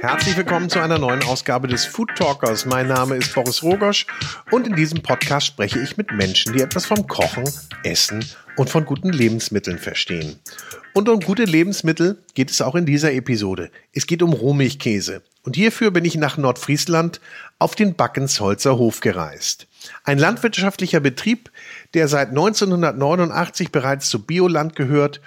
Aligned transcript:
Herzlich 0.00 0.36
willkommen 0.36 0.68
zu 0.68 0.80
einer 0.80 0.98
neuen 0.98 1.22
Ausgabe 1.22 1.68
des 1.68 1.84
Food 1.84 2.10
Talkers. 2.16 2.66
Mein 2.66 2.88
Name 2.88 3.16
ist 3.16 3.34
Boris 3.34 3.62
Rogosch 3.62 4.06
und 4.50 4.66
in 4.66 4.74
diesem 4.74 5.02
Podcast 5.02 5.46
spreche 5.46 5.78
ich 5.80 5.96
mit 5.96 6.10
Menschen, 6.12 6.52
die 6.52 6.60
etwas 6.60 6.86
vom 6.86 7.06
Kochen, 7.06 7.44
Essen 7.84 8.24
und 8.56 8.68
von 8.68 8.84
guten 8.84 9.10
Lebensmitteln 9.10 9.78
verstehen. 9.78 10.40
Und 10.94 11.08
um 11.08 11.20
gute 11.20 11.44
Lebensmittel 11.44 12.18
geht 12.34 12.50
es 12.50 12.60
auch 12.60 12.74
in 12.74 12.84
dieser 12.84 13.12
Episode. 13.12 13.70
Es 13.92 14.06
geht 14.06 14.22
um 14.22 14.32
Rohmilchkäse. 14.32 15.22
Und 15.44 15.56
hierfür 15.56 15.90
bin 15.90 16.04
ich 16.04 16.16
nach 16.16 16.36
Nordfriesland 16.36 17.20
auf 17.58 17.74
den 17.74 17.94
Backensholzer 17.94 18.76
Hof 18.76 19.00
gereist. 19.00 19.66
Ein 20.04 20.18
landwirtschaftlicher 20.18 21.00
Betrieb, 21.00 21.50
der 21.94 22.08
seit 22.08 22.28
1989 22.28 23.72
bereits 23.72 24.08
zu 24.08 24.24
Bioland 24.24 24.76
gehört 24.76 25.20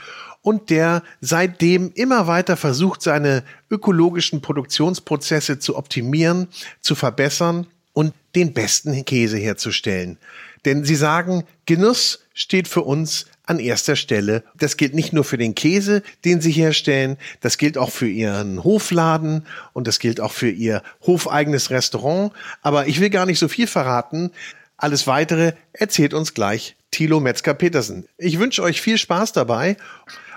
und 0.46 0.70
der 0.70 1.02
seitdem 1.22 1.92
immer 1.96 2.28
weiter 2.28 2.56
versucht, 2.56 3.02
seine 3.02 3.44
ökologischen 3.72 4.42
Produktionsprozesse 4.42 5.58
zu 5.58 5.76
optimieren, 5.76 6.48
zu 6.82 6.94
verbessern 6.94 7.66
und 7.94 8.14
den 8.36 8.54
besten 8.54 9.06
Käse 9.06 9.38
herzustellen. 9.38 10.20
Denn 10.64 10.86
sie 10.86 10.96
sagen, 10.96 11.46
Genuss 11.66 12.26
steht 12.36 12.68
für 12.68 12.84
uns 12.84 13.26
an 13.48 13.58
erster 13.58 13.96
Stelle. 13.96 14.44
Das 14.56 14.78
gilt 14.78 14.94
nicht 14.94 15.14
nur 15.14 15.24
für 15.24 15.40
den 15.40 15.56
Käse, 15.56 16.04
den 16.26 16.42
sie 16.42 16.52
herstellen, 16.52 17.18
das 17.42 17.58
gilt 17.58 17.76
auch 17.80 17.90
für 17.90 18.08
ihren 18.08 18.64
Hofladen 18.64 19.48
und 19.74 19.88
das 19.88 19.98
gilt 19.98 20.22
auch 20.22 20.32
für 20.32 20.50
ihr 20.52 20.84
hofeigenes 21.08 21.72
Restaurant. 21.72 22.34
Aber 22.62 22.86
ich 22.86 23.00
will 23.00 23.10
gar 23.10 23.26
nicht 23.26 23.40
so 23.40 23.48
viel 23.48 23.66
verraten. 23.66 24.30
Alles 24.78 25.08
weitere 25.08 25.54
erzählt 25.74 26.14
uns 26.14 26.36
gleich 26.36 26.76
Thilo 26.92 27.20
Metzger-Petersen. 27.20 28.06
Ich 28.20 28.38
wünsche 28.38 28.62
euch 28.62 28.80
viel 28.80 29.00
Spaß 29.00 29.32
dabei 29.34 29.78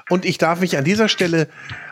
und 0.08 0.24
ich 0.24 0.38
darf 0.38 0.60
mich 0.60 0.76
an 0.76 0.84
dieser 0.84 1.08
Stelle 1.08 1.48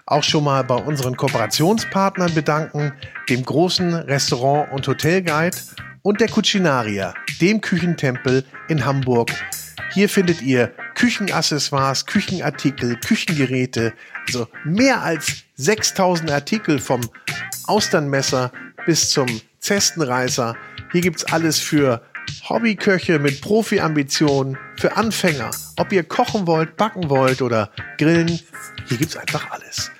auch 0.06 0.22
schon 0.22 0.44
mal 0.44 0.62
bei 0.62 0.76
unseren 0.76 1.16
Kooperationspartnern 1.16 2.34
bedanken, 2.34 2.92
dem 3.28 3.44
großen 3.44 3.94
Restaurant- 3.94 4.72
und 4.72 4.86
Hotelguide 4.86 5.56
und 6.02 6.20
der 6.20 6.28
Cucinaria, 6.28 7.14
dem 7.40 7.60
Küchentempel 7.60 8.44
in 8.68 8.84
Hamburg. 8.84 9.30
Hier 9.92 10.08
findet 10.08 10.42
ihr 10.42 10.72
Küchenaccessoires, 10.94 12.06
Küchenartikel, 12.06 12.96
Küchengeräte, 12.96 13.92
also 14.26 14.46
mehr 14.64 15.02
als 15.02 15.44
6000 15.56 16.30
Artikel 16.30 16.78
vom 16.78 17.00
Austernmesser 17.66 18.52
bis 18.86 19.10
zum 19.10 19.26
Zestenreißer. 19.58 20.56
Hier 20.92 21.00
gibt's 21.00 21.24
alles 21.24 21.58
für 21.58 22.02
Hobbyköche 22.48 23.18
mit 23.18 23.40
Profi-Ambitionen 23.40 24.56
für 24.76 24.96
Anfänger. 24.96 25.50
Ob 25.76 25.92
ihr 25.92 26.04
kochen 26.04 26.46
wollt, 26.46 26.76
backen 26.76 27.10
wollt 27.10 27.42
oder 27.42 27.70
grillen, 27.98 28.40
hier 28.88 28.96
gibt's 28.96 29.16
einfach 29.16 29.50
alles. 29.50 29.90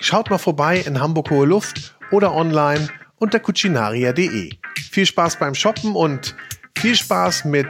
Schaut 0.00 0.28
mal 0.28 0.38
vorbei 0.38 0.80
in 0.80 1.00
Hamburg 1.00 1.30
Hohe 1.30 1.46
Luft 1.46 1.96
oder 2.10 2.34
online 2.34 2.88
unter 3.16 3.40
cucinaria.de. 3.40 4.50
Viel 4.90 5.06
Spaß 5.06 5.38
beim 5.38 5.54
Shoppen 5.54 5.94
und 5.94 6.34
viel 6.76 6.94
Spaß 6.94 7.46
mit 7.46 7.68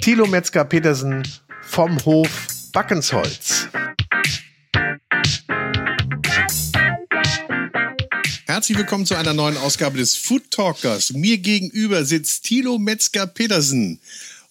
Thilo 0.00 0.26
Metzger-Petersen 0.26 1.22
vom 1.60 2.02
Hof 2.04 2.46
Backensholz. 2.72 3.51
Herzlich 8.62 8.78
willkommen 8.78 9.06
zu 9.06 9.16
einer 9.16 9.34
neuen 9.34 9.56
Ausgabe 9.56 9.98
des 9.98 10.14
Food 10.14 10.48
Talkers. 10.52 11.12
Mir 11.14 11.38
gegenüber 11.38 12.04
sitzt 12.04 12.44
Thilo 12.44 12.78
Metzger-Petersen. 12.78 13.98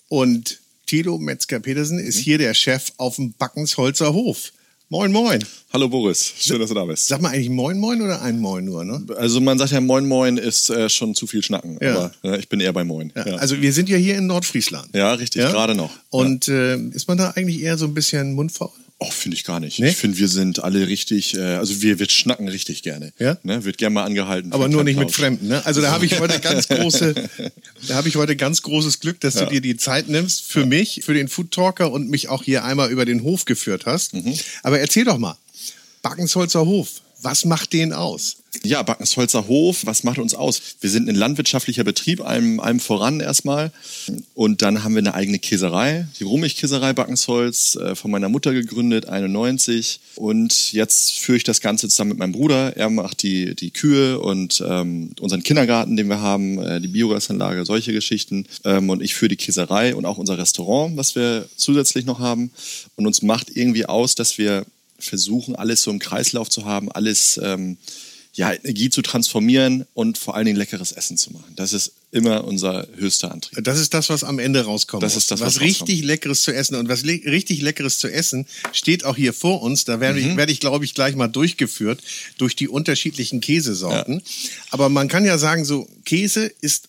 Und 0.09 0.59
Thilo 0.85 1.17
Metzger-Petersen 1.17 1.97
ist 1.97 2.17
hier 2.17 2.37
der 2.37 2.53
Chef 2.53 2.91
auf 2.97 3.15
dem 3.15 3.31
Backensholzer 3.31 4.11
Hof. 4.11 4.51
Moin, 4.89 5.13
moin. 5.13 5.41
Hallo 5.71 5.87
Boris, 5.87 6.33
schön, 6.37 6.59
dass 6.59 6.67
du 6.67 6.75
da 6.75 6.83
bist. 6.83 7.07
Sag 7.07 7.21
mal 7.21 7.29
eigentlich 7.29 7.49
Moin, 7.51 7.79
Moin 7.79 8.01
oder 8.01 8.21
ein 8.21 8.37
Moin 8.41 8.65
nur, 8.65 8.83
ne? 8.83 9.01
Also 9.15 9.39
man 9.39 9.57
sagt 9.57 9.71
ja 9.71 9.79
Moin, 9.79 10.05
Moin 10.05 10.35
ist 10.35 10.69
äh, 10.69 10.89
schon 10.89 11.15
zu 11.15 11.25
viel 11.25 11.41
Schnacken, 11.41 11.77
Ja. 11.81 11.95
aber 11.95 12.35
äh, 12.35 12.37
ich 12.37 12.49
bin 12.49 12.59
eher 12.59 12.73
bei 12.73 12.83
Moin. 12.83 13.13
Ja, 13.15 13.25
Ja, 13.25 13.35
Also 13.37 13.61
wir 13.61 13.71
sind 13.71 13.87
ja 13.87 13.95
hier 13.95 14.17
in 14.17 14.27
Nordfriesland. 14.27 14.89
ja 14.93 15.13
richtig, 15.13 15.41
gerade 15.43 15.73
noch. 15.73 15.91
Und 16.09 16.49
äh, 16.49 16.75
ist 16.77 17.07
man 17.07 17.17
da 17.17 17.29
eigentlich 17.31 17.61
eher 17.61 17.77
so 17.77 17.85
ein 17.85 17.93
bisschen 17.93 18.33
mundfaul? 18.33 18.71
Oh, 19.03 19.09
finde 19.09 19.35
ich 19.35 19.43
gar 19.45 19.59
nicht. 19.59 19.79
Nee? 19.79 19.89
Ich 19.89 19.95
finde, 19.97 20.19
wir 20.19 20.27
sind 20.27 20.63
alle 20.63 20.87
richtig, 20.87 21.33
äh, 21.35 21.39
also 21.55 21.81
wir, 21.81 21.97
wir 21.97 22.07
schnacken 22.07 22.47
richtig 22.47 22.83
gerne. 22.83 23.11
Ja? 23.17 23.35
Ne? 23.41 23.65
Wird 23.65 23.79
gerne 23.79 23.95
mal 23.95 24.03
angehalten. 24.03 24.53
Aber 24.53 24.67
nur 24.69 24.83
nicht 24.83 24.99
mit. 24.99 25.11
Fremden, 25.11 25.47
ne? 25.47 25.65
Also 25.65 25.81
da 25.81 25.89
habe 25.89 26.05
ich 26.05 26.19
heute 26.19 26.39
ganz 26.39 26.67
große, 26.69 27.15
da 27.87 27.95
habe 27.95 28.09
ich 28.09 28.15
heute 28.15 28.35
ganz 28.35 28.61
großes 28.61 28.99
Glück, 28.99 29.19
dass 29.19 29.33
du 29.33 29.39
Ja. 29.45 29.49
dir 29.49 29.61
die 29.61 29.75
Zeit 29.75 30.07
nimmst 30.07 30.43
für 30.43 30.67
mich, 30.67 31.01
für 31.03 31.15
den 31.15 31.29
Food 31.29 31.49
Talker 31.49 31.91
und 31.91 32.11
mich 32.11 32.29
auch 32.29 32.43
hier 32.43 32.63
einmal 32.63 32.91
über 32.91 33.05
den 33.05 33.23
Hof 33.23 33.45
geführt 33.45 33.87
hast. 33.87 34.13
Mhm. 34.13 34.37
Aber 34.61 34.79
erzähl 34.79 35.03
doch 35.03 35.17
mal, 35.17 35.35
Backensholzer 36.03 36.63
Hof, 36.63 37.01
was 37.21 37.45
macht 37.45 37.73
den 37.73 37.93
aus? 37.93 38.37
Ja, 38.63 38.83
Backensholzer 38.83 39.47
Hof, 39.47 39.85
was 39.85 40.03
macht 40.03 40.19
uns 40.19 40.33
aus? 40.33 40.61
Wir 40.81 40.89
sind 40.89 41.07
ein 41.07 41.15
landwirtschaftlicher 41.15 41.83
Betrieb, 41.83 42.21
allem, 42.21 42.59
allem 42.59 42.79
voran 42.79 43.21
erstmal. 43.21 43.71
Und 44.33 44.61
dann 44.61 44.83
haben 44.83 44.93
wir 44.93 44.99
eine 44.99 45.13
eigene 45.13 45.39
Käserei, 45.39 46.07
die 46.19 46.25
Rummig-Käserei 46.25 46.93
Backensholz, 46.93 47.75
äh, 47.75 47.95
von 47.95 48.11
meiner 48.11 48.27
Mutter 48.27 48.53
gegründet, 48.53 49.07
91. 49.07 50.01
Und 50.15 50.73
jetzt 50.73 51.19
führe 51.19 51.37
ich 51.37 51.43
das 51.43 51.61
Ganze 51.61 51.87
zusammen 51.87 52.09
mit 52.09 52.19
meinem 52.19 52.33
Bruder. 52.33 52.75
Er 52.75 52.89
macht 52.89 53.23
die, 53.23 53.55
die 53.55 53.71
Kühe 53.71 54.19
und 54.19 54.61
ähm, 54.67 55.11
unseren 55.19 55.43
Kindergarten, 55.43 55.95
den 55.95 56.09
wir 56.09 56.19
haben, 56.19 56.61
äh, 56.61 56.81
die 56.81 56.89
Biogasanlage, 56.89 57.65
solche 57.65 57.93
Geschichten. 57.93 58.47
Ähm, 58.65 58.89
und 58.89 59.01
ich 59.01 59.15
führe 59.15 59.29
die 59.29 59.37
Käserei 59.37 59.95
und 59.95 60.05
auch 60.05 60.17
unser 60.17 60.37
Restaurant, 60.37 60.97
was 60.97 61.15
wir 61.15 61.47
zusätzlich 61.55 62.05
noch 62.05 62.19
haben. 62.19 62.51
Und 62.95 63.07
uns 63.07 63.21
macht 63.21 63.55
irgendwie 63.55 63.85
aus, 63.85 64.15
dass 64.15 64.37
wir 64.37 64.65
versuchen, 65.03 65.55
alles 65.55 65.81
so 65.81 65.91
im 65.91 65.99
Kreislauf 65.99 66.49
zu 66.49 66.65
haben, 66.65 66.91
alles 66.91 67.39
ähm, 67.43 67.77
ja, 68.33 68.53
Energie 68.53 68.89
zu 68.89 69.01
transformieren 69.01 69.85
und 69.93 70.17
vor 70.17 70.35
allen 70.35 70.45
Dingen 70.45 70.57
leckeres 70.57 70.93
Essen 70.93 71.17
zu 71.17 71.33
machen. 71.33 71.51
Das 71.57 71.73
ist 71.73 71.91
immer 72.11 72.45
unser 72.45 72.87
höchster 72.95 73.29
Antrieb. 73.29 73.61
Das 73.63 73.77
ist 73.77 73.93
das, 73.93 74.09
was 74.09 74.23
am 74.23 74.39
Ende 74.39 74.63
rauskommt. 74.63 75.03
Das 75.03 75.17
ist 75.17 75.31
das, 75.31 75.41
was 75.41 75.55
was 75.55 75.61
richtig 75.61 76.01
Leckeres 76.03 76.43
zu 76.43 76.53
essen. 76.53 76.75
Und 76.75 76.87
was 76.87 77.03
le 77.03 77.19
richtig 77.25 77.61
Leckeres 77.61 77.99
zu 77.99 78.07
essen 78.07 78.45
steht 78.71 79.03
auch 79.03 79.17
hier 79.17 79.33
vor 79.33 79.61
uns. 79.61 79.83
Da 79.83 79.99
werde 79.99 80.21
Mhm. 80.21 80.31
ich, 80.31 80.37
werde 80.37 80.51
ich 80.53 80.61
glaube 80.61 80.85
ich, 80.85 80.93
gleich 80.93 81.15
mal 81.15 81.27
durchgeführt 81.27 82.01
durch 82.37 82.55
die 82.55 82.69
unterschiedlichen 82.69 83.41
Käsesorten. 83.41 84.21
Aber 84.69 84.87
man 84.87 85.09
kann 85.09 85.25
ja 85.25 85.37
sagen, 85.37 85.65
so 85.65 85.89
Käse 86.05 86.45
ist, 86.61 86.87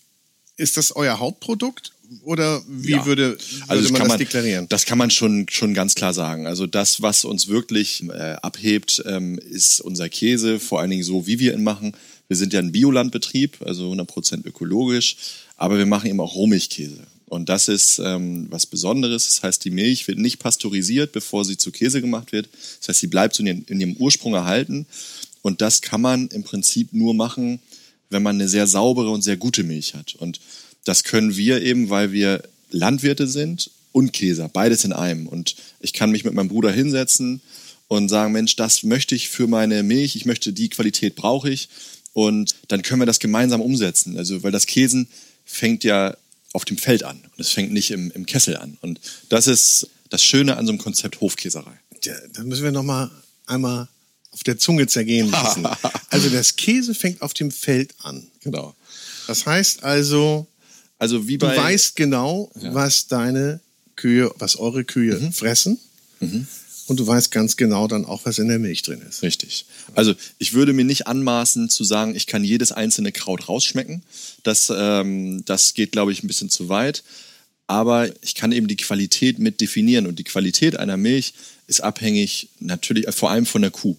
ist 0.56 0.76
das 0.76 0.94
euer 0.94 1.18
Hauptprodukt? 1.18 1.92
Oder 2.22 2.62
wie 2.68 2.92
Ja. 2.92 3.06
würde, 3.06 3.30
würde 3.38 3.38
Also 3.68 3.90
man 3.92 4.00
kann 4.00 4.08
das 4.08 4.18
deklarieren? 4.18 4.68
Das 4.68 4.84
kann 4.84 4.98
man 4.98 5.10
schon, 5.10 5.46
schon 5.50 5.74
ganz 5.74 5.94
klar 5.94 6.12
sagen. 6.14 6.46
Also 6.46 6.66
das, 6.66 7.00
was 7.02 7.24
uns 7.24 7.48
wirklich 7.48 8.02
äh, 8.08 8.36
abhebt, 8.42 9.02
ähm, 9.06 9.38
ist 9.38 9.80
unser 9.80 10.08
Käse, 10.08 10.60
vor 10.60 10.80
allen 10.80 10.90
Dingen 10.90 11.02
so, 11.04 11.26
wie 11.26 11.38
wir 11.38 11.54
ihn 11.54 11.62
machen. 11.64 11.92
Wir 12.28 12.36
sind 12.36 12.52
ja 12.52 12.60
ein 12.60 12.72
Biolandbetrieb, 12.72 13.58
also 13.64 13.90
100% 13.92 14.46
ökologisch, 14.46 15.16
aber 15.56 15.78
wir 15.78 15.86
machen 15.86 16.08
eben 16.10 16.20
auch 16.20 16.34
Rohmilchkäse. 16.34 16.98
Und 17.26 17.48
das 17.48 17.68
ist 17.68 17.98
ähm, 18.04 18.46
was 18.50 18.66
Besonderes. 18.66 19.24
Das 19.26 19.42
heißt, 19.42 19.64
die 19.64 19.70
Milch 19.70 20.06
wird 20.06 20.18
nicht 20.18 20.38
pasteurisiert, 20.38 21.12
bevor 21.12 21.44
sie 21.46 21.56
zu 21.56 21.70
Käse 21.70 22.00
gemacht 22.02 22.32
wird. 22.32 22.48
Das 22.80 22.88
heißt, 22.88 23.00
sie 23.00 23.06
bleibt 23.06 23.38
in, 23.40 23.46
ihren- 23.46 23.64
in 23.64 23.80
ihrem 23.80 23.96
Ursprung 23.96 24.34
erhalten. 24.34 24.86
Und 25.40 25.60
das 25.62 25.80
kann 25.80 26.00
man 26.02 26.28
im 26.28 26.42
Prinzip 26.44 26.92
nur 26.92 27.14
machen, 27.14 27.58
wenn 28.10 28.22
man 28.22 28.36
eine 28.36 28.48
sehr 28.48 28.66
saubere 28.66 29.08
und 29.10 29.22
sehr 29.22 29.38
gute 29.38 29.62
Milch 29.64 29.94
hat. 29.94 30.14
Und 30.16 30.40
das 30.84 31.04
können 31.04 31.36
wir 31.36 31.62
eben, 31.62 31.90
weil 31.90 32.12
wir 32.12 32.42
Landwirte 32.70 33.26
sind 33.26 33.70
und 33.92 34.12
Käser, 34.12 34.48
beides 34.48 34.84
in 34.84 34.92
einem. 34.92 35.26
Und 35.26 35.54
ich 35.80 35.92
kann 35.92 36.10
mich 36.10 36.24
mit 36.24 36.34
meinem 36.34 36.48
Bruder 36.48 36.72
hinsetzen 36.72 37.40
und 37.88 38.08
sagen, 38.08 38.32
Mensch, 38.32 38.56
das 38.56 38.82
möchte 38.82 39.14
ich 39.14 39.28
für 39.28 39.46
meine 39.46 39.82
Milch, 39.82 40.16
ich 40.16 40.24
möchte 40.24 40.52
die 40.52 40.70
Qualität 40.70 41.14
brauche 41.14 41.50
ich. 41.50 41.68
Und 42.14 42.54
dann 42.68 42.82
können 42.82 43.00
wir 43.00 43.06
das 43.06 43.20
gemeinsam 43.20 43.60
umsetzen. 43.60 44.16
Also, 44.18 44.42
weil 44.42 44.52
das 44.52 44.66
Käsen 44.66 45.08
fängt 45.44 45.84
ja 45.84 46.16
auf 46.52 46.64
dem 46.64 46.76
Feld 46.76 47.02
an 47.02 47.18
und 47.18 47.40
es 47.40 47.50
fängt 47.50 47.72
nicht 47.72 47.90
im, 47.90 48.10
im 48.10 48.26
Kessel 48.26 48.56
an. 48.56 48.76
Und 48.80 49.00
das 49.28 49.46
ist 49.46 49.88
das 50.10 50.22
Schöne 50.24 50.56
an 50.56 50.66
so 50.66 50.72
einem 50.72 50.78
Konzept 50.78 51.20
Hofkäserei. 51.20 51.72
Ja, 52.04 52.14
da 52.34 52.42
müssen 52.42 52.64
wir 52.64 52.72
noch 52.72 52.82
mal 52.82 53.10
einmal 53.46 53.88
auf 54.32 54.42
der 54.44 54.58
Zunge 54.58 54.86
zergehen 54.86 55.30
lassen. 55.30 55.66
also 56.10 56.28
das 56.28 56.56
Käse 56.56 56.94
fängt 56.94 57.22
auf 57.22 57.32
dem 57.34 57.50
Feld 57.50 57.94
an. 58.02 58.26
Genau. 58.40 58.74
Das 59.26 59.46
heißt 59.46 59.84
also, 59.84 60.46
Also 61.02 61.26
wie 61.26 61.36
du 61.36 61.46
bei 61.46 61.56
weißt 61.56 61.96
genau, 61.96 62.48
was 62.54 63.08
deine 63.08 63.58
Kühe, 63.96 64.32
was 64.38 64.54
eure 64.56 64.84
Kühe 64.84 65.18
Mhm. 65.18 65.32
fressen. 65.32 65.78
Und 66.86 67.00
du 67.00 67.04
weißt 67.06 67.32
ganz 67.32 67.56
genau 67.56 67.88
dann 67.88 68.04
auch, 68.04 68.20
was 68.24 68.38
in 68.38 68.46
der 68.46 68.60
Milch 68.60 68.82
drin 68.82 69.02
ist. 69.08 69.22
Richtig. 69.22 69.66
Also 69.94 70.14
ich 70.38 70.52
würde 70.52 70.72
mir 70.72 70.84
nicht 70.84 71.08
anmaßen 71.08 71.68
zu 71.70 71.82
sagen, 71.82 72.14
ich 72.14 72.28
kann 72.28 72.44
jedes 72.44 72.70
einzelne 72.70 73.10
Kraut 73.10 73.48
rausschmecken. 73.48 74.02
Das, 74.44 74.72
ähm, 74.74 75.44
das 75.44 75.74
geht, 75.74 75.90
glaube 75.90 76.12
ich, 76.12 76.22
ein 76.22 76.28
bisschen 76.28 76.50
zu 76.50 76.68
weit. 76.68 77.02
Aber 77.66 78.08
ich 78.22 78.36
kann 78.36 78.52
eben 78.52 78.68
die 78.68 78.76
Qualität 78.76 79.40
mit 79.40 79.60
definieren. 79.60 80.06
Und 80.06 80.20
die 80.20 80.24
Qualität 80.24 80.76
einer 80.76 80.96
Milch 80.96 81.34
ist 81.66 81.80
abhängig 81.82 82.48
natürlich 82.60 83.08
äh, 83.08 83.12
vor 83.12 83.30
allem 83.30 83.46
von 83.46 83.62
der 83.62 83.72
Kuh. 83.72 83.96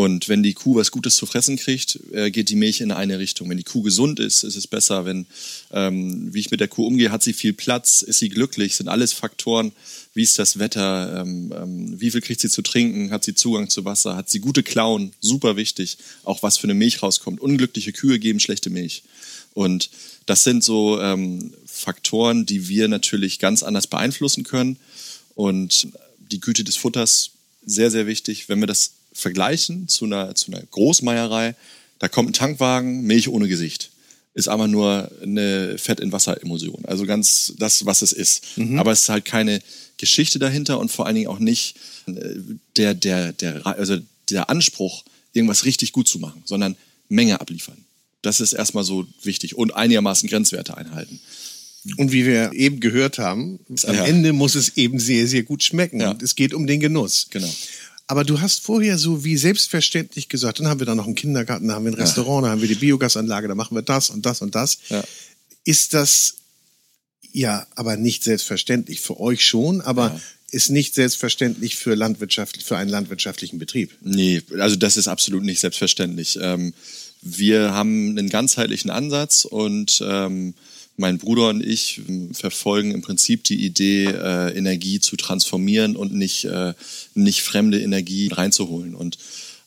Und 0.00 0.30
wenn 0.30 0.42
die 0.42 0.54
Kuh 0.54 0.76
was 0.76 0.92
Gutes 0.92 1.14
zu 1.16 1.26
fressen 1.26 1.58
kriegt, 1.58 2.00
äh, 2.12 2.30
geht 2.30 2.48
die 2.48 2.56
Milch 2.56 2.80
in 2.80 2.90
eine 2.90 3.18
Richtung. 3.18 3.50
Wenn 3.50 3.58
die 3.58 3.64
Kuh 3.64 3.82
gesund 3.82 4.18
ist, 4.18 4.44
ist 4.44 4.56
es 4.56 4.66
besser. 4.66 5.04
Wenn, 5.04 5.26
ähm, 5.72 6.32
wie 6.32 6.40
ich 6.40 6.50
mit 6.50 6.60
der 6.60 6.68
Kuh 6.68 6.86
umgehe, 6.86 7.12
hat 7.12 7.22
sie 7.22 7.34
viel 7.34 7.52
Platz, 7.52 8.00
ist 8.00 8.18
sie 8.18 8.30
glücklich, 8.30 8.76
sind 8.76 8.88
alles 8.88 9.12
Faktoren. 9.12 9.72
Wie 10.14 10.22
ist 10.22 10.38
das 10.38 10.58
Wetter? 10.58 11.20
Ähm, 11.20 11.52
ähm, 11.54 12.00
wie 12.00 12.10
viel 12.10 12.22
kriegt 12.22 12.40
sie 12.40 12.48
zu 12.48 12.62
trinken? 12.62 13.10
Hat 13.10 13.24
sie 13.24 13.34
Zugang 13.34 13.68
zu 13.68 13.84
Wasser? 13.84 14.16
Hat 14.16 14.30
sie 14.30 14.40
gute 14.40 14.62
Klauen? 14.62 15.12
Super 15.20 15.56
wichtig. 15.56 15.98
Auch 16.24 16.42
was 16.42 16.56
für 16.56 16.64
eine 16.64 16.72
Milch 16.72 17.02
rauskommt. 17.02 17.38
Unglückliche 17.38 17.92
Kühe 17.92 18.18
geben 18.18 18.40
schlechte 18.40 18.70
Milch. 18.70 19.02
Und 19.52 19.90
das 20.24 20.44
sind 20.44 20.64
so 20.64 20.98
ähm, 20.98 21.52
Faktoren, 21.66 22.46
die 22.46 22.68
wir 22.68 22.88
natürlich 22.88 23.38
ganz 23.38 23.62
anders 23.62 23.86
beeinflussen 23.86 24.44
können. 24.44 24.78
Und 25.34 25.88
die 26.30 26.40
Güte 26.40 26.64
des 26.64 26.76
Futters 26.76 27.32
sehr, 27.66 27.90
sehr 27.90 28.06
wichtig. 28.06 28.48
Wenn 28.48 28.60
wir 28.60 28.66
das 28.66 28.92
vergleichen 29.12 29.88
zu 29.88 30.04
einer, 30.04 30.34
zu 30.34 30.52
einer 30.52 30.62
Großmeierei, 30.62 31.54
da 31.98 32.08
kommt 32.08 32.30
ein 32.30 32.32
Tankwagen, 32.32 33.02
Milch 33.02 33.28
ohne 33.28 33.48
Gesicht. 33.48 33.90
Ist 34.32 34.48
aber 34.48 34.68
nur 34.68 35.10
eine 35.22 35.76
Fett 35.76 36.00
in 36.00 36.12
Wasser 36.12 36.40
Emulsion. 36.40 36.84
Also 36.84 37.04
ganz 37.04 37.52
das, 37.58 37.84
was 37.84 38.02
es 38.02 38.12
ist. 38.12 38.56
Mhm. 38.56 38.78
Aber 38.78 38.92
es 38.92 39.02
ist 39.02 39.08
halt 39.08 39.24
keine 39.24 39.60
Geschichte 39.98 40.38
dahinter 40.38 40.78
und 40.78 40.90
vor 40.90 41.06
allen 41.06 41.16
Dingen 41.16 41.26
auch 41.26 41.40
nicht 41.40 41.76
äh, 42.06 42.36
der, 42.76 42.94
der, 42.94 43.32
der, 43.32 43.66
also 43.66 43.98
der 44.30 44.48
Anspruch, 44.48 45.04
irgendwas 45.32 45.64
richtig 45.64 45.92
gut 45.92 46.08
zu 46.08 46.18
machen, 46.18 46.42
sondern 46.44 46.76
Menge 47.08 47.40
abliefern. 47.40 47.84
Das 48.22 48.40
ist 48.40 48.52
erstmal 48.52 48.84
so 48.84 49.06
wichtig 49.22 49.56
und 49.56 49.74
einigermaßen 49.74 50.28
Grenzwerte 50.28 50.76
einhalten. 50.76 51.20
Und 51.96 52.12
wie 52.12 52.26
wir 52.26 52.52
eben 52.52 52.80
gehört 52.80 53.18
haben, 53.18 53.58
am 53.84 53.94
ja. 53.94 54.04
Ende 54.04 54.34
muss 54.34 54.54
es 54.54 54.76
eben 54.76 54.98
sehr, 54.98 55.26
sehr 55.26 55.44
gut 55.44 55.62
schmecken. 55.62 56.00
Ja. 56.00 56.10
Und 56.10 56.22
es 56.22 56.36
geht 56.36 56.52
um 56.52 56.66
den 56.66 56.78
Genuss. 56.78 57.28
Genau. 57.30 57.48
Aber 58.10 58.24
du 58.24 58.40
hast 58.40 58.62
vorher 58.62 58.98
so 58.98 59.22
wie 59.22 59.36
selbstverständlich 59.36 60.28
gesagt, 60.28 60.58
dann 60.58 60.66
haben 60.66 60.80
wir 60.80 60.86
da 60.86 60.96
noch 60.96 61.06
einen 61.06 61.14
Kindergarten, 61.14 61.68
da 61.68 61.74
haben 61.74 61.84
wir 61.84 61.92
ein 61.92 61.94
Restaurant, 61.94 62.44
da 62.44 62.50
haben 62.50 62.60
wir 62.60 62.66
die 62.66 62.74
Biogasanlage, 62.74 63.46
da 63.46 63.54
machen 63.54 63.76
wir 63.76 63.82
das 63.82 64.10
und 64.10 64.26
das 64.26 64.42
und 64.42 64.56
das. 64.56 64.78
Ja. 64.88 65.04
Ist 65.64 65.94
das 65.94 66.34
ja 67.30 67.68
aber 67.76 67.96
nicht 67.96 68.24
selbstverständlich 68.24 69.00
für 69.00 69.20
euch 69.20 69.44
schon, 69.44 69.80
aber 69.80 70.08
ja. 70.08 70.20
ist 70.50 70.70
nicht 70.70 70.96
selbstverständlich 70.96 71.76
für 71.76 71.94
Landwirtschaft, 71.94 72.60
für 72.64 72.76
einen 72.76 72.90
landwirtschaftlichen 72.90 73.60
Betrieb? 73.60 73.92
Nee, 74.00 74.42
also 74.58 74.74
das 74.74 74.96
ist 74.96 75.06
absolut 75.06 75.44
nicht 75.44 75.60
selbstverständlich. 75.60 76.36
Ähm, 76.42 76.74
wir 77.22 77.72
haben 77.74 78.18
einen 78.18 78.28
ganzheitlichen 78.28 78.90
Ansatz 78.90 79.44
und 79.44 80.02
ähm, 80.04 80.54
mein 81.00 81.18
Bruder 81.18 81.48
und 81.48 81.64
ich 81.64 82.02
verfolgen 82.32 82.92
im 82.92 83.02
Prinzip 83.02 83.42
die 83.44 83.64
Idee, 83.64 84.04
äh, 84.04 84.56
Energie 84.56 85.00
zu 85.00 85.16
transformieren 85.16 85.96
und 85.96 86.14
nicht, 86.14 86.44
äh, 86.44 86.74
nicht 87.14 87.42
fremde 87.42 87.80
Energie 87.80 88.28
reinzuholen. 88.28 88.94
Und 88.94 89.18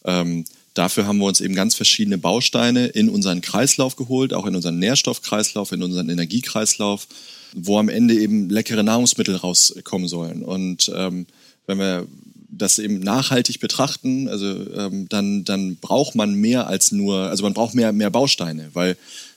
ähm, 0.05 0.45
dafür 0.75 1.07
haben 1.07 1.17
wir 1.17 1.25
uns 1.25 1.41
eben 1.41 1.55
ganz 1.55 1.75
verschiedene 1.75 2.17
Bausteine 2.17 2.85
in 2.85 3.09
unseren 3.09 3.41
Kreislauf 3.41 3.95
geholt, 3.95 4.33
auch 4.33 4.45
in 4.45 4.55
unseren 4.55 4.79
Nährstoffkreislauf, 4.79 5.71
in 5.71 5.83
unseren 5.83 6.09
Energiekreislauf, 6.09 7.07
wo 7.55 7.79
am 7.79 7.89
Ende 7.89 8.13
eben 8.13 8.49
leckere 8.49 8.83
Nahrungsmittel 8.83 9.35
rauskommen 9.35 10.07
sollen. 10.07 10.43
Und 10.43 10.91
ähm, 10.95 11.25
wenn 11.65 11.79
wir 11.79 12.07
das 12.49 12.77
eben 12.77 12.99
nachhaltig 12.99 13.59
betrachten, 13.59 14.27
also 14.29 14.45
ähm, 14.75 15.09
dann, 15.09 15.43
dann 15.43 15.77
braucht 15.77 16.13
man 16.13 16.35
mehr 16.35 16.67
als 16.67 16.91
nur, 16.91 17.29
also 17.29 17.43
man 17.43 17.55
braucht 17.55 17.73
mehr, 17.73 17.91
mehr 17.91 18.11
Bausteine, 18.11 18.69
weil 18.73 18.95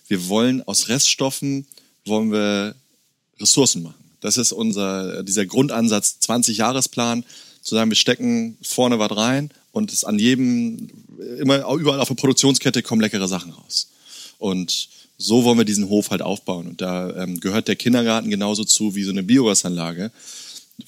wir 0.08 0.28
wollen 0.28 0.62
aus 0.62 0.88
Reststoffen 0.88 1.66
wollen 2.06 2.32
wir 2.32 2.74
Ressourcen 3.40 3.82
machen. 3.82 4.02
Das 4.20 4.36
ist 4.38 4.52
unser, 4.52 5.22
dieser 5.22 5.46
Grundansatz, 5.46 6.18
20-Jahresplan, 6.22 7.24
zu 7.62 7.74
sagen, 7.74 7.90
wir 7.90 7.96
stecken 7.96 8.56
vorne 8.62 8.98
was 8.98 9.16
rein 9.16 9.50
und 9.72 9.92
es 9.92 10.04
an 10.04 10.18
jedem, 10.18 10.88
immer 11.38 11.68
überall 11.74 12.00
auf 12.00 12.08
der 12.08 12.14
Produktionskette 12.14 12.82
kommen 12.82 13.00
leckere 13.00 13.28
Sachen 13.28 13.52
raus. 13.52 13.88
Und 14.38 14.88
so 15.18 15.44
wollen 15.44 15.58
wir 15.58 15.64
diesen 15.64 15.88
Hof 15.88 16.10
halt 16.10 16.22
aufbauen. 16.22 16.66
Und 16.66 16.80
da 16.80 17.14
ähm, 17.16 17.40
gehört 17.40 17.68
der 17.68 17.76
Kindergarten 17.76 18.30
genauso 18.30 18.64
zu 18.64 18.94
wie 18.94 19.02
so 19.02 19.10
eine 19.10 19.22
Biogasanlage 19.22 20.12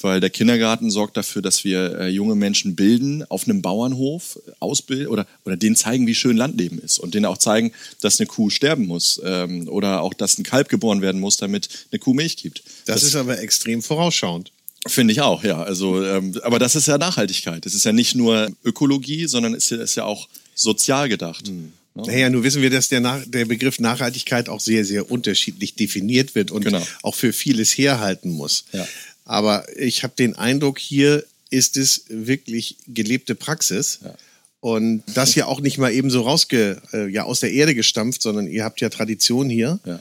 weil 0.00 0.20
der 0.20 0.30
Kindergarten 0.30 0.90
sorgt 0.90 1.16
dafür, 1.16 1.42
dass 1.42 1.64
wir 1.64 1.98
äh, 1.98 2.08
junge 2.08 2.34
Menschen 2.34 2.76
bilden 2.76 3.24
auf 3.30 3.44
einem 3.44 3.62
Bauernhof, 3.62 4.38
ausbilden 4.60 5.08
oder, 5.08 5.26
oder 5.44 5.56
denen 5.56 5.76
zeigen, 5.76 6.06
wie 6.06 6.14
schön 6.14 6.36
Landleben 6.36 6.78
ist 6.78 6.98
und 6.98 7.14
denen 7.14 7.26
auch 7.26 7.38
zeigen, 7.38 7.72
dass 8.00 8.20
eine 8.20 8.26
Kuh 8.26 8.50
sterben 8.50 8.86
muss 8.86 9.20
ähm, 9.24 9.68
oder 9.68 10.02
auch, 10.02 10.14
dass 10.14 10.38
ein 10.38 10.44
Kalb 10.44 10.68
geboren 10.68 11.00
werden 11.00 11.20
muss, 11.20 11.38
damit 11.38 11.68
eine 11.90 11.98
Kuh 11.98 12.14
Milch 12.14 12.36
gibt. 12.36 12.62
Das, 12.84 13.00
das 13.00 13.02
ist 13.04 13.16
aber 13.16 13.38
extrem 13.40 13.82
vorausschauend. 13.82 14.52
Finde 14.86 15.12
ich 15.12 15.20
auch, 15.20 15.42
ja. 15.42 15.62
Also, 15.62 16.04
ähm, 16.04 16.38
aber 16.42 16.58
das 16.58 16.76
ist 16.76 16.86
ja 16.86 16.98
Nachhaltigkeit. 16.98 17.66
Es 17.66 17.74
ist 17.74 17.84
ja 17.84 17.92
nicht 17.92 18.14
nur 18.14 18.48
Ökologie, 18.64 19.26
sondern 19.26 19.54
es 19.54 19.70
ist 19.72 19.96
ja 19.96 20.04
auch 20.04 20.28
sozial 20.54 21.08
gedacht. 21.08 21.48
Mhm. 21.48 21.72
Naja, 22.06 22.30
nun 22.30 22.44
wissen 22.44 22.62
wir, 22.62 22.70
dass 22.70 22.88
der, 22.88 23.00
Nach 23.00 23.20
der 23.26 23.44
Begriff 23.44 23.80
Nachhaltigkeit 23.80 24.48
auch 24.48 24.60
sehr, 24.60 24.84
sehr 24.84 25.10
unterschiedlich 25.10 25.74
definiert 25.74 26.34
wird 26.34 26.50
und 26.50 26.64
genau. 26.64 26.86
auch 27.02 27.14
für 27.14 27.32
vieles 27.32 27.76
herhalten 27.76 28.30
muss. 28.30 28.64
Ja. 28.72 28.86
Aber 29.28 29.66
ich 29.76 30.02
habe 30.02 30.14
den 30.18 30.36
Eindruck, 30.36 30.78
hier 30.78 31.22
ist 31.50 31.76
es 31.76 32.04
wirklich 32.08 32.78
gelebte 32.88 33.34
Praxis. 33.34 34.00
Ja. 34.02 34.14
Und 34.60 35.04
das 35.14 35.34
ja 35.34 35.46
auch 35.46 35.60
nicht 35.60 35.78
mal 35.78 35.92
eben 35.92 36.10
so 36.10 36.22
rausge, 36.22 36.80
äh, 36.92 37.06
ja, 37.08 37.22
aus 37.22 37.40
der 37.40 37.52
Erde 37.52 37.74
gestampft, 37.74 38.22
sondern 38.22 38.48
ihr 38.48 38.64
habt 38.64 38.80
ja 38.80 38.88
Tradition 38.88 39.48
hier. 39.48 39.78
Ja. 39.84 40.00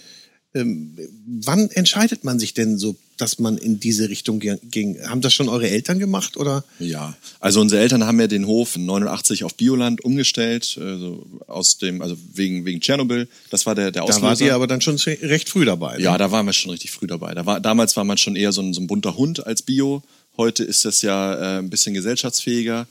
Ähm, 0.53 0.97
wann 1.43 1.69
entscheidet 1.71 2.23
man 2.23 2.39
sich 2.39 2.53
denn 2.53 2.77
so, 2.77 2.95
dass 3.17 3.39
man 3.39 3.57
in 3.57 3.79
diese 3.79 4.09
Richtung 4.09 4.39
ging? 4.39 4.97
Haben 5.07 5.21
das 5.21 5.33
schon 5.33 5.49
eure 5.49 5.69
Eltern 5.69 5.99
gemacht 5.99 6.37
oder? 6.37 6.63
Ja, 6.79 7.17
also 7.39 7.61
unsere 7.61 7.81
Eltern 7.81 8.05
haben 8.05 8.19
ja 8.19 8.27
den 8.27 8.47
Hof 8.47 8.77
89 8.77 9.43
auf 9.43 9.55
Bioland 9.55 10.03
umgestellt, 10.03 10.77
also 10.79 11.25
aus 11.47 11.77
dem, 11.79 12.01
also 12.01 12.17
wegen 12.33 12.65
wegen 12.65 12.79
Tschernobyl. 12.79 13.27
Das 13.49 13.65
war 13.65 13.75
der 13.75 13.91
der 13.91 14.03
Auslöser. 14.03 14.21
Da 14.21 14.27
wart 14.27 14.41
ihr 14.41 14.55
aber 14.55 14.67
dann 14.67 14.81
schon 14.81 14.95
recht 14.97 15.49
früh 15.49 15.65
dabei. 15.65 15.97
Ne? 15.97 16.03
Ja, 16.03 16.17
da 16.17 16.31
waren 16.31 16.45
wir 16.45 16.53
schon 16.53 16.71
richtig 16.71 16.91
früh 16.91 17.07
dabei. 17.07 17.33
Da 17.33 17.45
war 17.45 17.59
damals 17.59 17.97
war 17.97 18.03
man 18.03 18.17
schon 18.17 18.35
eher 18.35 18.51
so 18.51 18.61
ein, 18.61 18.73
so 18.73 18.81
ein 18.81 18.87
bunter 18.87 19.17
Hund 19.17 19.45
als 19.45 19.61
Bio. 19.63 20.03
Heute 20.37 20.63
ist 20.63 20.85
das 20.85 21.01
ja 21.01 21.57
äh, 21.57 21.59
ein 21.59 21.69
bisschen 21.69 21.93
gesellschaftsfähiger. 21.93 22.87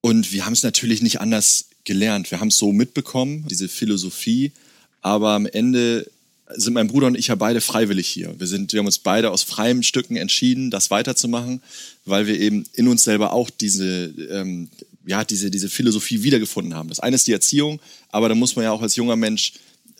Und 0.00 0.32
wir 0.32 0.46
haben 0.46 0.52
es 0.52 0.62
natürlich 0.62 1.02
nicht 1.02 1.20
anders 1.20 1.66
gelernt. 1.84 2.30
Wir 2.30 2.40
haben 2.40 2.48
es 2.48 2.58
so 2.58 2.72
mitbekommen, 2.72 3.46
diese 3.48 3.68
Philosophie. 3.68 4.52
Aber 5.00 5.30
am 5.30 5.46
Ende 5.46 6.08
sind 6.56 6.74
mein 6.74 6.88
Bruder 6.88 7.06
und 7.06 7.16
ich 7.16 7.28
ja 7.28 7.34
beide 7.34 7.60
freiwillig 7.60 8.08
hier. 8.08 8.34
Wir, 8.38 8.46
sind, 8.46 8.72
wir 8.72 8.78
haben 8.78 8.86
uns 8.86 8.98
beide 8.98 9.30
aus 9.30 9.42
freien 9.42 9.82
Stücken 9.82 10.16
entschieden, 10.16 10.70
das 10.70 10.90
weiterzumachen, 10.90 11.62
weil 12.04 12.26
wir 12.26 12.38
eben 12.38 12.64
in 12.74 12.88
uns 12.88 13.04
selber 13.04 13.32
auch 13.32 13.50
diese, 13.50 14.06
ähm, 14.30 14.68
ja, 15.06 15.24
diese, 15.24 15.50
diese 15.50 15.68
Philosophie 15.68 16.22
wiedergefunden 16.22 16.74
haben. 16.74 16.88
Das 16.88 17.00
eine 17.00 17.16
ist 17.16 17.26
die 17.26 17.32
Erziehung, 17.32 17.80
aber 18.10 18.28
da 18.28 18.34
muss 18.34 18.56
man 18.56 18.64
ja 18.64 18.72
auch 18.72 18.82
als 18.82 18.96
junger 18.96 19.16
Mensch 19.16 19.52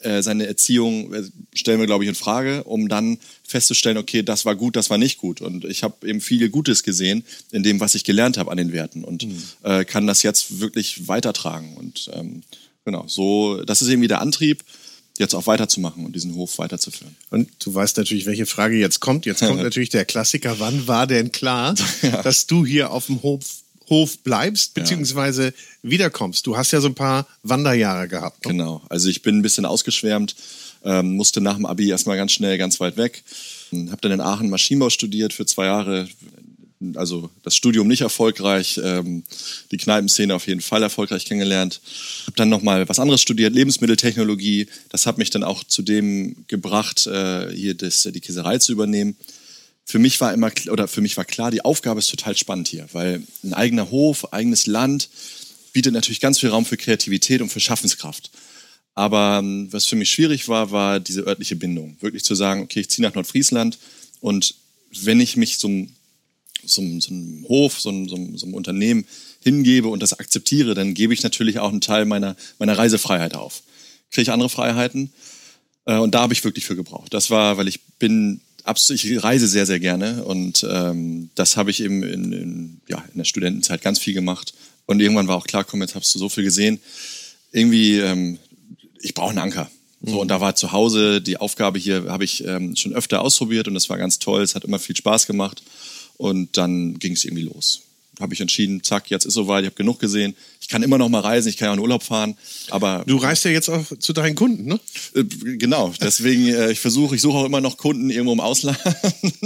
äh, 0.03 0.23
seine 0.23 0.47
Erziehung 0.47 1.13
äh, 1.13 1.23
stellen 1.55 1.79
wir, 1.79 1.87
glaube 1.87 2.05
ich, 2.05 2.09
in 2.09 2.15
Frage, 2.15 2.65
um 2.65 2.89
dann 2.89 3.19
festzustellen, 3.45 3.97
okay, 3.97 4.23
das 4.23 4.45
war 4.45 4.57
gut, 4.57 4.77
das 4.77 4.91
war 4.91 4.99
nicht 4.99 5.19
gut. 5.19 5.41
Und 5.41 5.65
ich 5.65 5.83
habe 5.83 6.09
eben 6.09 6.21
viel 6.21 6.49
Gutes 6.49 6.83
gesehen 6.83 7.25
in 7.53 7.63
dem, 7.63 7.81
was 7.81 7.95
ich 7.95 8.05
gelernt 8.05 8.37
habe 8.37 8.51
an 8.51 8.57
den 8.57 8.73
Werten 8.73 9.05
und 9.05 9.27
mhm. 9.27 9.43
äh, 9.63 9.85
kann 9.85 10.07
das 10.07 10.23
jetzt 10.23 10.61
wirklich 10.61 11.09
weitertragen. 11.09 11.77
Und 11.77 12.11
ähm, 12.15 12.43
genau, 12.85 13.05
so, 13.07 13.63
das 13.63 13.83
ist 13.83 13.89
irgendwie 13.89 14.09
der 14.09 14.21
Antrieb 14.21 14.65
jetzt 15.19 15.35
auch 15.35 15.47
weiterzumachen 15.47 16.05
und 16.05 16.15
diesen 16.15 16.35
Hof 16.35 16.59
weiterzuführen. 16.59 17.17
Und 17.31 17.49
du 17.65 17.75
weißt 17.75 17.97
natürlich, 17.97 18.27
welche 18.27 18.47
Frage 18.47 18.77
jetzt 18.77 19.01
kommt. 19.01 19.27
Jetzt 19.27 19.41
kommt 19.41 19.63
natürlich 19.63 19.91
der 19.91 20.05
Klassiker, 20.05 20.59
wann 20.59 20.87
war 20.87 21.07
denn 21.07 21.33
klar, 21.33 21.75
ja. 22.03 22.23
dass 22.23 22.47
du 22.47 22.65
hier 22.65 22.91
auf 22.91 23.07
dem 23.07 23.23
Hof, 23.23 23.41
Hof 23.89 24.19
bleibst, 24.19 24.75
beziehungsweise 24.75 25.47
ja. 25.47 25.53
wiederkommst? 25.83 26.47
Du 26.47 26.57
hast 26.57 26.73
ja 26.73 26.81
so 26.81 26.89
ein 26.89 26.95
paar 26.95 27.27
Wanderjahre 27.43 28.09
gehabt. 28.09 28.45
Ne? 28.47 28.53
Genau, 28.53 28.83
also 28.89 29.09
ich 29.09 29.23
bin 29.23 29.39
ein 29.39 29.43
bisschen 29.43 29.67
ausgeschwärmt, 29.67 30.35
ähm, 30.85 31.17
musste 31.17 31.41
nach 31.41 31.57
dem 31.57 31.67
Abi 31.67 31.89
erstmal 31.91 32.17
ganz 32.17 32.33
schnell 32.33 32.59
ganz 32.59 32.81
weit 32.81 32.97
weg. 32.97 33.23
Habe 33.73 34.01
dann 34.03 34.13
in 34.13 34.21
Aachen 34.21 34.51
Maschinenbau 34.51 34.91
studiert 34.91 35.33
für 35.33 35.47
zwei 35.47 35.67
Jahre, 35.67 36.09
also 36.97 37.31
das 37.43 37.57
Studium 37.57 37.89
nicht 37.89 38.03
erfolgreich, 38.03 38.81
ähm, 38.83 39.25
die 39.71 39.77
Kneipenszene 39.77 40.35
auf 40.35 40.47
jeden 40.47 40.61
Fall 40.61 40.83
erfolgreich 40.83 41.25
kennengelernt. 41.25 41.81
Habe 42.23 42.37
dann 42.37 42.49
nochmal 42.49 42.89
was 42.89 42.99
anderes 42.99 43.23
studiert, 43.23 43.55
Lebensmitteltechnologie. 43.55 44.69
Das 44.91 45.07
hat 45.07 45.19
mich 45.19 45.31
dann 45.31 45.45
auch 45.45 45.65
zu 45.65 45.83
dem 45.83 46.45
gebracht, 46.49 47.07
äh, 47.07 47.51
hier 47.55 47.75
das, 47.75 48.03
die 48.03 48.21
Käserei 48.21 48.59
zu 48.59 48.73
übernehmen. 48.73 49.17
Für 49.85 49.99
mich 49.99 50.21
war 50.21 50.33
immer 50.33 50.51
oder 50.71 50.89
für 50.89 51.01
mich 51.01 51.17
war 51.17 51.25
klar, 51.25 51.51
die 51.51 51.65
Aufgabe 51.65 51.99
ist 51.99 52.11
total 52.11 52.37
spannend 52.37 52.69
hier, 52.69 52.89
weil 52.93 53.23
ein 53.43 53.55
eigener 53.55 53.91
Hof, 53.91 54.33
eigenes 54.33 54.67
Land 54.67 55.09
bietet 55.73 55.93
natürlich 55.93 56.21
ganz 56.21 56.39
viel 56.39 56.51
Raum 56.51 56.65
für 56.65 56.77
Kreativität 56.77 57.43
und 57.43 57.51
für 57.51 57.61
Schaffenskraft. 57.61 58.31
Aber 58.95 59.39
ähm, 59.43 59.69
was 59.71 59.87
für 59.87 59.97
mich 59.97 60.11
schwierig 60.11 60.49
war, 60.49 60.71
war 60.71 61.01
diese 61.01 61.27
örtliche 61.27 61.57
Bindung. 61.57 61.97
Wirklich 62.01 62.25
zu 62.25 62.35
sagen, 62.35 62.63
okay, 62.63 62.81
ich 62.81 62.91
ziehe 62.91 63.07
nach 63.07 63.15
Nordfriesland 63.15 63.79
und 64.21 64.55
wenn 65.01 65.21
ich 65.21 65.37
mich 65.37 65.59
so 65.59 65.69
so, 66.65 66.83
so 67.01 67.11
einem 67.11 67.45
Hof, 67.49 67.81
so 67.81 67.91
so, 68.07 68.17
so 68.35 68.47
einem 68.47 68.55
Unternehmen 68.55 69.07
hingebe 69.41 69.89
und 69.89 70.03
das 70.03 70.19
akzeptiere, 70.19 70.75
dann 70.75 70.95
gebe 70.95 71.15
ich 71.15 71.23
natürlich 71.23 71.59
auch 71.59 71.71
einen 71.71 71.81
Teil 71.81 72.05
meiner, 72.05 72.37
meiner 72.59 72.77
Reisefreiheit 72.77 73.35
auf. 73.35 73.63
Kriege 74.11 74.23
ich 74.23 74.31
andere 74.31 74.49
Freiheiten 74.49 75.13
äh, 75.87 75.97
und 75.97 76.15
da 76.15 76.21
habe 76.21 76.33
ich 76.33 76.45
wirklich 76.45 76.65
für 76.65 76.77
gebraucht. 76.77 77.13
Das 77.15 77.31
war, 77.31 77.57
weil 77.57 77.69
ich 77.69 77.81
bin 77.99 78.41
ich 78.91 79.25
reise 79.25 79.49
sehr, 79.49 79.67
sehr 79.67 79.81
gerne 79.81 80.23
und 80.25 80.65
ähm, 80.71 81.31
das 81.35 81.57
habe 81.57 81.71
ich 81.71 81.83
eben 81.83 82.05
in, 82.05 82.33
in, 82.33 82.81
ja, 82.89 83.05
in 83.13 83.19
der 83.19 83.25
Studentenzeit 83.25 83.83
ganz 83.83 83.99
viel 83.99 84.15
gemacht 84.15 84.55
Und 84.87 85.01
irgendwann 85.01 85.29
war 85.29 85.37
auch 85.37 85.47
klar, 85.47 85.65
komm, 85.65 85.81
jetzt 85.83 85.95
hast 85.95 86.15
du 86.15 86.19
so 86.19 86.29
viel 86.29 86.45
gesehen. 86.45 86.81
Irgendwie, 87.51 87.99
ähm, 87.99 88.39
ich 89.01 89.15
brauche 89.15 89.31
einen 89.31 89.39
Anker. 89.39 89.71
So, 90.01 90.21
und 90.21 90.29
da 90.29 90.41
war 90.41 90.57
zu 90.57 90.73
Hause 90.73 91.21
die 91.21 91.37
Aufgabe 91.37 91.79
hier, 91.79 92.07
habe 92.09 92.25
ich 92.25 92.45
ähm, 92.45 92.75
schon 92.75 92.93
öfter 92.93 93.21
ausprobiert 93.21 93.69
und 93.69 93.75
das 93.75 93.89
war 93.89 93.99
ganz 93.99 94.19
toll. 94.19 94.43
Es 94.43 94.55
hat 94.55 94.65
immer 94.65 94.79
viel 94.79 94.97
Spaß 94.97 95.27
gemacht. 95.27 95.63
Und 96.23 96.57
dann 96.57 97.01
ging 97.01 97.15
es 97.15 97.25
irgendwie 97.25 97.43
los 97.43 97.83
habe 98.23 98.35
ich 98.35 98.41
entschieden, 98.41 98.83
zack, 98.83 99.11
jetzt 99.11 99.25
ist 99.25 99.35
soweit, 99.35 99.65
ich 99.65 99.67
habe 99.67 99.77
genug 99.77 99.99
gesehen. 99.99 100.35
Ich 100.61 100.69
kann 100.69 100.83
immer 100.83 100.97
noch 100.97 101.09
mal 101.09 101.21
reisen, 101.21 101.49
ich 101.49 101.57
kann 101.57 101.67
ja 101.67 101.73
auch 101.73 101.77
in 101.77 101.81
Urlaub 101.81 102.03
fahren, 102.03 102.37
aber... 102.71 103.05
Du 103.07 103.17
reist 103.17 103.45
ja 103.45 103.51
jetzt 103.51 103.69
auch 103.69 103.85
zu 103.99 104.13
deinen 104.13 104.37
Kunden, 104.37 104.67
ne? 104.67 104.81
Äh, 105.15 105.25
genau, 105.57 105.93
deswegen, 106.01 106.47
äh, 106.47 106.71
ich 106.71 106.79
versuche, 106.79 107.17
ich 107.17 107.21
suche 107.21 107.39
auch 107.39 107.45
immer 107.45 107.61
noch 107.61 107.79
Kunden 107.79 108.11
irgendwo 108.11 108.33
im 108.33 108.41
Ausland, 108.41 108.79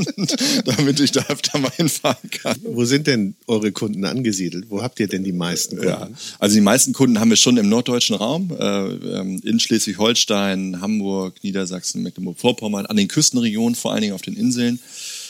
damit 0.64 1.00
ich 1.00 1.12
da 1.12 1.25
öfter 1.28 1.59
mal 1.59 1.73
hinfahren 1.75 2.30
kann. 2.30 2.59
Wo 2.62 2.85
sind 2.85 3.06
denn 3.06 3.35
eure 3.47 3.73
Kunden 3.73 4.04
angesiedelt? 4.04 4.66
Wo 4.68 4.83
habt 4.83 5.00
ihr 5.00 5.09
denn 5.09 5.25
die 5.25 5.33
meisten 5.33 5.76
Kunden? 5.76 5.90
Ja, 5.90 6.11
also 6.38 6.54
die 6.54 6.61
meisten 6.61 6.92
Kunden 6.92 7.18
haben 7.18 7.30
wir 7.30 7.37
schon 7.37 7.56
im 7.56 7.68
norddeutschen 7.68 8.16
Raum, 8.16 8.50
äh, 8.50 8.64
ähm, 8.64 9.40
in 9.42 9.59
Schleswig-Holstein, 9.59 10.80
Hamburg, 10.80 11.42
Niedersachsen, 11.42 12.02
Mecklenburg-Vorpommern, 12.02 12.85
an 12.87 12.97
den 12.97 13.09
Küstenregionen, 13.09 13.75
vor 13.75 13.92
allen 13.92 14.02
Dingen 14.02 14.14
auf 14.14 14.23
den 14.23 14.37
Inseln. 14.37 14.80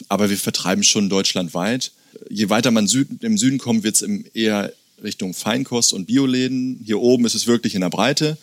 Aber 0.09 0.31
wir 0.31 0.39
vertreiben 0.39 0.83
schon 0.83 1.09
deutschlandweit 1.09 1.93
je 2.31 2.49
weiter 2.49 2.71
man 2.71 2.87
Süd, 2.87 3.09
im 3.23 3.39
Süden 3.39 3.59
kommt, 3.59 3.85
wird 3.85 4.01
es 4.01 4.09
eher 4.35 4.73
Richtung 5.03 5.35
Feinkost 5.35 5.93
und 5.93 6.07
Bioläden. 6.07 6.81
Hier 6.85 7.01
oben 7.01 7.27
ist 7.27 7.35
es 7.35 7.47
wirklich 7.47 7.75
in 7.75 7.83
der 7.83 7.91
Breite. 7.91 8.39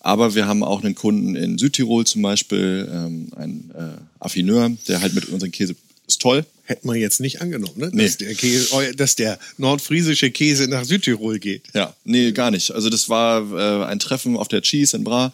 Aber 0.00 0.34
wir 0.34 0.46
haben 0.46 0.62
auch 0.62 0.82
einen 0.82 0.94
Kunden 0.94 1.34
in 1.34 1.58
Südtirol 1.58 2.06
zum 2.06 2.22
Beispiel, 2.22 2.88
ähm, 2.90 3.28
ein 3.36 3.70
äh, 3.74 4.00
Affineur, 4.20 4.70
der 4.86 5.00
halt 5.00 5.14
mit 5.14 5.26
unserem 5.26 5.52
Käse 5.52 5.74
ist 6.06 6.22
toll. 6.22 6.46
Hätte 6.64 6.86
man 6.86 6.96
jetzt 6.96 7.20
nicht 7.20 7.40
angenommen, 7.40 7.74
ne? 7.76 7.90
Nee. 7.92 8.04
Dass, 8.04 8.18
der 8.18 8.34
Käse, 8.34 8.94
dass 8.94 9.16
der 9.16 9.38
nordfriesische 9.56 10.30
Käse 10.30 10.68
nach 10.68 10.84
Südtirol 10.84 11.38
geht. 11.38 11.62
Ja, 11.74 11.94
nee, 12.04 12.32
gar 12.32 12.50
nicht. 12.50 12.70
Also 12.72 12.90
das 12.90 13.08
war 13.08 13.52
äh, 13.52 13.86
ein 13.86 13.98
Treffen 13.98 14.36
auf 14.36 14.48
der 14.48 14.62
Cheese 14.62 14.96
in 14.96 15.04
Bra, 15.04 15.32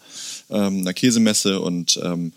ähm, 0.50 0.80
einer 0.80 0.94
Käsemesse 0.94 1.60
und 1.60 2.00
ähm, 2.02 2.32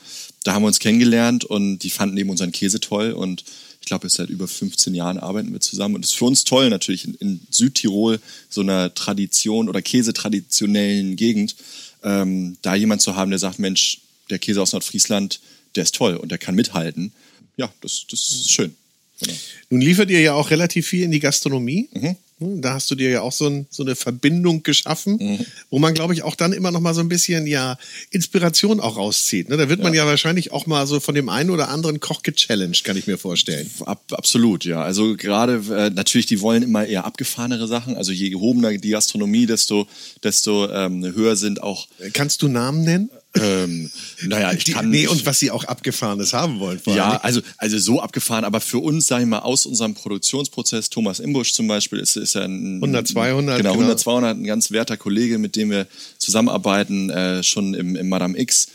da 0.48 0.54
haben 0.54 0.64
wir 0.64 0.68
uns 0.68 0.80
kennengelernt 0.80 1.44
und 1.44 1.80
die 1.80 1.90
fanden 1.90 2.16
eben 2.16 2.30
unseren 2.30 2.54
Käse 2.54 2.80
toll 2.80 3.12
und 3.12 3.44
ich 3.82 3.86
glaube, 3.86 4.10
seit 4.10 4.30
über 4.30 4.48
15 4.48 4.96
Jahren 4.96 5.18
arbeiten 5.18 5.52
wir 5.52 5.60
zusammen. 5.60 5.96
Und 5.96 6.06
es 6.06 6.12
ist 6.12 6.18
für 6.18 6.24
uns 6.24 6.46
toll, 6.46 6.70
natürlich 6.70 7.04
in, 7.04 7.16
in 7.16 7.42
Südtirol, 7.52 8.22
so 8.50 8.62
einer 8.62 8.94
Tradition 8.94 9.68
oder 9.68 9.82
Käsetraditionellen 9.82 11.18
Gegend, 11.18 11.56
ähm, 12.02 12.56
da 12.62 12.76
jemand 12.76 13.02
zu 13.02 13.18
haben, 13.18 13.30
der 13.30 13.40
sagt, 13.40 13.60
Mensch, 13.60 14.00
der 14.30 14.40
Käse 14.40 14.62
aus 14.62 14.72
Nordfriesland, 14.72 15.42
der 15.76 15.84
ist 15.84 15.96
toll 15.96 16.16
und 16.16 16.32
der 16.32 16.38
kann 16.38 16.56
mithalten. 16.56 17.12
Ja, 17.58 17.70
das, 17.82 18.06
das 18.10 18.22
ist 18.22 18.50
schön. 18.50 18.74
Genau. 19.20 19.34
Nun 19.70 19.82
liefert 19.82 20.10
ihr 20.10 20.22
ja 20.22 20.34
auch 20.34 20.50
relativ 20.50 20.88
viel 20.88 21.04
in 21.04 21.12
die 21.12 21.20
Gastronomie. 21.20 21.90
Mhm. 21.92 22.16
Hm, 22.40 22.62
da 22.62 22.76
hast 22.76 22.92
du 22.92 22.96
dir 22.96 23.10
ja 23.10 23.22
auch 23.22 23.32
so, 23.32 23.48
ein, 23.48 23.66
so 23.70 23.84
eine 23.84 23.96
Verbindung 23.96 24.62
geschaffen, 24.62 25.18
mhm. 25.20 25.46
wo 25.72 25.80
man, 25.80 25.96
glaube 25.96 26.14
ich, 26.14 26.22
auch 26.22 26.36
dann 26.36 26.54
immer 26.54 26.72
noch 26.72 26.80
mal 26.80 26.94
so 26.94 27.02
ein 27.02 27.10
bisschen 27.10 27.48
ja 27.48 27.78
Inspiration 28.12 28.80
auch 28.80 28.98
rauszieht. 28.98 29.50
Ne? 29.50 29.58
Da 29.58 29.70
wird 29.70 29.82
man 29.82 29.94
ja. 29.94 30.04
ja 30.04 30.08
wahrscheinlich 30.08 30.52
auch 30.52 30.68
mal 30.68 30.86
so 30.86 31.00
von 31.00 31.16
dem 31.16 31.30
einen 31.30 31.50
oder 31.50 31.70
anderen 31.70 32.00
Koch 32.00 32.22
gechallenged, 32.22 32.84
kann 32.84 32.96
ich 32.96 33.08
mir 33.08 33.18
vorstellen. 33.18 33.70
Ab, 33.86 34.04
absolut, 34.12 34.66
ja. 34.66 34.84
Also 34.84 35.16
gerade 35.18 35.64
äh, 35.72 35.90
natürlich, 35.90 36.28
die 36.28 36.42
wollen 36.42 36.62
immer 36.62 36.86
eher 36.86 37.06
abgefahrenere 37.06 37.68
Sachen. 37.68 37.98
Also 37.98 38.12
je 38.12 38.30
gehobener 38.30 38.78
die 38.78 38.90
Gastronomie, 38.90 39.48
desto, 39.48 39.88
desto 40.24 40.70
ähm, 40.70 41.04
höher 41.04 41.36
sind 41.36 41.64
auch. 41.64 41.88
Kannst 42.14 42.44
du 42.44 42.48
Namen 42.48 42.84
nennen? 42.84 43.10
Ähm, 43.42 43.92
naja, 44.26 44.52
ich 44.54 44.66
kann. 44.66 44.90
Nee, 44.90 45.08
und 45.08 45.26
was 45.26 45.40
sie 45.40 45.52
auch 45.52 45.64
Abgefahrenes 45.64 46.34
haben 46.34 46.60
wollen. 46.60 46.80
Ja, 46.86 47.18
also, 47.18 47.42
also 47.58 47.78
so 47.78 48.02
abgefahren, 48.02 48.46
aber 48.46 48.62
für 48.62 48.80
uns, 48.80 49.08
sag 49.08 49.22
ich 49.22 49.28
mal, 49.28 49.40
aus 49.40 49.66
unserem 49.66 49.94
Produktionsprozess, 49.94 50.90
Thomas 50.90 51.20
Imbusch 51.20 51.54
zum 51.54 51.68
Beispiel, 51.68 52.00
ist, 52.00 52.16
ist 52.16 52.36
ja 52.36 52.44
ein. 52.44 52.76
100, 52.76 53.08
200. 53.08 53.58
Genau, 53.58 53.74
100, 53.74 54.00
200, 54.00 54.38
ein 54.38 54.44
ganz 54.44 54.72
werter 54.72 54.98
Kollege, 54.98 55.38
mit 55.38 55.56
dem 55.56 55.70
wir 55.70 55.88
zusammenarbeiten, 56.18 57.10
äh, 57.10 57.44
schon 57.44 57.74
im, 57.74 57.96
im 57.96 58.10
Madame 58.10 58.38
X. 58.40 58.68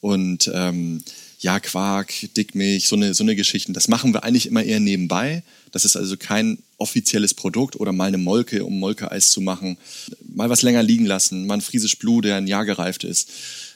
Und 0.00 0.50
ähm, 0.54 1.02
ja, 1.40 1.60
Quark, 1.60 2.12
Dickmilch, 2.36 2.88
so 2.88 2.96
eine, 2.96 3.14
so 3.14 3.22
eine 3.22 3.36
Geschichten. 3.36 3.72
Das 3.72 3.88
machen 3.88 4.12
wir 4.12 4.24
eigentlich 4.24 4.46
immer 4.46 4.62
eher 4.62 4.80
nebenbei. 4.80 5.42
Das 5.70 5.84
ist 5.84 5.96
also 5.96 6.16
kein 6.16 6.58
offizielles 6.78 7.34
Produkt 7.34 7.76
oder 7.76 7.92
mal 7.92 8.08
eine 8.08 8.18
Molke, 8.18 8.64
um 8.64 8.78
Molkeeis 8.78 9.30
zu 9.30 9.40
machen. 9.40 9.76
Mal 10.34 10.50
was 10.50 10.62
länger 10.62 10.82
liegen 10.82 11.06
lassen, 11.06 11.46
mal 11.46 11.54
ein 11.54 11.60
Friesisch 11.60 11.98
Blue, 11.98 12.22
der 12.22 12.36
ein 12.36 12.46
Jahr 12.46 12.64
gereift 12.64 13.04
ist 13.04 13.30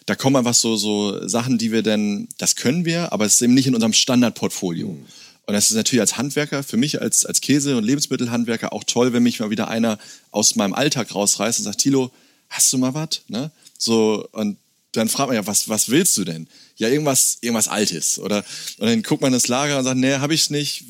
da 0.06 0.14
kommen 0.14 0.36
einfach 0.36 0.54
so, 0.54 0.76
so 0.76 1.26
Sachen, 1.28 1.58
die 1.58 1.72
wir 1.72 1.82
denn, 1.82 2.28
das 2.38 2.56
können 2.56 2.84
wir, 2.84 3.12
aber 3.12 3.24
es 3.24 3.34
ist 3.34 3.42
eben 3.42 3.54
nicht 3.54 3.66
in 3.66 3.74
unserem 3.74 3.92
Standardportfolio. 3.92 4.88
Mhm. 4.88 5.06
Und 5.44 5.54
das 5.54 5.70
ist 5.70 5.76
natürlich 5.76 6.00
als 6.00 6.16
Handwerker, 6.16 6.62
für 6.62 6.76
mich 6.76 7.00
als, 7.00 7.26
als 7.26 7.40
Käse- 7.40 7.76
und 7.76 7.84
Lebensmittelhandwerker 7.84 8.72
auch 8.72 8.84
toll, 8.84 9.12
wenn 9.12 9.22
mich 9.22 9.40
mal 9.40 9.50
wieder 9.50 9.68
einer 9.68 9.98
aus 10.30 10.54
meinem 10.54 10.72
Alltag 10.72 11.14
rausreißt 11.14 11.58
und 11.58 11.64
sagt, 11.64 11.78
Tilo, 11.78 12.12
hast 12.48 12.72
du 12.72 12.78
mal 12.78 12.94
was? 12.94 13.22
Ne? 13.28 13.50
So, 13.76 14.26
und 14.32 14.56
dann 14.92 15.08
fragt 15.08 15.28
man 15.28 15.36
ja, 15.36 15.46
was, 15.46 15.68
was 15.68 15.88
willst 15.88 16.16
du 16.16 16.24
denn? 16.24 16.48
Ja 16.82 16.88
irgendwas, 16.88 17.38
irgendwas 17.40 17.68
Altes. 17.68 18.18
Oder 18.18 18.44
und 18.78 18.88
dann 18.88 19.02
guckt 19.02 19.22
man 19.22 19.32
das 19.32 19.48
Lager 19.48 19.78
und 19.78 19.84
sagt, 19.84 19.96
nee, 19.96 20.14
habe 20.14 20.34
ich 20.34 20.50
nicht. 20.50 20.84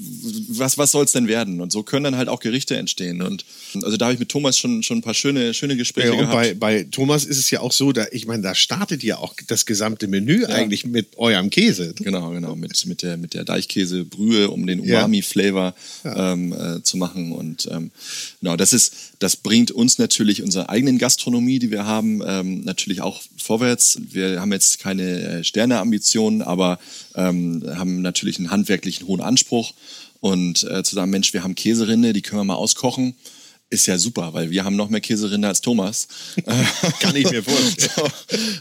Was, 0.48 0.78
was 0.78 0.90
soll 0.90 1.04
es 1.04 1.12
denn 1.12 1.28
werden? 1.28 1.60
Und 1.60 1.72
so 1.72 1.82
können 1.82 2.04
dann 2.04 2.16
halt 2.16 2.28
auch 2.28 2.40
Gerichte 2.40 2.76
entstehen. 2.76 3.22
Und 3.22 3.44
also 3.82 3.96
da 3.96 4.06
habe 4.06 4.14
ich 4.14 4.20
mit 4.20 4.28
Thomas 4.28 4.58
schon, 4.58 4.82
schon 4.82 4.98
ein 4.98 5.02
paar 5.02 5.14
schöne, 5.14 5.54
schöne 5.54 5.76
Gespräche 5.76 6.08
ja, 6.08 6.14
und 6.14 6.18
gehabt. 6.20 6.34
Bei, 6.34 6.54
bei 6.54 6.82
Thomas 6.84 7.24
ist 7.24 7.38
es 7.38 7.50
ja 7.50 7.60
auch 7.60 7.72
so, 7.72 7.92
da, 7.92 8.06
ich 8.10 8.26
meine, 8.26 8.42
da 8.42 8.54
startet 8.54 9.02
ja 9.02 9.18
auch 9.18 9.34
das 9.46 9.66
gesamte 9.66 10.08
Menü 10.08 10.42
ja. 10.42 10.48
eigentlich 10.48 10.84
mit 10.86 11.18
eurem 11.18 11.50
Käse. 11.50 11.94
Genau, 11.98 12.30
genau, 12.30 12.56
mit, 12.56 12.84
mit 12.86 13.02
der, 13.02 13.16
mit 13.16 13.34
der 13.34 13.44
Deichkäsebrühe, 13.44 14.50
um 14.50 14.66
den 14.66 14.80
Umami-Flavor 14.80 15.74
ja. 16.04 16.32
ähm, 16.32 16.52
äh, 16.52 16.82
zu 16.82 16.96
machen. 16.96 17.32
Und 17.32 17.68
ähm, 17.70 17.90
genau, 18.40 18.56
das 18.56 18.72
ist, 18.72 18.94
das 19.18 19.36
bringt 19.36 19.70
uns 19.70 19.98
natürlich 19.98 20.42
unsere 20.42 20.68
eigenen 20.68 20.98
Gastronomie, 20.98 21.58
die 21.58 21.70
wir 21.70 21.84
haben, 21.84 22.22
ähm, 22.26 22.62
natürlich 22.64 23.00
auch 23.00 23.20
vorwärts. 23.36 23.98
Wir 24.10 24.40
haben 24.40 24.52
jetzt 24.52 24.78
keine 24.78 25.02
äh, 25.02 25.44
Sterne 25.44 25.78
Ambitionen, 25.82 26.40
aber 26.40 26.78
ähm, 27.14 27.62
haben 27.76 28.00
natürlich 28.00 28.38
einen 28.38 28.50
handwerklichen 28.50 29.06
hohen 29.06 29.20
Anspruch. 29.20 29.72
Und 30.20 30.62
äh, 30.64 30.82
zu 30.82 30.94
sagen, 30.94 31.10
Mensch, 31.10 31.32
wir 31.32 31.42
haben 31.42 31.54
Käserinde, 31.54 32.12
die 32.12 32.22
können 32.22 32.40
wir 32.40 32.44
mal 32.44 32.54
auskochen 32.54 33.14
ist 33.72 33.86
ja 33.86 33.96
super, 33.96 34.34
weil 34.34 34.50
wir 34.50 34.64
haben 34.64 34.76
noch 34.76 34.90
mehr 34.90 35.00
Käserinde 35.00 35.48
als 35.48 35.62
Thomas. 35.62 36.06
Kann 37.00 37.16
ich 37.16 37.30
mir 37.30 37.42
vorstellen. 37.42 37.90
so, 37.96 38.10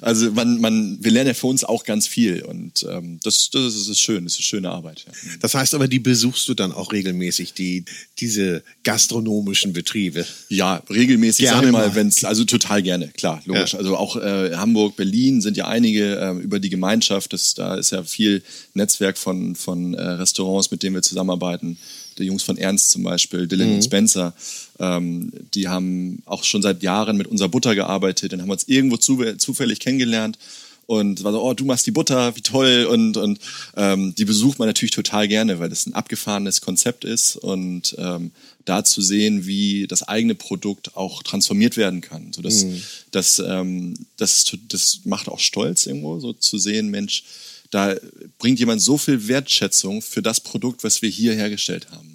also 0.01 0.31
man, 0.31 0.61
man, 0.61 0.97
wir 1.01 1.11
lernen 1.11 1.27
ja 1.27 1.33
für 1.33 1.47
uns 1.47 1.63
auch 1.65 1.83
ganz 1.83 2.07
viel 2.07 2.43
und 2.43 2.85
ähm, 2.89 3.19
das, 3.23 3.49
das 3.51 3.75
ist 3.75 3.99
schön, 3.99 4.23
das 4.23 4.39
ist 4.39 4.45
schöne 4.45 4.69
Arbeit. 4.69 5.05
Ja. 5.05 5.11
Das 5.41 5.53
heißt 5.53 5.75
aber, 5.75 5.89
die 5.89 5.99
besuchst 5.99 6.47
du 6.47 6.53
dann 6.53 6.71
auch 6.71 6.93
regelmäßig, 6.93 7.53
die, 7.53 7.83
diese 8.19 8.63
gastronomischen 8.83 9.73
Betriebe? 9.73 10.25
Ja, 10.47 10.81
regelmäßig, 10.89 11.45
gerne 11.45 11.63
sag 11.63 11.71
mal, 11.71 11.93
wenn 11.93 12.07
es, 12.07 12.23
also 12.23 12.45
total 12.45 12.81
gerne, 12.81 13.09
klar, 13.09 13.41
logisch. 13.45 13.73
Ja. 13.73 13.79
Also 13.79 13.97
auch 13.97 14.15
äh, 14.15 14.55
Hamburg, 14.55 14.95
Berlin 14.95 15.41
sind 15.41 15.57
ja 15.57 15.67
einige 15.67 16.17
äh, 16.19 16.31
über 16.41 16.59
die 16.59 16.69
Gemeinschaft, 16.69 17.33
das, 17.33 17.53
da 17.53 17.75
ist 17.75 17.91
ja 17.91 18.03
viel 18.03 18.43
Netzwerk 18.73 19.17
von, 19.17 19.55
von 19.55 19.93
äh, 19.93 20.01
Restaurants, 20.01 20.71
mit 20.71 20.83
denen 20.83 20.95
wir 20.95 21.01
zusammenarbeiten 21.01 21.77
der 22.21 22.27
Jungs 22.27 22.43
von 22.43 22.57
Ernst 22.57 22.91
zum 22.91 23.03
Beispiel, 23.03 23.47
Dylan 23.47 23.69
mhm. 23.69 23.75
und 23.75 23.83
Spencer, 23.83 24.33
ähm, 24.79 25.31
die 25.53 25.67
haben 25.67 26.21
auch 26.25 26.43
schon 26.43 26.61
seit 26.61 26.83
Jahren 26.83 27.17
mit 27.17 27.27
unserer 27.27 27.49
Butter 27.49 27.75
gearbeitet 27.75 28.33
und 28.33 28.41
haben 28.41 28.49
uns 28.49 28.67
irgendwo 28.67 28.97
zu, 28.97 29.35
zufällig 29.37 29.79
kennengelernt 29.79 30.37
und 30.85 31.23
war 31.23 31.31
so, 31.31 31.41
oh, 31.41 31.53
du 31.53 31.63
machst 31.63 31.87
die 31.87 31.91
Butter, 31.91 32.35
wie 32.35 32.41
toll 32.41 32.85
und, 32.89 33.15
und 33.15 33.39
ähm, 33.77 34.13
die 34.15 34.25
besucht 34.25 34.59
man 34.59 34.67
natürlich 34.67 34.91
total 34.91 35.27
gerne, 35.27 35.59
weil 35.59 35.69
das 35.69 35.85
ein 35.85 35.93
abgefahrenes 35.93 36.61
Konzept 36.61 37.05
ist 37.05 37.37
und 37.37 37.95
ähm, 37.97 38.31
da 38.65 38.83
zu 38.83 39.01
sehen, 39.01 39.45
wie 39.45 39.87
das 39.87 40.03
eigene 40.03 40.35
Produkt 40.35 40.97
auch 40.97 41.23
transformiert 41.23 41.77
werden 41.77 42.01
kann. 42.01 42.33
So 42.33 42.41
das, 42.41 42.65
mhm. 42.65 42.81
das, 43.11 43.39
ähm, 43.39 43.93
das, 44.17 44.51
das 44.67 45.01
macht 45.05 45.29
auch 45.29 45.39
stolz 45.39 45.85
irgendwo, 45.85 46.19
so 46.19 46.33
zu 46.33 46.57
sehen, 46.57 46.89
Mensch, 46.89 47.23
da 47.69 47.95
bringt 48.37 48.59
jemand 48.59 48.81
so 48.81 48.97
viel 48.97 49.29
Wertschätzung 49.29 50.01
für 50.01 50.21
das 50.21 50.41
Produkt, 50.41 50.83
was 50.83 51.01
wir 51.01 51.09
hier 51.09 51.33
hergestellt 51.33 51.87
haben. 51.91 52.10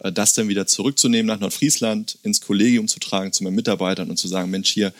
Äh, 0.00 0.12
das 0.12 0.34
dann 0.34 0.48
wieder 0.48 0.66
zurückzunehmen 0.66 1.26
nach 1.26 1.40
Nordfriesland, 1.40 2.18
ins 2.22 2.40
Kollegium 2.40 2.88
zu 2.88 3.00
tragen, 3.00 3.32
zu 3.32 3.44
meinen 3.44 3.54
Mitarbeitern 3.54 4.10
und 4.10 4.16
zu 4.16 4.28
sagen, 4.28 4.50
Mensch, 4.50 4.70
hier, 4.70 4.92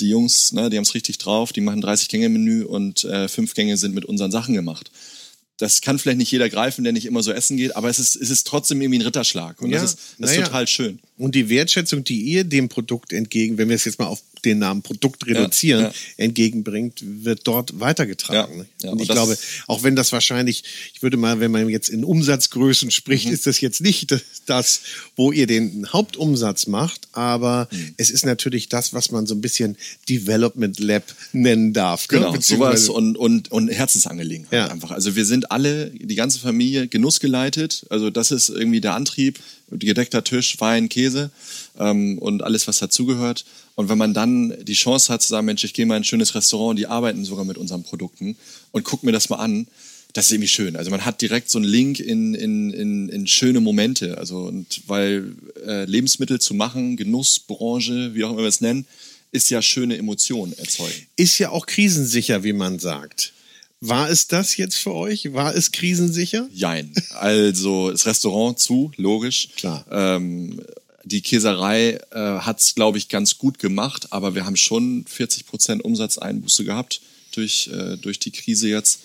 die 0.00 0.10
Jungs, 0.10 0.52
ne, 0.52 0.68
die 0.70 0.76
haben 0.76 0.82
es 0.84 0.94
richtig 0.94 1.18
drauf, 1.18 1.52
die 1.52 1.60
machen 1.60 1.82
30-Gänge-Menü 1.82 2.64
und 2.64 3.04
äh, 3.04 3.28
fünf 3.28 3.54
Gänge 3.54 3.76
sind 3.76 3.94
mit 3.94 4.04
unseren 4.04 4.30
Sachen 4.30 4.54
gemacht. 4.54 4.90
Das 5.58 5.80
kann 5.80 5.98
vielleicht 5.98 6.18
nicht 6.18 6.30
jeder 6.30 6.50
greifen, 6.50 6.84
der 6.84 6.92
nicht 6.92 7.06
immer 7.06 7.22
so 7.22 7.32
essen 7.32 7.56
geht, 7.56 7.76
aber 7.76 7.88
es 7.88 7.98
ist, 7.98 8.14
es 8.14 8.28
ist 8.28 8.46
trotzdem 8.46 8.82
irgendwie 8.82 8.98
ein 8.98 9.06
Ritterschlag 9.06 9.60
und 9.62 9.70
ja, 9.70 9.80
das 9.80 9.94
ist, 9.94 10.00
das 10.18 10.32
ist 10.32 10.44
total 10.44 10.66
schön. 10.66 10.98
Und 11.18 11.34
die 11.34 11.48
Wertschätzung, 11.48 12.04
die 12.04 12.20
ihr 12.20 12.44
dem 12.44 12.68
Produkt 12.68 13.12
entgegen, 13.12 13.56
wenn 13.56 13.68
wir 13.68 13.76
es 13.76 13.84
jetzt 13.84 13.98
mal 13.98 14.06
auf 14.06 14.22
den 14.44 14.58
Namen 14.58 14.82
Produkt 14.82 15.26
reduzieren, 15.26 15.82
ja, 15.82 15.88
ja. 15.88 15.94
entgegenbringt, 16.18 17.02
wird 17.02 17.40
dort 17.44 17.80
weitergetragen. 17.80 18.66
Ja, 18.82 18.90
und 18.90 19.00
ich 19.00 19.08
glaube, 19.08 19.36
auch 19.66 19.82
wenn 19.82 19.96
das 19.96 20.12
wahrscheinlich, 20.12 20.62
ich 20.94 21.02
würde 21.02 21.16
mal, 21.16 21.40
wenn 21.40 21.50
man 21.50 21.68
jetzt 21.68 21.88
in 21.88 22.04
Umsatzgrößen 22.04 22.90
spricht, 22.90 23.26
mhm. 23.26 23.32
ist 23.32 23.46
das 23.46 23.60
jetzt 23.60 23.80
nicht 23.80 24.14
das, 24.46 24.80
wo 25.16 25.32
ihr 25.32 25.46
den 25.46 25.92
Hauptumsatz 25.92 26.66
macht, 26.66 27.08
aber 27.12 27.68
mhm. 27.70 27.94
es 27.96 28.10
ist 28.10 28.24
natürlich 28.24 28.68
das, 28.68 28.92
was 28.92 29.10
man 29.10 29.26
so 29.26 29.34
ein 29.34 29.40
bisschen 29.40 29.76
Development 30.08 30.78
Lab 30.78 31.14
nennen 31.32 31.72
darf. 31.72 32.06
Genau, 32.08 32.32
ne? 32.32 32.40
sowas 32.40 32.88
und, 32.88 33.16
und, 33.16 33.50
und 33.50 33.68
Herzensangelegenheit 33.68 34.70
einfach. 34.70 34.90
Also 34.90 35.16
wir 35.16 35.24
sind 35.24 35.50
alle, 35.50 35.90
die 35.90 36.14
ganze 36.14 36.38
Familie, 36.38 36.88
genussgeleitet. 36.88 37.86
Also 37.90 38.10
das 38.10 38.30
ist 38.30 38.48
irgendwie 38.48 38.80
der 38.80 38.94
Antrieb. 38.94 39.40
Gedeckter 39.68 40.22
Tisch, 40.22 40.60
Wein, 40.60 40.88
Käse 40.88 41.05
Käse 41.06 41.30
ähm, 41.78 42.18
und 42.18 42.42
alles, 42.42 42.66
was 42.66 42.78
dazugehört. 42.78 43.44
Und 43.74 43.88
wenn 43.88 43.98
man 43.98 44.14
dann 44.14 44.54
die 44.64 44.74
Chance 44.74 45.12
hat 45.12 45.22
zu 45.22 45.28
sagen, 45.28 45.46
Mensch, 45.46 45.64
ich 45.64 45.74
gehe 45.74 45.86
mal 45.86 45.96
in 45.96 46.02
ein 46.02 46.04
schönes 46.04 46.34
Restaurant 46.34 46.70
und 46.70 46.76
die 46.76 46.86
arbeiten 46.86 47.24
sogar 47.24 47.44
mit 47.44 47.58
unseren 47.58 47.82
Produkten 47.82 48.36
und 48.72 48.84
guck 48.84 49.02
mir 49.02 49.12
das 49.12 49.28
mal 49.28 49.36
an, 49.36 49.66
das 50.12 50.26
ist 50.26 50.32
irgendwie 50.32 50.48
schön. 50.48 50.76
Also 50.76 50.90
man 50.90 51.04
hat 51.04 51.20
direkt 51.20 51.50
so 51.50 51.58
einen 51.58 51.66
Link 51.66 52.00
in, 52.00 52.34
in, 52.34 52.72
in, 52.72 53.08
in 53.10 53.26
schöne 53.26 53.60
Momente. 53.60 54.16
Also 54.16 54.38
und 54.44 54.82
weil 54.86 55.34
äh, 55.66 55.84
Lebensmittel 55.84 56.40
zu 56.40 56.54
machen, 56.54 56.96
Genussbranche, 56.96 58.14
wie 58.14 58.24
auch 58.24 58.30
immer 58.30 58.40
wir 58.40 58.48
es 58.48 58.62
nennen, 58.62 58.86
ist 59.30 59.50
ja 59.50 59.60
schöne 59.60 59.98
Emotionen 59.98 60.56
erzeugen. 60.56 61.06
Ist 61.16 61.38
ja 61.38 61.50
auch 61.50 61.66
krisensicher, 61.66 62.44
wie 62.44 62.54
man 62.54 62.78
sagt. 62.78 63.34
War 63.80 64.08
es 64.08 64.26
das 64.26 64.56
jetzt 64.56 64.76
für 64.76 64.94
euch? 64.94 65.34
War 65.34 65.54
es 65.54 65.70
krisensicher? 65.70 66.48
Jein. 66.50 66.92
Also 67.10 67.90
das 67.90 68.06
Restaurant 68.06 68.58
zu, 68.58 68.90
logisch. 68.96 69.48
Klar. 69.56 69.84
Ähm, 69.90 70.62
die 71.06 71.22
Käserei 71.22 72.00
äh, 72.10 72.18
hat 72.18 72.58
es, 72.58 72.74
glaube 72.74 72.98
ich, 72.98 73.08
ganz 73.08 73.38
gut 73.38 73.60
gemacht, 73.60 74.08
aber 74.12 74.34
wir 74.34 74.44
haben 74.44 74.56
schon 74.56 75.04
40 75.06 75.46
Prozent 75.46 75.84
Umsatzeinbuße 75.84 76.64
gehabt 76.64 77.00
durch, 77.32 77.70
äh, 77.72 77.96
durch 77.96 78.18
die 78.18 78.32
Krise 78.32 78.68
jetzt. 78.68 79.00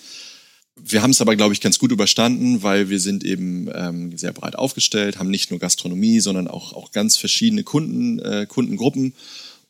Wir 0.74 1.02
haben 1.02 1.12
es 1.12 1.20
aber, 1.20 1.36
glaube 1.36 1.54
ich, 1.54 1.60
ganz 1.60 1.78
gut 1.78 1.92
überstanden, 1.92 2.64
weil 2.64 2.90
wir 2.90 2.98
sind 2.98 3.22
eben 3.22 3.70
ähm, 3.72 4.18
sehr 4.18 4.32
breit 4.32 4.56
aufgestellt, 4.56 5.20
haben 5.20 5.30
nicht 5.30 5.50
nur 5.50 5.60
Gastronomie, 5.60 6.18
sondern 6.18 6.48
auch, 6.48 6.72
auch 6.72 6.90
ganz 6.90 7.16
verschiedene 7.16 7.62
Kunden, 7.62 8.18
äh, 8.18 8.46
Kundengruppen. 8.48 9.14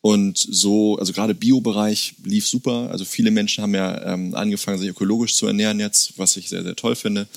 Und 0.01 0.39
so, 0.39 0.97
also 0.97 1.13
gerade 1.13 1.35
Bio-Bereich 1.35 2.15
lief 2.25 2.47
super. 2.47 2.89
Also 2.91 3.05
viele 3.05 3.31
Menschen 3.31 3.63
haben 3.63 3.75
ja 3.75 4.15
ähm, 4.15 4.35
angefangen, 4.35 4.79
sich 4.79 4.89
ökologisch 4.89 5.35
zu 5.35 5.47
ernähren 5.47 5.81
jetzt, 5.81 6.15
was 6.17 6.39
ich 6.39 6.49
sehr, 6.49 6.63
sehr 6.63 6.77
toll 6.77 6.97
finde. 6.97 7.29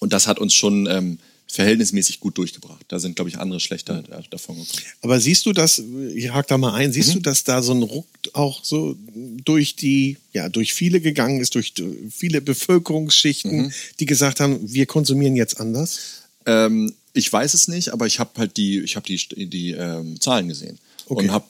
Und 0.00 0.12
das 0.12 0.26
hat 0.26 0.40
uns 0.40 0.54
schon 0.54 0.88
ähm, 0.90 1.18
verhältnismäßig 1.52 2.18
gut 2.18 2.38
durchgebracht. 2.38 2.82
Da 2.88 2.98
sind, 2.98 3.14
glaube 3.14 3.28
ich, 3.28 3.38
andere 3.38 3.60
schlechter 3.60 4.02
davon 4.30 4.56
gekommen. 4.56 4.84
Aber 5.02 5.20
siehst 5.20 5.44
du 5.44 5.52
das, 5.52 5.82
ich 6.14 6.32
hake 6.32 6.48
da 6.48 6.56
mal 6.56 6.72
ein, 6.72 6.92
siehst 6.92 7.10
mhm. 7.10 7.14
du, 7.14 7.20
dass 7.20 7.44
da 7.44 7.62
so 7.62 7.72
ein 7.72 7.82
Ruck 7.82 8.06
auch 8.32 8.64
so 8.64 8.96
durch 9.44 9.76
die, 9.76 10.16
ja, 10.32 10.48
durch 10.48 10.72
viele 10.72 11.02
gegangen 11.02 11.40
ist, 11.40 11.54
durch 11.54 11.74
viele 12.10 12.40
Bevölkerungsschichten, 12.40 13.64
mhm. 13.64 13.72
die 14.00 14.06
gesagt 14.06 14.40
haben, 14.40 14.60
wir 14.72 14.86
konsumieren 14.86 15.36
jetzt 15.36 15.60
anders? 15.60 16.22
Ähm, 16.46 16.94
ich 17.12 17.30
weiß 17.30 17.52
es 17.52 17.68
nicht, 17.68 17.90
aber 17.90 18.06
ich 18.06 18.18
habe 18.18 18.30
halt 18.38 18.56
die, 18.56 18.80
ich 18.80 18.96
habe 18.96 19.06
die, 19.06 19.46
die 19.46 19.72
ähm, 19.72 20.18
Zahlen 20.22 20.48
gesehen 20.48 20.78
okay. 21.06 21.24
und 21.24 21.32
habe 21.32 21.44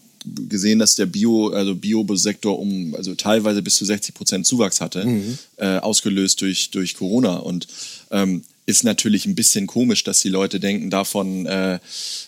gesehen, 0.49 0.81
dass 0.81 0.97
der 0.97 1.07
Bio, 1.07 1.51
also 1.51 1.77
Bio-Sektor 1.77 2.59
um, 2.59 2.97
also 2.97 3.15
teilweise 3.15 3.63
bis 3.63 3.77
zu 3.77 3.85
60 3.85 4.15
Prozent 4.15 4.47
Zuwachs 4.47 4.81
hatte, 4.81 5.05
mhm. 5.05 5.39
äh, 5.59 5.79
ausgelöst 5.79 6.41
durch, 6.41 6.71
durch 6.71 6.97
Corona. 6.97 7.37
Und 7.37 7.69
ähm, 8.11 8.43
ist 8.65 8.85
natürlich 8.85 9.27
ein 9.27 9.35
bisschen 9.35 9.67
komisch, 9.67 10.05
dass 10.05 10.21
die 10.21 10.29
Leute 10.29 10.61
denken, 10.61 10.91
davon 10.91 11.47
äh, 11.47 11.81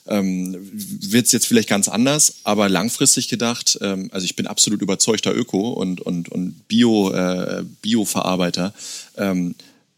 ähm, 0.06 0.56
wird 0.72 1.26
es 1.26 1.32
jetzt 1.32 1.46
vielleicht 1.46 1.68
ganz 1.68 1.88
anders, 1.88 2.36
aber 2.42 2.68
langfristig 2.68 3.28
gedacht, 3.28 3.78
ähm, 3.80 4.08
also 4.12 4.24
ich 4.24 4.34
bin 4.34 4.46
absolut 4.46 4.82
überzeugter 4.82 5.34
Öko 5.34 5.70
und, 5.70 6.00
und, 6.00 6.28
und 6.30 6.66
Bio, 6.66 7.12
äh, 7.12 7.64
Bio-Verarbeiter. 7.82 8.74
Ähm, 9.16 9.54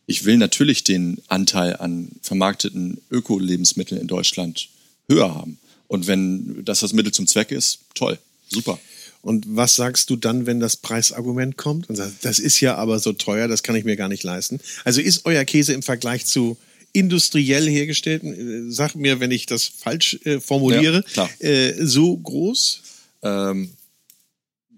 ich 0.06 0.24
will 0.24 0.36
natürlich 0.36 0.84
den 0.84 1.22
Anteil 1.26 1.76
an 1.76 2.10
vermarkteten 2.22 3.00
Öko-Lebensmitteln 3.10 4.00
in 4.00 4.06
Deutschland 4.06 4.68
höher 5.08 5.34
haben. 5.34 5.58
Und 5.88 6.06
wenn 6.06 6.64
das 6.64 6.80
das 6.80 6.92
Mittel 6.92 7.12
zum 7.12 7.26
Zweck 7.26 7.50
ist, 7.50 7.80
toll, 7.94 8.18
super. 8.50 8.78
Und 9.26 9.44
was 9.48 9.74
sagst 9.74 10.08
du 10.10 10.14
dann, 10.14 10.46
wenn 10.46 10.60
das 10.60 10.76
Preisargument 10.76 11.56
kommt 11.56 11.90
und 11.90 11.96
sagst, 11.96 12.18
das 12.22 12.38
ist 12.38 12.60
ja 12.60 12.76
aber 12.76 13.00
so 13.00 13.12
teuer, 13.12 13.48
das 13.48 13.64
kann 13.64 13.74
ich 13.74 13.84
mir 13.84 13.96
gar 13.96 14.08
nicht 14.08 14.22
leisten? 14.22 14.60
Also 14.84 15.00
ist 15.00 15.26
euer 15.26 15.44
Käse 15.44 15.72
im 15.72 15.82
Vergleich 15.82 16.26
zu 16.26 16.56
industriell 16.92 17.68
hergestellten, 17.68 18.68
äh, 18.68 18.72
sag 18.72 18.94
mir, 18.94 19.18
wenn 19.18 19.32
ich 19.32 19.46
das 19.46 19.64
falsch 19.64 20.20
äh, 20.22 20.38
formuliere, 20.38 21.04
ja, 21.16 21.28
äh, 21.40 21.74
so 21.84 22.16
groß? 22.16 22.82
Ähm, 23.22 23.72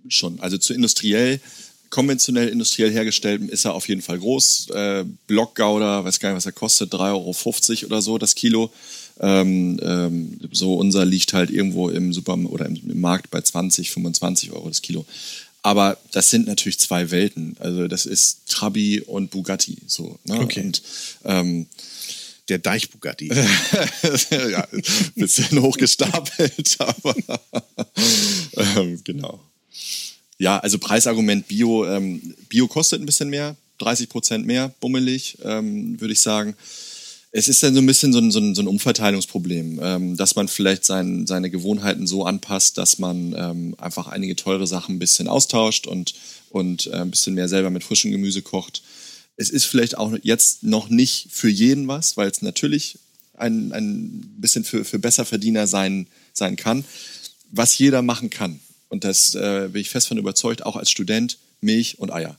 schon. 0.08 0.40
Also 0.40 0.56
zu 0.56 0.72
industriell, 0.72 1.40
konventionell 1.90 2.48
industriell 2.48 2.90
hergestellten 2.90 3.50
ist 3.50 3.66
er 3.66 3.74
auf 3.74 3.86
jeden 3.86 4.00
Fall 4.00 4.18
groß. 4.18 4.70
Äh, 4.70 5.04
Blockgouda, 5.26 6.04
weiß 6.04 6.20
gar 6.20 6.30
nicht, 6.30 6.38
was 6.38 6.46
er 6.46 6.52
kostet, 6.52 6.94
3,50 6.94 7.82
Euro 7.82 7.86
oder 7.86 8.00
so 8.00 8.16
das 8.16 8.34
Kilo. 8.34 8.72
Ähm, 9.20 9.80
ähm, 9.82 10.38
so 10.52 10.74
unser 10.74 11.04
liegt 11.04 11.32
halt 11.32 11.50
irgendwo 11.50 11.88
im 11.88 12.12
Supermarkt 12.12 12.52
oder 12.52 12.66
im, 12.66 12.76
im, 12.88 13.00
Markt 13.00 13.30
bei 13.30 13.40
20, 13.40 13.90
25 13.90 14.52
Euro 14.52 14.68
das 14.68 14.82
Kilo. 14.82 15.04
Aber 15.62 15.98
das 16.12 16.30
sind 16.30 16.46
natürlich 16.46 16.78
zwei 16.78 17.10
Welten. 17.10 17.56
Also 17.58 17.88
das 17.88 18.06
ist 18.06 18.48
Trabi 18.48 19.00
und 19.00 19.30
Bugatti. 19.30 19.78
So, 19.86 20.18
ne? 20.24 20.40
Okay. 20.40 20.62
Und, 20.62 20.82
ähm, 21.24 21.66
der 22.48 22.58
Deich 22.58 22.90
Bugatti. 22.90 23.28
ja, 24.30 24.66
ein 24.72 24.82
bisschen 25.16 25.60
hochgestapelt, 25.62 26.76
aber 26.80 27.14
ähm, 28.56 29.00
genau. 29.04 29.40
Ja, 30.38 30.58
also 30.58 30.78
Preisargument 30.78 31.46
Bio. 31.48 31.86
Ähm, 31.86 32.34
Bio 32.48 32.68
kostet 32.68 33.02
ein 33.02 33.06
bisschen 33.06 33.28
mehr, 33.28 33.56
30 33.78 34.08
Prozent 34.08 34.46
mehr, 34.46 34.72
bummelig, 34.80 35.36
ähm, 35.44 36.00
würde 36.00 36.14
ich 36.14 36.20
sagen 36.20 36.56
es 37.30 37.48
ist 37.48 37.62
dann 37.62 37.74
so 37.74 37.80
ein 37.80 37.86
bisschen 37.86 38.12
so 38.12 38.18
ein, 38.20 38.30
so 38.30 38.38
ein, 38.38 38.54
so 38.54 38.62
ein 38.62 38.68
Umverteilungsproblem, 38.68 39.80
ähm, 39.82 40.16
dass 40.16 40.34
man 40.34 40.48
vielleicht 40.48 40.84
sein, 40.84 41.26
seine 41.26 41.50
Gewohnheiten 41.50 42.06
so 42.06 42.24
anpasst, 42.24 42.78
dass 42.78 42.98
man 42.98 43.34
ähm, 43.36 43.74
einfach 43.78 44.08
einige 44.08 44.34
teure 44.34 44.66
Sachen 44.66 44.96
ein 44.96 44.98
bisschen 44.98 45.28
austauscht 45.28 45.86
und, 45.86 46.14
und 46.50 46.86
äh, 46.86 46.96
ein 46.96 47.10
bisschen 47.10 47.34
mehr 47.34 47.48
selber 47.48 47.70
mit 47.70 47.84
frischem 47.84 48.10
Gemüse 48.12 48.40
kocht. 48.42 48.82
Es 49.36 49.50
ist 49.50 49.66
vielleicht 49.66 49.98
auch 49.98 50.16
jetzt 50.22 50.62
noch 50.62 50.88
nicht 50.88 51.28
für 51.30 51.48
jeden 51.48 51.86
was, 51.86 52.16
weil 52.16 52.30
es 52.30 52.40
natürlich 52.40 52.98
ein, 53.34 53.72
ein 53.72 54.34
bisschen 54.38 54.64
für, 54.64 54.84
für 54.84 54.98
Besserverdiener 54.98 55.66
sein, 55.66 56.06
sein 56.32 56.56
kann, 56.56 56.84
was 57.50 57.78
jeder 57.78 58.02
machen 58.02 58.30
kann. 58.30 58.58
Und 58.88 59.04
das 59.04 59.34
äh, 59.34 59.68
bin 59.70 59.82
ich 59.82 59.90
fest 59.90 60.08
von 60.08 60.18
überzeugt, 60.18 60.64
auch 60.64 60.76
als 60.76 60.90
Student, 60.90 61.38
Milch 61.60 61.98
und 61.98 62.10
Eier. 62.10 62.38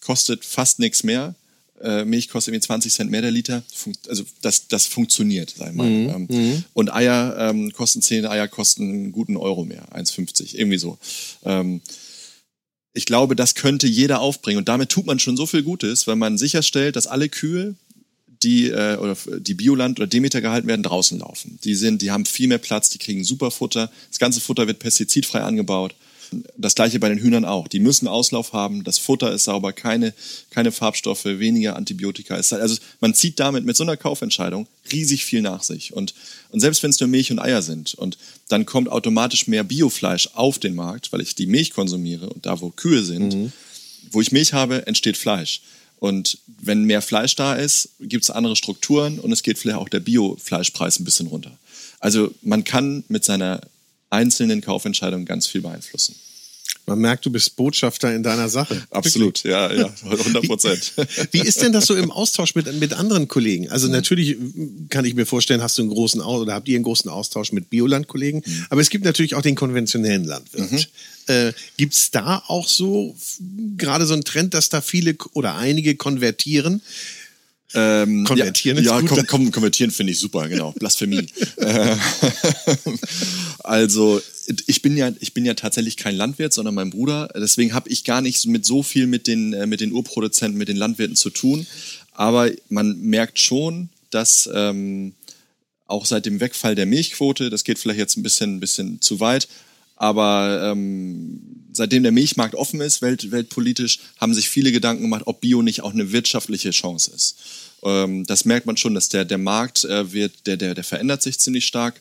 Kostet 0.00 0.44
fast 0.44 0.78
nichts 0.78 1.04
mehr 1.04 1.34
äh, 1.82 2.04
Milch 2.04 2.28
kostet 2.28 2.52
irgendwie 2.52 2.66
20 2.66 2.92
Cent 2.92 3.10
mehr 3.10 3.22
der 3.22 3.30
Liter. 3.30 3.62
Fun 3.72 3.92
also 4.08 4.24
das, 4.42 4.68
das 4.68 4.86
funktioniert, 4.86 5.54
sag 5.56 5.70
ich 5.70 5.74
mal. 5.74 5.88
Mhm. 5.88 6.08
Ähm, 6.08 6.26
mhm. 6.30 6.64
Und 6.72 6.92
Eier 6.92 7.36
ähm, 7.38 7.72
kosten 7.72 8.02
10 8.02 8.26
Eier 8.26 8.48
kosten 8.48 8.82
einen 8.82 9.12
guten 9.12 9.36
Euro 9.36 9.64
mehr, 9.64 9.84
1,50, 9.92 10.56
irgendwie 10.56 10.78
so. 10.78 10.98
Ähm, 11.44 11.80
ich 12.92 13.04
glaube, 13.04 13.36
das 13.36 13.54
könnte 13.54 13.86
jeder 13.86 14.20
aufbringen. 14.20 14.58
Und 14.58 14.68
damit 14.68 14.88
tut 14.88 15.06
man 15.06 15.18
schon 15.18 15.36
so 15.36 15.44
viel 15.44 15.62
Gutes, 15.62 16.06
wenn 16.06 16.18
man 16.18 16.38
sicherstellt, 16.38 16.96
dass 16.96 17.06
alle 17.06 17.28
Kühe, 17.28 17.74
die, 18.42 18.68
äh, 18.68 18.96
oder 18.96 19.16
die 19.38 19.54
Bioland 19.54 19.98
oder 19.98 20.06
Demeter 20.06 20.40
gehalten 20.40 20.66
werden, 20.66 20.82
draußen 20.82 21.18
laufen. 21.18 21.58
Die 21.64 21.74
sind, 21.74 22.00
die 22.00 22.10
haben 22.10 22.24
viel 22.24 22.48
mehr 22.48 22.58
Platz, 22.58 22.88
die 22.90 22.98
kriegen 22.98 23.24
super 23.24 23.50
Futter. 23.50 23.90
Das 24.08 24.18
ganze 24.18 24.40
Futter 24.40 24.66
wird 24.66 24.78
pestizidfrei 24.78 25.40
angebaut. 25.42 25.94
Das 26.56 26.74
gleiche 26.74 26.98
bei 26.98 27.08
den 27.08 27.18
Hühnern 27.18 27.44
auch. 27.44 27.68
Die 27.68 27.78
müssen 27.78 28.08
Auslauf 28.08 28.52
haben, 28.52 28.84
das 28.84 28.98
Futter 28.98 29.32
ist 29.32 29.44
sauber, 29.44 29.72
keine, 29.72 30.14
keine 30.50 30.72
Farbstoffe, 30.72 31.24
weniger 31.24 31.76
Antibiotika. 31.76 32.34
Also 32.34 32.76
man 33.00 33.14
zieht 33.14 33.38
damit 33.40 33.64
mit 33.64 33.76
so 33.76 33.84
einer 33.84 33.96
Kaufentscheidung 33.96 34.66
riesig 34.92 35.24
viel 35.24 35.42
nach 35.42 35.62
sich. 35.62 35.92
Und, 35.92 36.14
und 36.50 36.60
selbst 36.60 36.82
wenn 36.82 36.90
es 36.90 37.00
nur 37.00 37.08
Milch 37.08 37.30
und 37.30 37.38
Eier 37.38 37.62
sind 37.62 37.94
und 37.94 38.18
dann 38.48 38.66
kommt 38.66 38.88
automatisch 38.88 39.46
mehr 39.46 39.64
Biofleisch 39.64 40.30
auf 40.34 40.58
den 40.58 40.74
Markt, 40.74 41.12
weil 41.12 41.20
ich 41.20 41.34
die 41.34 41.46
Milch 41.46 41.72
konsumiere 41.72 42.28
und 42.30 42.46
da, 42.46 42.60
wo 42.60 42.70
Kühe 42.70 43.04
sind, 43.04 43.34
mhm. 43.34 43.52
wo 44.10 44.20
ich 44.20 44.32
Milch 44.32 44.52
habe, 44.52 44.86
entsteht 44.86 45.16
Fleisch. 45.16 45.62
Und 45.98 46.38
wenn 46.46 46.84
mehr 46.84 47.02
Fleisch 47.02 47.36
da 47.36 47.54
ist, 47.54 47.90
gibt 48.00 48.24
es 48.24 48.30
andere 48.30 48.56
Strukturen 48.56 49.18
und 49.18 49.32
es 49.32 49.42
geht 49.42 49.58
vielleicht 49.58 49.78
auch 49.78 49.88
der 49.88 50.00
Biofleischpreis 50.00 50.98
ein 50.98 51.04
bisschen 51.04 51.26
runter. 51.26 51.56
Also 52.00 52.34
man 52.42 52.64
kann 52.64 53.04
mit 53.08 53.24
seiner 53.24 53.60
einzelnen 54.10 54.60
Kaufentscheidungen 54.60 55.26
ganz 55.26 55.46
viel 55.46 55.62
beeinflussen. 55.62 56.14
Man 56.88 57.00
merkt, 57.00 57.26
du 57.26 57.30
bist 57.30 57.56
Botschafter 57.56 58.14
in 58.14 58.22
deiner 58.22 58.48
Sache. 58.48 58.80
Absolut, 58.90 59.42
ja, 59.42 59.72
ja, 59.72 59.92
100 60.04 60.46
Prozent. 60.46 60.92
Wie, 61.32 61.40
wie, 61.40 61.46
ist 61.46 61.60
denn 61.60 61.72
das 61.72 61.86
so 61.86 61.96
im 61.96 62.12
Austausch 62.12 62.54
mit, 62.54 62.72
mit 62.78 62.92
anderen 62.92 63.26
Kollegen? 63.26 63.68
Also 63.70 63.88
mhm. 63.88 63.94
natürlich 63.94 64.36
kann 64.88 65.04
ich 65.04 65.14
mir 65.14 65.26
vorstellen, 65.26 65.62
hast 65.62 65.78
du 65.78 65.82
einen 65.82 65.90
großen 65.90 66.20
oder 66.20 66.54
habt 66.54 66.68
ihr 66.68 66.76
einen 66.76 66.84
großen 66.84 67.10
Austausch 67.10 67.50
mit 67.50 67.70
Biolandkollegen, 67.70 68.42
mhm. 68.46 68.66
aber 68.70 68.80
es 68.80 68.90
gibt 68.90 69.04
natürlich 69.04 69.34
auch 69.34 69.42
den 69.42 69.56
konventionellen 69.56 70.24
Landwirt. 70.24 70.70
Mhm. 70.70 70.78
Äh, 71.26 71.52
gibt 71.76 71.94
es 71.94 72.12
da 72.12 72.44
auch 72.46 72.68
so 72.68 73.16
gerade 73.76 74.06
so 74.06 74.14
einen 74.14 74.22
Trend, 74.22 74.54
dass 74.54 74.68
da 74.68 74.80
viele 74.80 75.16
oder 75.32 75.56
einige 75.56 75.96
konvertieren? 75.96 76.82
Ähm, 77.74 78.24
konvertieren 78.24 78.76
ja, 78.76 78.98
ist 78.98 79.08
ja, 79.08 79.14
gut. 79.16 79.26
Kom 79.26 79.50
konvertieren 79.50 79.90
finde 79.90 80.12
ich 80.12 80.18
super, 80.18 80.48
genau. 80.48 80.72
Blasphemie. 80.72 81.26
Äh, 81.56 81.96
also 83.64 84.20
ich 84.66 84.82
bin 84.82 84.96
ja, 84.96 85.10
ich 85.20 85.32
bin 85.32 85.44
ja 85.44 85.54
tatsächlich 85.54 85.96
kein 85.96 86.14
Landwirt, 86.14 86.52
sondern 86.52 86.74
mein 86.74 86.90
Bruder. 86.90 87.28
Deswegen 87.34 87.74
habe 87.74 87.88
ich 87.88 88.04
gar 88.04 88.20
nicht 88.20 88.46
mit 88.46 88.64
so 88.64 88.82
viel 88.82 89.06
mit 89.06 89.26
den, 89.26 89.52
äh, 89.52 89.66
mit 89.66 89.80
den 89.80 89.92
Urproduzenten, 89.92 90.58
mit 90.58 90.68
den 90.68 90.76
Landwirten 90.76 91.16
zu 91.16 91.30
tun. 91.30 91.66
Aber 92.12 92.50
man 92.68 93.00
merkt 93.00 93.38
schon, 93.40 93.88
dass 94.10 94.48
ähm, 94.52 95.14
auch 95.86 96.06
seit 96.06 96.26
dem 96.26 96.40
Wegfall 96.40 96.74
der 96.74 96.86
Milchquote, 96.86 97.50
das 97.50 97.64
geht 97.64 97.78
vielleicht 97.78 97.98
jetzt 97.98 98.16
ein 98.16 98.22
bisschen, 98.22 98.56
ein 98.56 98.60
bisschen 98.60 99.00
zu 99.00 99.20
weit, 99.20 99.48
aber 99.96 100.70
ähm, 100.70 101.40
seitdem 101.72 102.02
der 102.02 102.12
Milchmarkt 102.12 102.54
offen 102.54 102.80
ist, 102.80 103.02
welt, 103.02 103.30
weltpolitisch, 103.30 104.00
haben 104.18 104.34
sich 104.34 104.48
viele 104.48 104.72
Gedanken 104.72 105.02
gemacht, 105.02 105.22
ob 105.26 105.40
Bio 105.40 105.62
nicht 105.62 105.82
auch 105.82 105.92
eine 105.92 106.12
wirtschaftliche 106.12 106.70
Chance 106.70 107.10
ist. 107.14 107.36
Ähm, 107.82 108.24
das 108.26 108.44
merkt 108.44 108.66
man 108.66 108.76
schon, 108.76 108.94
dass 108.94 109.08
der, 109.08 109.24
der 109.24 109.38
Markt 109.38 109.84
äh, 109.84 110.12
wird, 110.12 110.46
der, 110.46 110.56
der, 110.56 110.74
der 110.74 110.84
verändert 110.84 111.22
sich 111.22 111.38
ziemlich 111.38 111.66
stark. 111.66 112.00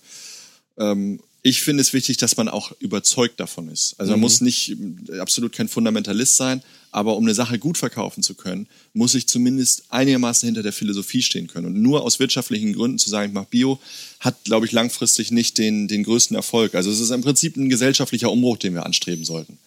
Ähm, 0.77 1.19
ich 1.41 1.61
finde 1.61 1.81
es 1.81 1.93
wichtig, 1.93 2.17
dass 2.17 2.37
man 2.37 2.49
auch 2.49 2.71
überzeugt 2.79 3.39
davon 3.39 3.69
ist. 3.69 3.93
Also 3.99 4.13
man 4.13 4.21
muss 4.21 4.41
nicht 4.41 4.75
äh, 5.09 5.19
absolut 5.19 5.53
kein 5.53 5.67
Fundamentalist 5.67 6.37
sein, 6.37 6.63
aber 6.95 7.17
um 7.17 7.25
eine 7.25 7.33
Sache 7.33 7.59
gut 7.59 7.77
verkaufen 7.77 8.23
zu 8.23 8.35
können, 8.35 8.67
muss 8.93 9.15
ich 9.15 9.27
zumindest 9.27 9.83
einigermaßen 9.89 10.47
hinter 10.47 10.63
der 10.63 10.71
Philosophie 10.71 11.21
stehen 11.21 11.47
können. 11.47 11.65
Und 11.65 11.81
nur 11.81 12.03
aus 12.03 12.19
wirtschaftlichen 12.19 12.71
Gründen 12.71 12.99
zu 12.99 13.09
sagen, 13.09 13.27
ich 13.27 13.33
mache 13.33 13.47
Bio, 13.49 13.79
hat, 14.21 14.45
glaube 14.45 14.65
ich, 14.65 14.71
langfristig 14.71 15.29
nicht 15.29 15.57
den, 15.57 15.89
den 15.89 16.03
größten 16.03 16.37
Erfolg. 16.37 16.73
Also 16.73 16.89
es 16.89 17.01
ist 17.01 17.09
im 17.09 17.21
Prinzip 17.21 17.57
ein 17.57 17.67
gesellschaftlicher 17.67 18.31
Umbruch, 18.31 18.55
den 18.55 18.75
wir 18.75 18.85
anstreben 18.85 19.25
sollten. 19.25 19.57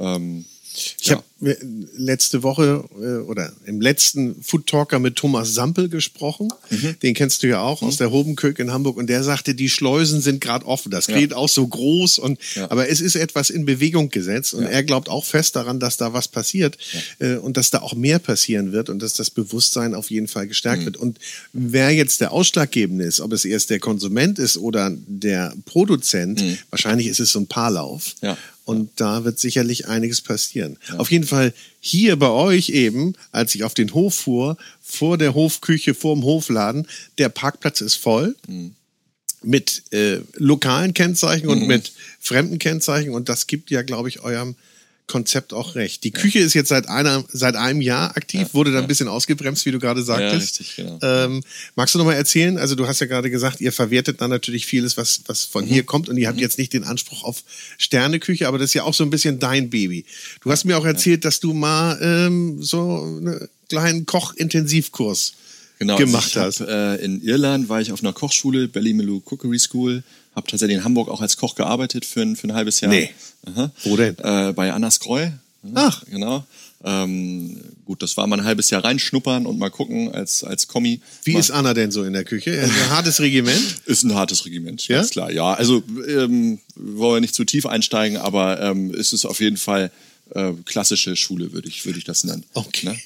Ähm, 0.00 0.44
Ich 1.00 1.10
habe 1.10 1.22
letzte 1.96 2.42
Woche 2.42 2.84
äh, 3.00 3.18
oder 3.28 3.52
im 3.66 3.80
letzten 3.80 4.42
Food 4.42 4.66
Talker 4.66 4.98
mit 4.98 5.16
Thomas 5.16 5.52
Sampel 5.54 5.88
gesprochen. 5.88 6.48
Mhm. 6.70 6.96
Den 7.02 7.14
kennst 7.14 7.42
du 7.42 7.48
ja 7.48 7.60
auch 7.60 7.82
aus 7.82 7.98
der 7.98 8.10
Hobenkirk 8.10 8.58
in 8.58 8.72
Hamburg. 8.72 8.96
Und 8.96 9.08
der 9.08 9.22
sagte, 9.22 9.54
die 9.54 9.68
Schleusen 9.68 10.20
sind 10.20 10.40
gerade 10.40 10.66
offen. 10.66 10.90
Das 10.90 11.06
klingt 11.06 11.34
auch 11.34 11.48
so 11.48 11.66
groß. 11.66 12.18
Und, 12.18 12.38
Ja. 12.54 12.70
Aber 12.70 12.88
es 12.88 13.00
ist 13.00 13.16
etwas 13.16 13.50
in 13.50 13.64
Bewegung 13.66 14.08
gesetzt. 14.08 14.54
Und 14.54 14.64
Ja. 14.64 14.68
er 14.70 14.82
glaubt 14.84 15.08
auch 15.08 15.24
fest 15.24 15.56
daran, 15.56 15.78
dass 15.80 15.96
da 15.98 16.12
was 16.12 16.28
passiert 16.28 16.78
äh, 17.18 17.36
und 17.36 17.56
dass 17.56 17.70
da 17.70 17.80
auch 17.82 17.94
mehr 17.94 18.18
passieren 18.18 18.72
wird 18.72 18.88
und 18.88 19.00
dass 19.00 19.14
das 19.14 19.30
Bewusstsein 19.30 19.94
auf 19.94 20.10
jeden 20.10 20.28
Fall 20.28 20.46
gestärkt 20.46 20.82
Mhm. 20.82 20.86
wird. 20.86 20.96
Und 20.96 21.18
wer 21.52 21.90
jetzt 21.90 22.20
der 22.20 22.32
Ausschlaggebende 22.32 23.04
ist, 23.04 23.20
ob 23.20 23.32
es 23.32 23.44
erst 23.44 23.70
der 23.70 23.78
Konsument 23.80 24.38
ist 24.38 24.56
oder 24.56 24.90
der 25.06 25.54
Produzent, 25.66 26.42
wahrscheinlich 26.70 27.06
ist 27.08 27.20
es 27.20 27.32
so 27.32 27.40
ein 27.40 27.46
Paarlauf. 27.46 28.14
Mhm. 28.66 28.72
Ja. 28.72 28.76
Und 28.76 28.90
da 28.96 29.24
wird 29.24 29.38
sicherlich 29.38 29.88
einiges 29.88 30.20
passieren. 30.20 30.76
Auf 30.98 31.10
jeden 31.10 31.26
Fall 31.26 31.52
hier 31.80 32.16
bei 32.16 32.30
euch 32.30 32.70
eben, 32.70 33.14
als 33.32 33.54
ich 33.54 33.64
auf 33.64 33.74
den 33.74 33.94
Hof 33.94 34.14
fuhr, 34.14 34.56
vor 34.82 35.18
der 35.18 35.34
Hofküche, 35.34 35.94
vor 35.94 36.14
dem 36.14 36.24
Hofladen, 36.24 36.86
der 37.18 37.28
Parkplatz 37.28 37.80
ist 37.80 37.96
voll. 37.96 38.36
Mit 39.42 39.84
äh, 39.92 40.20
lokalen 40.34 40.92
Kennzeichen 40.94 41.48
und 41.48 41.68
mit 41.68 41.92
fremden 42.18 42.58
Kennzeichen. 42.58 43.14
Und 43.14 43.28
das 43.28 43.46
gibt 43.46 43.70
ja, 43.70 43.82
glaube 43.82 44.08
ich, 44.08 44.20
eurem 44.20 44.56
Konzept 45.06 45.52
auch 45.52 45.76
recht. 45.76 46.02
Die 46.02 46.10
Küche 46.10 46.40
ist 46.40 46.54
jetzt 46.54 46.68
seit, 46.68 46.88
einer, 46.88 47.24
seit 47.32 47.54
einem 47.54 47.80
Jahr 47.80 48.16
aktiv, 48.16 48.48
wurde 48.54 48.72
da 48.72 48.80
ein 48.80 48.88
bisschen 48.88 49.06
ausgebremst, 49.06 49.64
wie 49.64 49.70
du 49.70 49.78
gerade 49.78 50.02
sagtest. 50.02 50.58
richtig, 50.60 50.76
genau. 50.76 50.98
Ähm, 51.00 51.44
magst 51.76 51.94
du 51.94 51.98
noch 51.98 52.06
mal 52.06 52.14
erzählen? 52.14 52.58
Also 52.58 52.74
du 52.74 52.88
hast 52.88 53.00
ja 53.00 53.06
gerade 53.06 53.30
gesagt, 53.30 53.60
ihr 53.60 53.72
verwertet 53.72 54.20
dann 54.20 54.30
natürlich 54.30 54.66
vieles, 54.66 54.96
was, 54.96 55.20
was 55.26 55.44
von 55.44 55.64
Mhm. 55.64 55.68
hier 55.68 55.82
kommt 55.84 56.08
und 56.08 56.16
ihr 56.16 56.26
habt 56.26 56.40
jetzt 56.40 56.58
nicht 56.58 56.72
den 56.72 56.82
Anspruch 56.82 57.22
auf 57.22 57.44
Sterneküche, 57.78 58.48
aber 58.48 58.58
das 58.58 58.70
ist 58.70 58.74
ja 58.74 58.82
auch 58.82 58.94
so 58.94 59.04
ein 59.04 59.10
bisschen 59.10 59.38
dein 59.38 59.70
Baby. 59.70 60.04
Du 60.40 60.50
hast 60.50 60.64
mir 60.64 60.76
auch 60.76 60.84
erzählt, 60.84 61.24
dass 61.24 61.38
du 61.38 61.52
mal 61.52 61.98
ähm, 62.02 62.60
so 62.62 63.02
einen 63.02 63.48
kleinen 63.68 64.06
Koch-Intensivkurs 64.06 65.34
genau, 65.78 65.96
gemacht 65.98 66.36
also 66.36 66.64
ich 66.64 66.70
hab, 66.70 66.98
Äh, 67.00 67.04
in 67.04 67.22
Irland 67.22 67.68
war 67.68 67.80
ich 67.80 67.92
auf 67.92 68.00
einer 68.02 68.12
Kochschule, 68.12 68.68
Ballymaloe 68.68 69.20
Cookery 69.24 69.58
School. 69.58 70.02
Habe 70.36 70.46
tatsächlich 70.46 70.76
in 70.76 70.84
Hamburg 70.84 71.08
auch 71.08 71.22
als 71.22 71.36
Koch 71.38 71.54
gearbeitet 71.54 72.04
für 72.04 72.20
ein, 72.22 72.36
für 72.36 72.46
ein 72.48 72.54
halbes 72.54 72.80
Jahr. 72.80 72.92
Nee. 72.92 73.10
Aha. 73.46 73.70
Wo 73.84 73.96
denn? 73.96 74.16
Äh, 74.18 74.52
bei 74.52 74.72
Annas 74.72 75.00
Kreu. 75.00 75.30
Ach. 75.74 76.04
Genau. 76.10 76.44
Ähm, 76.84 77.58
gut, 77.86 78.02
das 78.02 78.16
war 78.16 78.26
mal 78.26 78.38
ein 78.38 78.44
halbes 78.44 78.70
Jahr 78.70 78.84
reinschnuppern 78.84 79.46
und 79.46 79.58
mal 79.58 79.70
gucken 79.70 80.12
als, 80.12 80.44
als 80.44 80.68
Kommi. 80.68 81.00
Wie 81.24 81.32
mal, 81.32 81.40
ist 81.40 81.50
Anna 81.50 81.74
denn 81.74 81.90
so 81.90 82.04
in 82.04 82.12
der 82.12 82.24
Küche? 82.24 82.60
Ein 82.62 82.70
hartes 82.90 83.18
Regiment? 83.20 83.76
Ist 83.86 84.04
ein 84.04 84.14
hartes 84.14 84.44
Regiment, 84.44 84.86
Ja? 84.86 84.98
ganz 84.98 85.10
klar. 85.10 85.32
Ja, 85.32 85.54
also 85.54 85.82
ähm, 86.06 86.60
wollen 86.76 87.16
wir 87.16 87.20
nicht 87.22 87.34
zu 87.34 87.44
tief 87.44 87.66
einsteigen, 87.66 88.18
aber 88.18 88.60
ähm, 88.60 88.94
es 88.94 89.12
ist 89.12 89.24
auf 89.24 89.40
jeden 89.40 89.56
Fall 89.56 89.90
äh, 90.34 90.52
klassische 90.66 91.16
Schule, 91.16 91.52
würde 91.52 91.66
ich, 91.68 91.86
würde 91.86 91.98
ich 91.98 92.04
das 92.04 92.24
nennen. 92.24 92.44
Okay. 92.52 92.86
Ne? 92.86 92.98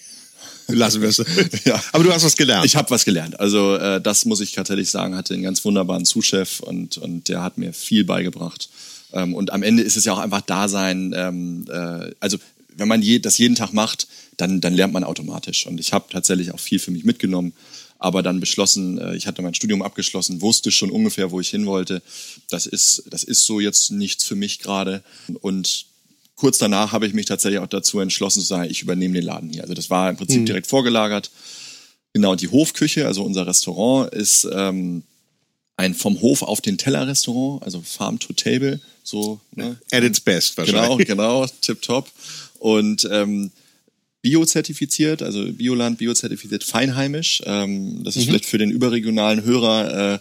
Lassen 0.76 1.02
wir 1.02 1.08
es. 1.08 1.18
Ja. 1.64 1.82
Aber 1.92 2.04
du 2.04 2.12
hast 2.12 2.24
was 2.24 2.36
gelernt. 2.36 2.64
Ich 2.64 2.76
habe 2.76 2.90
was 2.90 3.04
gelernt. 3.04 3.38
Also 3.38 3.76
äh, 3.76 4.00
das 4.00 4.24
muss 4.24 4.40
ich 4.40 4.52
tatsächlich 4.52 4.90
sagen, 4.90 5.16
hatte 5.16 5.34
einen 5.34 5.42
ganz 5.42 5.64
wunderbaren 5.64 6.04
Zuschef 6.04 6.60
und, 6.60 6.98
und 6.98 7.28
der 7.28 7.42
hat 7.42 7.58
mir 7.58 7.72
viel 7.72 8.04
beigebracht. 8.04 8.68
Ähm, 9.12 9.34
und 9.34 9.52
am 9.52 9.62
Ende 9.62 9.82
ist 9.82 9.96
es 9.96 10.04
ja 10.04 10.12
auch 10.12 10.18
einfach 10.18 10.40
Dasein. 10.40 11.12
Ähm, 11.14 11.66
äh, 11.70 12.12
also 12.20 12.38
wenn 12.76 12.88
man 12.88 13.02
je, 13.02 13.18
das 13.18 13.38
jeden 13.38 13.56
Tag 13.56 13.72
macht, 13.72 14.08
dann, 14.36 14.60
dann 14.60 14.74
lernt 14.74 14.92
man 14.92 15.04
automatisch. 15.04 15.66
Und 15.66 15.80
ich 15.80 15.92
habe 15.92 16.06
tatsächlich 16.10 16.52
auch 16.52 16.60
viel 16.60 16.78
für 16.78 16.90
mich 16.90 17.04
mitgenommen. 17.04 17.52
Aber 17.98 18.22
dann 18.22 18.40
beschlossen, 18.40 18.98
äh, 18.98 19.14
ich 19.14 19.26
hatte 19.26 19.42
mein 19.42 19.54
Studium 19.54 19.82
abgeschlossen, 19.82 20.40
wusste 20.40 20.70
schon 20.70 20.90
ungefähr, 20.90 21.30
wo 21.30 21.40
ich 21.40 21.50
hin 21.50 21.66
wollte. 21.66 22.02
Das 22.48 22.66
ist, 22.66 23.04
das 23.10 23.24
ist 23.24 23.44
so 23.44 23.60
jetzt 23.60 23.90
nichts 23.90 24.24
für 24.24 24.36
mich 24.36 24.58
gerade. 24.58 25.02
Und 25.42 25.84
kurz 26.40 26.56
danach 26.56 26.92
habe 26.92 27.06
ich 27.06 27.12
mich 27.12 27.26
tatsächlich 27.26 27.60
auch 27.60 27.66
dazu 27.66 28.00
entschlossen 28.00 28.40
zu 28.40 28.46
sagen, 28.46 28.70
ich 28.70 28.80
übernehme 28.80 29.12
den 29.12 29.24
Laden 29.24 29.50
hier. 29.50 29.60
Also 29.60 29.74
das 29.74 29.90
war 29.90 30.08
im 30.08 30.16
Prinzip 30.16 30.46
direkt 30.46 30.66
vorgelagert. 30.66 31.30
Genau, 32.14 32.34
die 32.34 32.48
Hofküche, 32.48 33.06
also 33.06 33.22
unser 33.22 33.46
Restaurant, 33.46 34.12
ist 34.14 34.48
ähm, 34.50 35.02
ein 35.76 35.94
vom 35.94 36.20
Hof 36.22 36.42
auf 36.42 36.62
den 36.62 36.78
Teller 36.78 37.06
Restaurant, 37.06 37.62
also 37.62 37.82
Farm 37.82 38.18
to 38.18 38.32
Table, 38.32 38.80
so. 39.04 39.38
Ne? 39.54 39.76
At 39.92 40.02
its 40.02 40.18
best 40.18 40.56
Genau, 40.56 40.78
wahrscheinlich. 40.78 41.06
genau, 41.06 41.46
tipptopp. 41.60 42.08
Und 42.58 43.06
ähm, 43.12 43.50
biozertifiziert, 44.22 45.22
also 45.22 45.50
Bioland, 45.52 45.98
biozertifiziert 45.98 46.62
feinheimisch. 46.62 47.42
Ähm, 47.46 48.04
das 48.04 48.16
ist 48.16 48.26
vielleicht 48.26 48.44
für 48.44 48.58
den 48.58 48.70
überregionalen 48.70 49.44
Hörer 49.44 50.14
äh, 50.14 50.18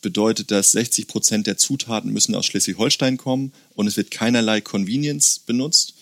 bedeutet, 0.00 0.50
dass 0.50 0.72
60 0.72 1.06
Prozent 1.06 1.46
der 1.46 1.58
Zutaten 1.58 2.12
müssen 2.12 2.34
aus 2.34 2.46
Schleswig-Holstein 2.46 3.18
kommen 3.18 3.52
und 3.74 3.86
es 3.86 3.96
wird 3.96 4.10
keinerlei 4.10 4.60
Convenience 4.60 5.38
benutzt. 5.38 5.94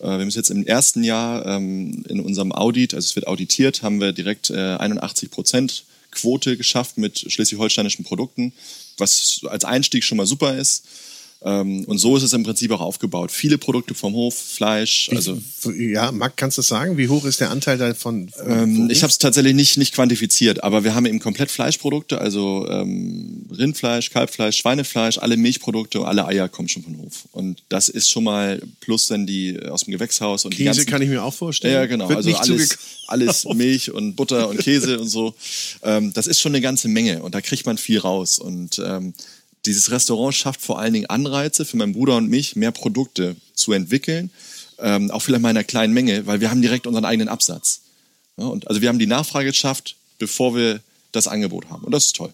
Äh, 0.00 0.04
wir 0.04 0.12
haben 0.12 0.28
es 0.28 0.34
jetzt 0.34 0.50
im 0.50 0.66
ersten 0.66 1.02
Jahr 1.02 1.46
ähm, 1.46 2.04
in 2.08 2.20
unserem 2.20 2.52
Audit, 2.52 2.92
also 2.92 3.06
es 3.06 3.16
wird 3.16 3.26
auditiert, 3.26 3.82
haben 3.82 4.00
wir 4.00 4.12
direkt 4.12 4.50
äh, 4.50 4.56
81 4.56 5.30
Prozent 5.30 5.84
Quote 6.10 6.56
geschafft 6.56 6.98
mit 6.98 7.18
schleswig-holsteinischen 7.18 8.04
Produkten, 8.04 8.52
was 8.98 9.40
als 9.48 9.64
Einstieg 9.64 10.04
schon 10.04 10.18
mal 10.18 10.26
super 10.26 10.56
ist. 10.56 10.84
Ähm, 11.40 11.84
und 11.84 11.98
so 11.98 12.16
ist 12.16 12.24
es 12.24 12.32
im 12.32 12.42
Prinzip 12.42 12.72
auch 12.72 12.80
aufgebaut. 12.80 13.30
Viele 13.30 13.58
Produkte 13.58 13.94
vom 13.94 14.12
Hof, 14.14 14.34
Fleisch, 14.34 15.08
also 15.14 15.38
ja, 15.76 16.10
Marc, 16.10 16.36
kannst 16.36 16.58
du 16.58 16.62
sagen, 16.62 16.98
wie 16.98 17.08
hoch 17.08 17.24
ist 17.24 17.40
der 17.40 17.50
Anteil 17.50 17.78
davon? 17.78 18.30
ähm, 18.44 18.88
ich 18.90 19.04
habe 19.04 19.10
es 19.10 19.18
tatsächlich 19.18 19.54
nicht, 19.54 19.76
nicht 19.78 19.94
quantifiziert, 19.94 20.64
aber 20.64 20.82
wir 20.82 20.96
haben 20.96 21.06
eben 21.06 21.20
komplett 21.20 21.52
Fleischprodukte, 21.52 22.20
also 22.20 22.66
ähm, 22.68 23.46
Rindfleisch, 23.56 24.10
Kalbfleisch, 24.10 24.56
Schweinefleisch, 24.56 25.18
alle 25.18 25.36
Milchprodukte, 25.36 26.04
alle 26.04 26.26
Eier 26.26 26.48
kommen 26.48 26.68
schon 26.68 26.82
von 26.82 26.98
Hof. 26.98 27.28
Und 27.30 27.62
das 27.68 27.88
ist 27.88 28.10
schon 28.10 28.24
mal 28.24 28.60
plus 28.80 29.06
dann 29.06 29.24
die 29.24 29.60
aus 29.62 29.84
dem 29.84 29.92
Gewächshaus 29.92 30.44
und 30.44 30.54
die 30.54 30.64
Käse 30.64 30.80
ganzen, 30.80 30.86
kann 30.86 31.02
ich 31.02 31.08
mir 31.08 31.22
auch 31.22 31.34
vorstellen. 31.34 31.74
ja, 31.74 31.86
genau. 31.86 32.08
Wird 32.08 32.16
also 32.16 32.34
alles, 32.34 32.78
alles 33.06 33.44
Milch 33.54 33.92
und 33.92 34.16
Butter 34.16 34.48
und 34.48 34.58
Käse 34.58 34.98
und 34.98 35.08
so. 35.08 35.34
Ähm, 35.84 36.12
das 36.12 36.26
ist 36.26 36.40
schon 36.40 36.52
eine 36.52 36.60
ganze 36.60 36.88
Menge 36.88 37.22
und 37.22 37.36
da 37.36 37.40
kriegt 37.40 37.64
man 37.64 37.78
viel 37.78 38.00
raus. 38.00 38.40
Und 38.40 38.82
ähm, 38.84 39.14
dieses 39.68 39.90
Restaurant 39.90 40.34
schafft 40.34 40.60
vor 40.60 40.78
allen 40.80 40.92
Dingen 40.92 41.06
Anreize 41.06 41.64
für 41.64 41.76
meinen 41.76 41.92
Bruder 41.92 42.16
und 42.16 42.28
mich, 42.28 42.56
mehr 42.56 42.72
Produkte 42.72 43.36
zu 43.54 43.72
entwickeln. 43.72 44.30
Ähm, 44.80 45.10
auch 45.10 45.20
vielleicht 45.20 45.42
mal 45.42 45.50
in 45.50 45.56
einer 45.56 45.64
kleinen 45.64 45.92
Menge, 45.92 46.26
weil 46.26 46.40
wir 46.40 46.50
haben 46.50 46.62
direkt 46.62 46.86
unseren 46.86 47.04
eigenen 47.04 47.28
Absatz. 47.28 47.80
Ja, 48.36 48.46
und 48.46 48.68
also 48.68 48.80
wir 48.80 48.88
haben 48.88 48.98
die 48.98 49.06
Nachfrage 49.06 49.48
geschafft, 49.48 49.96
bevor 50.18 50.54
wir 50.54 50.80
das 51.12 51.26
Angebot 51.26 51.68
haben. 51.70 51.84
Und 51.84 51.92
das 51.92 52.06
ist 52.06 52.16
toll. 52.16 52.32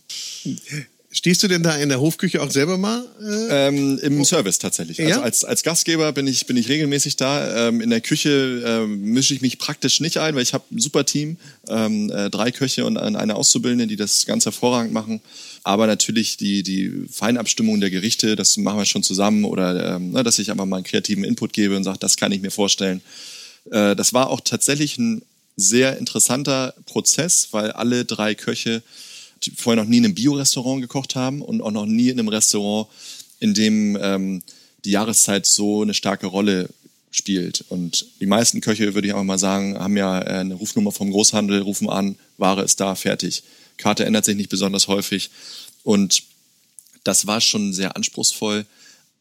Stehst 1.11 1.45
du 1.45 1.49
denn 1.49 1.63
da 1.63 1.77
in 1.77 1.91
der 1.91 2.01
Hofküche 2.01 2.43
auch 2.43 2.51
selber 2.51 2.77
mal? 2.77 3.07
Äh, 3.23 3.69
Ähm, 3.69 3.99
Im 4.03 4.25
Service 4.25 4.59
tatsächlich. 4.59 4.99
Ja? 4.99 5.07
Also 5.07 5.21
als, 5.21 5.45
als 5.45 5.63
Gastgeber 5.63 6.11
bin 6.13 6.27
ich, 6.27 6.47
bin 6.47 6.57
ich 6.57 6.69
regelmäßig 6.69 7.15
da. 7.15 7.69
Ähm, 7.69 7.81
in 7.81 7.91
der 7.91 8.01
Küche 8.01 8.65
ähm, 8.67 9.01
mische 9.13 9.33
ich 9.33 9.41
mich 9.41 9.59
praktisch 9.59 10.01
nicht 10.01 10.19
ein, 10.19 10.35
weil 10.35 10.43
ich 10.43 10.55
habe 10.55 10.65
ein 10.73 10.81
super 10.81 11.07
Team. 11.07 11.37
Ähm, 11.69 12.11
äh, 12.11 12.31
drei 12.31 12.51
Köche 12.51 12.85
und 12.85 12.97
eine 12.97 13.37
Auszubildende, 13.37 13.87
die 13.87 13.95
das 13.95 14.27
ganz 14.27 14.45
hervorragend 14.45 14.93
machen. 14.93 15.21
Aber 15.65 15.87
natürlich 15.87 16.37
die, 16.37 16.63
die 16.63 17.07
Feinabstimmung 17.11 17.81
der 17.81 17.91
Gerichte, 17.91 18.37
das 18.37 18.57
machen 18.59 18.79
wir 18.79 18.85
schon 18.85 19.03
zusammen. 19.03 19.45
Oder 19.45 19.97
ähm, 19.97 20.13
ne, 20.13 20.23
dass 20.23 20.39
ich 20.39 20.51
einfach 20.51 20.67
mal 20.67 20.77
einen 20.77 20.85
kreativen 20.85 21.25
Input 21.25 21.53
gebe 21.53 21.77
und 21.77 21.85
sage, 21.85 21.99
das 21.99 22.17
kann 22.17 22.33
ich 22.33 22.43
mir 22.43 22.51
vorstellen. 22.51 23.01
Äh, 23.71 23.97
das 23.97 24.13
war 24.13 24.29
auch 24.29 24.41
tatsächlich 24.41 24.99
ein 24.99 25.23
sehr 25.57 25.97
interessanter 25.99 26.75
Prozess, 26.87 27.49
weil 27.53 27.73
alle 27.73 28.05
drei 28.05 28.35
Köche 28.35 28.83
vorher 29.57 29.83
noch 29.83 29.89
nie 29.89 29.99
in 29.99 30.05
einem 30.05 30.15
Bio-Restaurant 30.15 30.83
gekocht 30.83 31.17
haben 31.17 31.43
und 31.43 31.61
auch 31.61 31.71
noch 31.71 31.87
nie 31.87 32.09
in 32.11 32.19
einem 32.19 32.29
Restaurant, 32.29 32.89
in 33.41 33.55
dem 33.55 33.99
ähm, 34.01 34.43
die 34.85 34.91
Jahreszeit 34.91 35.47
so 35.47 35.83
eine 35.83 35.95
starke 35.95 36.27
Rolle 36.27 36.69
spielt. 37.11 37.65
Und 37.69 38.07
die 38.21 38.27
meisten 38.27 38.61
Köche, 38.61 38.95
würde 38.95 39.09
ich 39.09 39.15
auch 39.15 39.23
mal 39.23 39.39
sagen, 39.39 39.79
haben 39.79 39.97
ja 39.97 40.21
äh, 40.21 40.41
eine 40.41 40.55
Rufnummer 40.55 40.93
vom 40.93 41.11
Großhandel, 41.11 41.63
rufen 41.63 41.89
an, 41.89 42.17
Ware 42.37 42.63
ist 42.63 42.81
da, 42.81 42.95
fertig. 42.95 43.45
Karte 43.77 44.05
ändert 44.05 44.25
sich 44.25 44.37
nicht 44.37 44.51
besonders 44.51 44.89
häufig. 44.89 45.31
Und 45.83 46.23
das 47.05 47.27
war 47.27 47.41
schon 47.41 47.73
sehr 47.73 47.97
anspruchsvoll, 47.97 48.67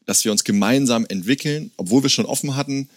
dass 0.06 0.24
wir 0.24 0.32
uns 0.32 0.44
gemeinsam 0.44 1.06
entwickeln, 1.06 1.70
obwohl 1.76 2.02
wir 2.02 2.10
schon 2.10 2.26
offen 2.26 2.56
hatten, 2.56 2.88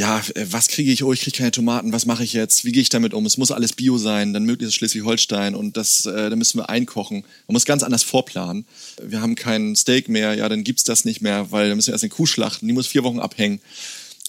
ja, 0.00 0.18
äh, 0.34 0.46
was 0.50 0.68
kriege 0.68 0.90
ich? 0.90 1.02
Oh, 1.02 1.12
ich 1.12 1.20
kriege 1.20 1.36
keine 1.36 1.50
Tomaten. 1.50 1.92
Was 1.92 2.06
mache 2.06 2.24
ich 2.24 2.32
jetzt? 2.32 2.64
Wie 2.64 2.72
gehe 2.72 2.80
ich 2.80 2.88
damit 2.88 3.12
um? 3.12 3.26
Es 3.26 3.36
muss 3.36 3.50
alles 3.50 3.74
Bio 3.74 3.98
sein, 3.98 4.32
dann 4.32 4.44
möglichst 4.44 4.76
Schleswig-Holstein 4.76 5.54
und 5.54 5.76
das, 5.76 6.06
äh, 6.06 6.30
da 6.30 6.36
müssen 6.36 6.58
wir 6.58 6.70
einkochen. 6.70 7.20
Man 7.46 7.52
muss 7.52 7.66
ganz 7.66 7.82
anders 7.82 8.02
vorplanen. 8.02 8.64
Wir 9.02 9.20
haben 9.20 9.34
kein 9.34 9.76
Steak 9.76 10.08
mehr, 10.08 10.34
ja, 10.34 10.48
dann 10.48 10.64
gibt's 10.64 10.84
das 10.84 11.04
nicht 11.04 11.20
mehr, 11.20 11.52
weil 11.52 11.68
dann 11.68 11.76
müssen 11.76 11.88
wir 11.88 11.94
erst 11.94 12.04
eine 12.04 12.10
Kuh 12.10 12.24
schlachten, 12.24 12.66
die 12.66 12.72
muss 12.72 12.86
vier 12.86 13.04
Wochen 13.04 13.20
abhängen. 13.20 13.60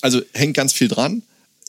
Also 0.02 0.22
hängt 0.34 0.56
ganz 0.58 0.74
viel 0.74 0.90
dran. 0.90 1.24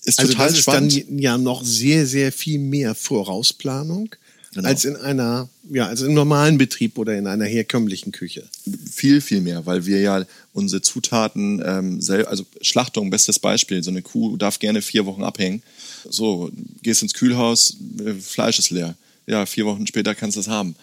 Ist 0.05 0.19
also 0.19 0.33
total 0.33 0.49
das 0.49 0.57
ist 0.57 0.63
spannend. 0.63 1.05
dann 1.09 1.19
ja 1.21 1.39
noch 1.39 1.65
sehr, 1.65 2.05
sehr 2.07 2.33
viel 2.33 2.59
mehr 2.59 2.97
Vorausplanung 2.97 4.17
genau. 4.53 4.69
als 4.69 4.85
in 4.85 4.97
einer, 4.97 5.49
ja, 5.71 5.87
als 5.87 6.03
im 6.03 6.15
normalen 6.15 6.59
Betrieb 6.59 6.99
oder 6.99 7.17
in 7.17 7.27
einer 7.27 7.45
herkömmlichen 7.45 8.13
Küche. 8.13 8.45
Viel, 8.91 9.21
viel 9.21 9.41
mehr, 9.41 9.67
weil 9.67 9.87
wir 9.87 10.01
ja 10.01 10.25
unsere 10.53 10.83
Zutaten 10.83 11.63
ähm, 11.65 12.01
selber, 12.01 12.29
also 12.29 12.45
Schlachtung, 12.61 13.11
bestes 13.11 13.39
Beispiel, 13.39 13.83
so 13.83 13.91
eine 13.91 14.03
Kuh 14.03 14.37
darf 14.37 14.59
gerne 14.59 14.83
vier 14.83 15.07
Wochen 15.07 15.23
abhängen. 15.23 15.63
So, 16.09 16.51
gehst 16.83 17.03
ins 17.03 17.15
Kühlhaus, 17.15 17.77
äh, 18.05 18.15
Fleisch 18.15 18.59
ist 18.59 18.71
leer. 18.71 18.95
Ja, 19.27 19.47
vier 19.47 19.67
Wochen 19.67 19.87
später 19.87 20.15
kannst 20.15 20.37
du 20.37 20.41
es 20.41 20.49
haben 20.49 20.75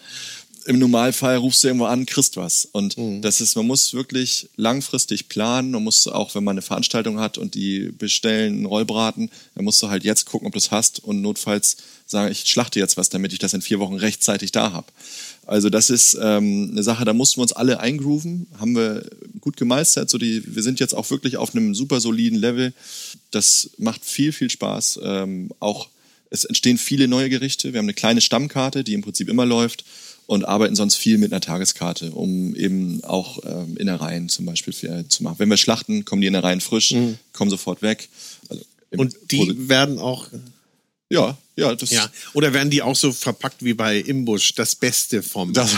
im 0.66 0.78
Normalfall 0.78 1.36
rufst 1.36 1.62
du 1.62 1.68
irgendwo 1.68 1.86
an, 1.86 2.06
kriegst 2.06 2.36
was. 2.36 2.68
Und 2.70 2.96
mhm. 2.98 3.22
das 3.22 3.40
ist, 3.40 3.56
man 3.56 3.66
muss 3.66 3.94
wirklich 3.94 4.48
langfristig 4.56 5.28
planen. 5.28 5.70
Man 5.70 5.82
muss 5.82 6.06
auch, 6.06 6.34
wenn 6.34 6.44
man 6.44 6.54
eine 6.54 6.62
Veranstaltung 6.62 7.18
hat 7.18 7.38
und 7.38 7.54
die 7.54 7.92
bestellen 7.96 8.54
einen 8.54 8.66
Rollbraten, 8.66 9.30
dann 9.54 9.64
musst 9.64 9.82
du 9.82 9.88
halt 9.88 10.04
jetzt 10.04 10.26
gucken, 10.26 10.46
ob 10.46 10.52
du 10.52 10.58
es 10.58 10.70
hast 10.70 11.02
und 11.02 11.22
notfalls 11.22 11.76
sagen, 12.06 12.30
ich 12.30 12.44
schlachte 12.46 12.78
jetzt 12.78 12.96
was, 12.96 13.08
damit 13.08 13.32
ich 13.32 13.38
das 13.38 13.54
in 13.54 13.62
vier 13.62 13.78
Wochen 13.78 13.94
rechtzeitig 13.94 14.52
da 14.52 14.72
habe. 14.72 14.86
Also 15.46 15.70
das 15.70 15.90
ist 15.90 16.16
ähm, 16.20 16.70
eine 16.72 16.82
Sache, 16.82 17.04
da 17.04 17.12
mussten 17.12 17.38
wir 17.38 17.42
uns 17.42 17.52
alle 17.52 17.80
eingrooven, 17.80 18.46
haben 18.58 18.76
wir 18.76 19.08
gut 19.40 19.56
gemeistert. 19.56 20.10
So 20.10 20.18
die, 20.18 20.42
wir 20.54 20.62
sind 20.62 20.80
jetzt 20.80 20.94
auch 20.94 21.08
wirklich 21.10 21.36
auf 21.36 21.54
einem 21.54 21.74
super 21.74 22.00
soliden 22.00 22.38
Level. 22.38 22.72
Das 23.30 23.70
macht 23.78 24.04
viel, 24.04 24.32
viel 24.32 24.50
Spaß. 24.50 25.00
Ähm, 25.02 25.50
auch 25.60 25.88
es 26.30 26.44
entstehen 26.44 26.78
viele 26.78 27.08
neue 27.08 27.28
Gerichte. 27.28 27.72
Wir 27.72 27.78
haben 27.78 27.86
eine 27.86 27.94
kleine 27.94 28.20
Stammkarte, 28.20 28.84
die 28.84 28.94
im 28.94 29.02
Prinzip 29.02 29.28
immer 29.28 29.46
läuft 29.46 29.84
und 30.30 30.44
arbeiten 30.44 30.76
sonst 30.76 30.94
viel 30.94 31.18
mit 31.18 31.32
einer 31.32 31.40
Tageskarte, 31.40 32.12
um 32.12 32.54
eben 32.54 33.02
auch 33.02 33.40
ähm, 33.44 33.76
Innereien 33.76 34.28
zum 34.28 34.46
Beispiel 34.46 34.72
für, 34.72 34.86
äh, 34.86 35.08
zu 35.08 35.24
machen. 35.24 35.34
Wenn 35.38 35.48
wir 35.48 35.56
schlachten, 35.56 36.04
kommen 36.04 36.22
die 36.22 36.28
Innereien 36.28 36.60
frisch, 36.60 36.92
mhm. 36.92 37.18
kommen 37.32 37.50
sofort 37.50 37.82
weg. 37.82 38.08
Also 38.48 38.62
und 38.90 39.16
die 39.32 39.38
Pro 39.38 39.54
werden 39.56 39.98
auch 39.98 40.28
ja, 41.08 41.36
ja, 41.60 41.74
das 41.74 41.90
ja. 41.90 42.08
Oder 42.32 42.52
werden 42.52 42.70
die 42.70 42.82
auch 42.82 42.96
so 42.96 43.12
verpackt 43.12 43.64
wie 43.64 43.74
bei 43.74 43.98
Imbusch, 43.98 44.54
das 44.54 44.74
Beste 44.74 45.22
vom. 45.22 45.52
Das, 45.52 45.72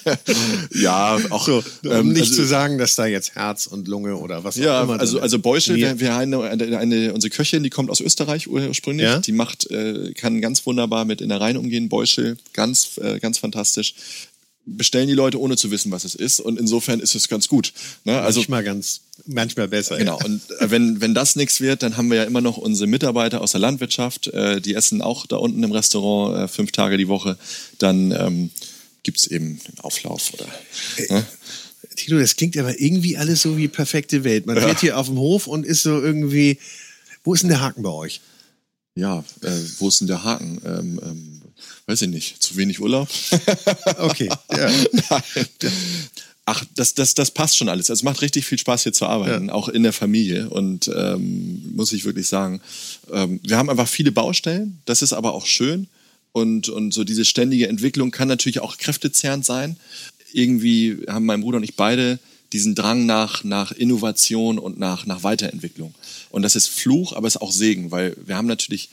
ja, 0.74 1.18
auch 1.30 1.44
so, 1.44 1.62
um 1.84 1.90
ähm, 1.90 2.08
nicht 2.12 2.30
also, 2.30 2.36
zu 2.36 2.44
sagen, 2.46 2.78
dass 2.78 2.94
da 2.94 3.06
jetzt 3.06 3.34
Herz 3.34 3.66
und 3.66 3.88
Lunge 3.88 4.16
oder 4.16 4.44
was 4.44 4.56
ja, 4.56 4.80
auch 4.80 4.84
immer. 4.84 5.00
Also, 5.00 5.20
also 5.20 5.38
Beuschel, 5.38 5.76
wir, 5.76 5.98
wir 6.00 6.14
haben 6.14 6.34
eine, 6.34 6.78
eine, 6.78 7.12
unsere 7.12 7.30
Köchin, 7.30 7.62
die 7.62 7.70
kommt 7.70 7.90
aus 7.90 8.00
Österreich 8.00 8.48
ursprünglich. 8.48 9.06
Ja? 9.06 9.18
Die 9.18 9.32
macht, 9.32 9.70
äh, 9.70 10.12
kann 10.14 10.40
ganz 10.40 10.64
wunderbar 10.66 11.04
mit 11.04 11.20
Innereien 11.20 11.56
umgehen. 11.56 11.88
Beuschel, 11.88 12.36
ganz, 12.52 12.98
äh, 12.98 13.18
ganz 13.18 13.38
fantastisch 13.38 13.94
bestellen 14.66 15.08
die 15.08 15.14
Leute 15.14 15.40
ohne 15.40 15.56
zu 15.56 15.70
wissen, 15.70 15.90
was 15.90 16.04
es 16.04 16.14
ist. 16.14 16.40
Und 16.40 16.58
insofern 16.58 17.00
ist 17.00 17.14
es 17.14 17.28
ganz 17.28 17.48
gut. 17.48 17.72
Ne? 18.04 18.20
Also, 18.20 18.40
manchmal 18.40 18.64
ganz, 18.64 19.00
manchmal 19.26 19.68
besser. 19.68 19.96
Genau. 19.96 20.18
Ja. 20.18 20.24
Und 20.24 20.42
äh, 20.60 20.70
wenn, 20.70 21.00
wenn 21.00 21.14
das 21.14 21.36
nichts 21.36 21.60
wird, 21.60 21.82
dann 21.82 21.96
haben 21.96 22.10
wir 22.10 22.18
ja 22.18 22.24
immer 22.24 22.40
noch 22.40 22.56
unsere 22.56 22.86
Mitarbeiter 22.86 23.40
aus 23.40 23.52
der 23.52 23.60
Landwirtschaft. 23.60 24.28
Äh, 24.28 24.60
die 24.60 24.74
essen 24.74 25.02
auch 25.02 25.26
da 25.26 25.36
unten 25.36 25.62
im 25.62 25.72
Restaurant 25.72 26.36
äh, 26.36 26.48
fünf 26.48 26.72
Tage 26.72 26.96
die 26.96 27.08
Woche. 27.08 27.38
Dann 27.78 28.12
ähm, 28.12 28.50
gibt 29.02 29.18
es 29.18 29.26
eben 29.26 29.60
einen 29.66 29.80
Auflauf. 29.80 30.32
Oder, 30.34 30.46
ne? 31.08 31.26
Tito, 31.96 32.18
das 32.18 32.36
klingt 32.36 32.56
aber 32.56 32.80
irgendwie 32.80 33.16
alles 33.16 33.42
so 33.42 33.56
wie 33.56 33.68
perfekte 33.68 34.24
Welt. 34.24 34.46
Man 34.46 34.56
ja. 34.56 34.66
wird 34.66 34.80
hier 34.80 34.98
auf 34.98 35.06
dem 35.06 35.18
Hof 35.18 35.46
und 35.46 35.66
ist 35.66 35.82
so 35.82 36.00
irgendwie. 36.00 36.58
Wo 37.22 37.34
ist 37.34 37.42
denn 37.42 37.50
der 37.50 37.60
Haken 37.60 37.82
bei 37.82 37.90
euch? 37.90 38.20
Ja, 38.94 39.24
äh, 39.42 39.50
wo 39.78 39.88
ist 39.88 40.00
denn 40.00 40.08
der 40.08 40.24
Haken? 40.24 40.60
Ähm, 40.64 41.00
ähm, 41.02 41.39
weiß 41.90 42.02
ich 42.02 42.08
nicht, 42.08 42.40
zu 42.40 42.56
wenig 42.56 42.80
Urlaub. 42.80 43.08
okay, 43.98 44.30
ja. 44.50 44.70
Ach, 46.46 46.64
das, 46.74 46.94
das, 46.94 47.14
das 47.14 47.32
passt 47.32 47.56
schon 47.56 47.68
alles. 47.68 47.90
Also 47.90 48.00
es 48.00 48.04
macht 48.04 48.22
richtig 48.22 48.46
viel 48.46 48.58
Spaß 48.58 48.84
hier 48.84 48.92
zu 48.92 49.06
arbeiten, 49.06 49.48
ja. 49.48 49.52
auch 49.52 49.68
in 49.68 49.82
der 49.82 49.92
Familie. 49.92 50.48
Und 50.50 50.90
ähm, 50.96 51.74
muss 51.74 51.92
ich 51.92 52.04
wirklich 52.04 52.28
sagen, 52.28 52.60
ähm, 53.12 53.40
wir 53.42 53.56
haben 53.56 53.70
einfach 53.70 53.88
viele 53.88 54.10
Baustellen. 54.10 54.80
Das 54.84 55.02
ist 55.02 55.12
aber 55.12 55.34
auch 55.34 55.46
schön. 55.46 55.88
Und, 56.32 56.68
und 56.68 56.94
so 56.94 57.04
diese 57.04 57.24
ständige 57.24 57.68
Entwicklung 57.68 58.10
kann 58.10 58.28
natürlich 58.28 58.60
auch 58.60 58.78
kräftezehrend 58.78 59.44
sein. 59.44 59.76
Irgendwie 60.32 60.98
haben 61.08 61.26
mein 61.26 61.40
Bruder 61.40 61.58
und 61.58 61.64
ich 61.64 61.76
beide 61.76 62.18
diesen 62.52 62.74
Drang 62.74 63.06
nach, 63.06 63.44
nach 63.44 63.72
Innovation 63.72 64.58
und 64.58 64.78
nach, 64.78 65.06
nach 65.06 65.22
Weiterentwicklung. 65.22 65.94
Und 66.30 66.42
das 66.42 66.56
ist 66.56 66.68
Fluch, 66.68 67.12
aber 67.12 67.28
es 67.28 67.36
ist 67.36 67.42
auch 67.42 67.52
Segen, 67.52 67.90
weil 67.90 68.16
wir 68.24 68.36
haben 68.36 68.48
natürlich 68.48 68.90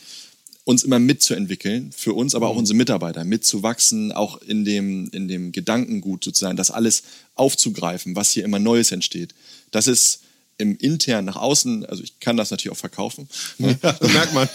uns 0.67 0.83
immer 0.83 0.99
mitzuentwickeln, 0.99 1.93
für 1.95 2.11
uns, 2.13 2.35
aber 2.35 2.49
auch 2.49 2.55
mhm. 2.55 2.59
unsere 2.59 2.75
Mitarbeiter 2.75 3.23
mitzuwachsen, 3.23 4.11
auch 4.11 4.41
in 4.41 4.65
dem, 4.65 5.09
in 5.11 5.29
dem 5.29 5.53
Gedankengut 5.53 6.25
sozusagen, 6.25 6.57
das 6.57 6.71
alles 6.71 7.03
aufzugreifen, 7.35 8.17
was 8.17 8.31
hier 8.31 8.43
immer 8.43 8.59
Neues 8.59 8.91
entsteht. 8.91 9.33
Das 9.71 9.87
ist 9.87 10.23
im 10.57 10.77
intern 10.77 11.23
nach 11.23 11.37
außen, 11.37 11.85
also 11.85 12.03
ich 12.03 12.19
kann 12.19 12.35
das 12.35 12.51
natürlich 12.51 12.73
auch 12.73 12.79
verkaufen. 12.79 13.29
Ne? 13.59 13.79
Ja, 13.81 13.93
das 13.93 14.11
merkt 14.11 14.33
man. 14.33 14.49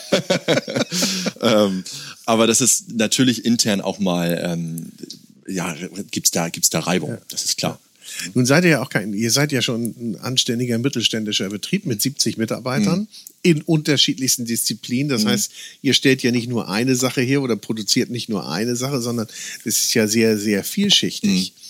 ähm, 1.41 1.85
aber 2.27 2.47
das 2.47 2.61
ist 2.61 2.93
natürlich 2.93 3.47
intern 3.47 3.81
auch 3.81 3.99
mal, 3.99 4.39
ähm, 4.45 4.93
ja, 5.49 5.75
gibt's 6.11 6.31
da, 6.31 6.51
gibt's 6.51 6.69
da 6.69 6.81
Reibung, 6.81 7.13
ja. 7.13 7.19
das 7.31 7.47
ist 7.47 7.57
klar. 7.57 7.81
Nun 8.35 8.47
seid 8.47 8.65
ihr 8.65 8.71
ja 8.71 8.83
auch 8.83 8.89
kein, 8.89 9.13
ihr 9.13 9.31
seid 9.31 9.53
ja 9.53 9.63
schon 9.63 9.95
ein 9.99 10.17
anständiger 10.21 10.79
mittelständischer 10.79 11.49
Betrieb 11.49 11.87
mit 11.87 12.03
70 12.03 12.37
Mitarbeitern 12.37 13.01
mhm. 13.01 13.09
in 13.43 13.63
unterschiedlichsten 13.63 14.45
Disziplinen. 14.45 15.09
Das 15.09 15.25
mhm. 15.25 15.29
heißt, 15.29 15.53
ihr 15.83 15.95
stellt 15.95 16.23
ja 16.23 16.31
nicht 16.31 16.49
nur 16.49 16.69
eine 16.69 16.95
Sache 16.95 17.21
her 17.21 17.43
oder 17.43 17.57
produziert 17.57 18.11
nicht 18.11 18.29
nur 18.29 18.49
eine 18.51 18.77
Sache, 18.77 19.01
sondern 19.01 19.27
das 19.65 19.79
ist 19.79 19.95
ja 19.95 20.07
sehr, 20.07 20.39
sehr 20.39 20.65
vielschichtig. 20.65 21.53
Mhm. 21.55 21.63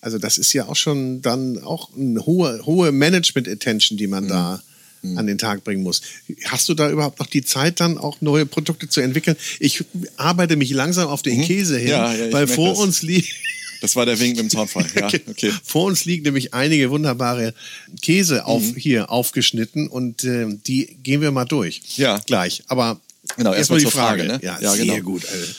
Also 0.00 0.18
das 0.18 0.38
ist 0.38 0.52
ja 0.52 0.66
auch 0.66 0.76
schon 0.76 1.20
dann 1.22 1.62
auch 1.62 1.90
eine 1.96 2.24
hohe, 2.24 2.64
hohe 2.64 2.90
Management-Attention, 2.90 3.98
die 3.98 4.06
man 4.06 4.24
mhm. 4.24 4.28
da 4.28 4.62
mhm. 5.02 5.18
an 5.18 5.26
den 5.26 5.38
Tag 5.38 5.64
bringen 5.64 5.82
muss. 5.82 6.02
Hast 6.44 6.68
du 6.68 6.74
da 6.74 6.90
überhaupt 6.90 7.18
noch 7.20 7.26
die 7.26 7.44
Zeit, 7.44 7.80
dann 7.80 7.98
auch 7.98 8.20
neue 8.20 8.46
Produkte 8.46 8.88
zu 8.88 9.00
entwickeln? 9.00 9.36
Ich 9.58 9.84
arbeite 10.16 10.56
mich 10.56 10.70
langsam 10.70 11.08
auf 11.08 11.22
den 11.22 11.38
mhm. 11.38 11.44
Käse 11.44 11.78
hin, 11.78 11.90
ja, 11.90 12.14
ja, 12.14 12.32
weil 12.32 12.46
vor 12.46 12.70
das. 12.70 12.78
uns 12.78 13.02
liegt 13.02 13.32
das 13.80 13.96
war 13.96 14.06
der 14.06 14.18
Wink 14.20 14.36
mit 14.36 14.44
dem 14.44 14.50
Zaunfall. 14.50 14.86
Ja, 14.94 15.06
okay. 15.26 15.52
Vor 15.64 15.84
uns 15.86 16.04
liegen 16.04 16.24
nämlich 16.24 16.54
einige 16.54 16.90
wunderbare 16.90 17.54
Käse 18.02 18.44
auf, 18.44 18.62
mhm. 18.62 18.76
hier 18.76 19.10
aufgeschnitten 19.10 19.88
und 19.88 20.24
äh, 20.24 20.46
die 20.66 20.96
gehen 21.02 21.20
wir 21.20 21.30
mal 21.30 21.44
durch. 21.44 21.82
Ja. 21.96 22.18
Gleich. 22.26 22.62
Aber 22.68 23.00
genau, 23.36 23.52
erstmal 23.52 23.80
erst 23.80 23.92
die 23.92 23.96
Frage. 23.98 24.24
Frage 24.24 24.32
ne? 24.34 24.40
Ja, 24.42 24.60
ja, 24.60 24.72
sehr 24.72 24.86
genau. 24.86 25.02
gut. 25.02 25.24
Also. 25.26 25.52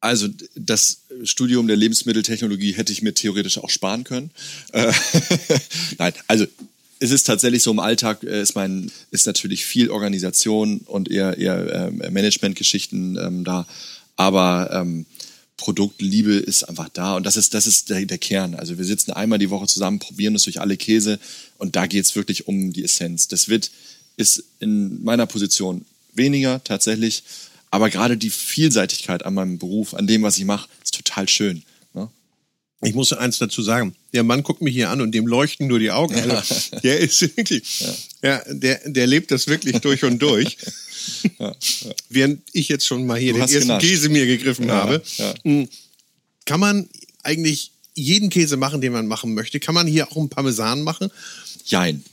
also 0.00 0.28
das 0.54 1.02
Studium 1.24 1.66
der 1.66 1.76
Lebensmitteltechnologie 1.76 2.72
hätte 2.72 2.92
ich 2.92 3.02
mir 3.02 3.14
theoretisch 3.14 3.58
auch 3.58 3.70
sparen 3.70 4.04
können. 4.04 4.30
Äh, 4.72 4.92
Nein, 5.98 6.12
also 6.26 6.46
es 7.00 7.10
ist 7.10 7.24
tatsächlich 7.24 7.62
so 7.62 7.70
im 7.70 7.78
Alltag 7.78 8.22
äh, 8.24 8.42
ist 8.42 8.54
mein 8.54 8.90
ist 9.10 9.26
natürlich 9.26 9.64
viel 9.64 9.90
Organisation 9.90 10.78
und 10.86 11.10
eher 11.10 11.38
eher 11.38 11.90
äh, 11.90 12.10
Managementgeschichten 12.10 13.16
ähm, 13.16 13.44
da, 13.44 13.66
aber 14.16 14.70
ähm, 14.72 15.06
Produktliebe 15.58 16.34
ist 16.34 16.62
einfach 16.62 16.88
da 16.88 17.16
und 17.16 17.26
das 17.26 17.36
ist, 17.36 17.52
das 17.52 17.66
ist 17.66 17.90
der, 17.90 18.06
der 18.06 18.16
Kern. 18.16 18.54
Also 18.54 18.78
wir 18.78 18.84
sitzen 18.84 19.12
einmal 19.12 19.38
die 19.38 19.50
Woche 19.50 19.66
zusammen, 19.66 19.98
probieren 19.98 20.34
es 20.34 20.44
durch 20.44 20.60
alle 20.60 20.78
Käse 20.78 21.18
und 21.58 21.76
da 21.76 21.86
geht 21.86 22.04
es 22.04 22.16
wirklich 22.16 22.48
um 22.48 22.72
die 22.72 22.84
Essenz. 22.84 23.28
Das 23.28 23.48
wird, 23.48 23.70
ist 24.16 24.44
in 24.60 25.02
meiner 25.04 25.26
Position 25.26 25.84
weniger 26.14 26.62
tatsächlich, 26.64 27.24
aber 27.70 27.90
gerade 27.90 28.16
die 28.16 28.30
Vielseitigkeit 28.30 29.26
an 29.26 29.34
meinem 29.34 29.58
Beruf, 29.58 29.94
an 29.94 30.06
dem, 30.06 30.22
was 30.22 30.38
ich 30.38 30.44
mache, 30.44 30.68
ist 30.82 30.94
total 30.94 31.28
schön. 31.28 31.62
Ich 32.80 32.94
muss 32.94 33.12
eins 33.12 33.38
dazu 33.38 33.60
sagen. 33.62 33.94
Der 34.12 34.22
Mann 34.22 34.42
guckt 34.42 34.62
mich 34.62 34.74
hier 34.74 34.90
an 34.90 35.00
und 35.00 35.12
dem 35.12 35.26
leuchten 35.26 35.66
nur 35.66 35.80
die 35.80 35.90
Augen. 35.90 36.14
Also, 36.14 36.76
der 36.82 36.98
ist 37.00 37.20
wirklich, 37.20 37.80
ja. 37.80 37.94
ja, 38.22 38.54
der, 38.54 38.80
der 38.84 39.06
lebt 39.06 39.30
das 39.30 39.48
wirklich 39.48 39.78
durch 39.78 40.04
und 40.04 40.20
durch. 40.20 40.56
Ja, 41.38 41.54
ja. 41.80 41.92
Während 42.10 42.42
ich 42.52 42.68
jetzt 42.68 42.84
schon 42.84 43.06
mal 43.06 43.18
hier 43.18 43.32
du 43.32 43.38
den 43.38 43.42
ersten 43.42 43.60
genascht. 43.60 43.86
Käse 43.86 44.08
mir 44.10 44.26
gegriffen 44.26 44.70
habe, 44.70 45.02
hm, 45.42 45.66
kann 46.44 46.60
man 46.60 46.86
eigentlich 47.22 47.72
jeden 47.94 48.28
Käse 48.28 48.58
machen, 48.58 48.82
den 48.82 48.92
man 48.92 49.06
machen 49.06 49.32
möchte. 49.32 49.58
Kann 49.58 49.74
man 49.74 49.86
hier 49.86 50.12
auch 50.12 50.16
einen 50.16 50.28
Parmesan 50.28 50.82
machen? 50.82 51.10
Jein. 51.64 52.04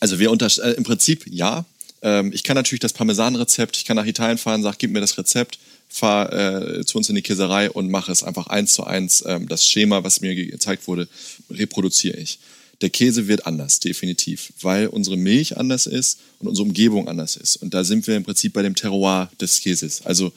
Also 0.00 0.18
wir 0.18 0.32
unter 0.32 0.46
äh, 0.64 0.72
im 0.72 0.82
Prinzip 0.82 1.26
ja. 1.30 1.64
Ähm, 2.02 2.32
ich 2.32 2.42
kann 2.42 2.56
natürlich 2.56 2.80
das 2.80 2.92
Parmesan-Rezept, 2.92 3.76
ich 3.76 3.84
kann 3.84 3.96
nach 3.96 4.06
Italien 4.06 4.38
fahren, 4.38 4.62
sag, 4.62 4.78
gib 4.78 4.90
mir 4.90 5.00
das 5.00 5.16
Rezept, 5.16 5.60
fahr 5.92 6.32
äh, 6.32 6.84
zu 6.84 6.98
uns 6.98 7.08
in 7.08 7.14
die 7.14 7.22
Käserei 7.22 7.70
und 7.70 7.90
mache 7.90 8.10
es 8.10 8.22
einfach 8.22 8.46
eins 8.46 8.72
zu 8.72 8.84
eins. 8.84 9.22
Ähm, 9.26 9.46
das 9.46 9.66
Schema, 9.66 10.02
was 10.04 10.20
mir 10.20 10.34
gezeigt 10.34 10.88
wurde, 10.88 11.06
reproduziere 11.50 12.16
ich. 12.16 12.38
Der 12.80 12.90
Käse 12.90 13.28
wird 13.28 13.46
anders, 13.46 13.78
definitiv, 13.78 14.52
weil 14.60 14.88
unsere 14.88 15.16
Milch 15.16 15.56
anders 15.56 15.86
ist 15.86 16.18
und 16.40 16.48
unsere 16.48 16.66
Umgebung 16.66 17.08
anders 17.08 17.36
ist. 17.36 17.56
Und 17.56 17.74
da 17.74 17.84
sind 17.84 18.06
wir 18.06 18.16
im 18.16 18.24
Prinzip 18.24 18.54
bei 18.54 18.62
dem 18.62 18.74
Terroir 18.74 19.30
des 19.40 19.60
Käses. 19.60 20.02
Also 20.04 20.32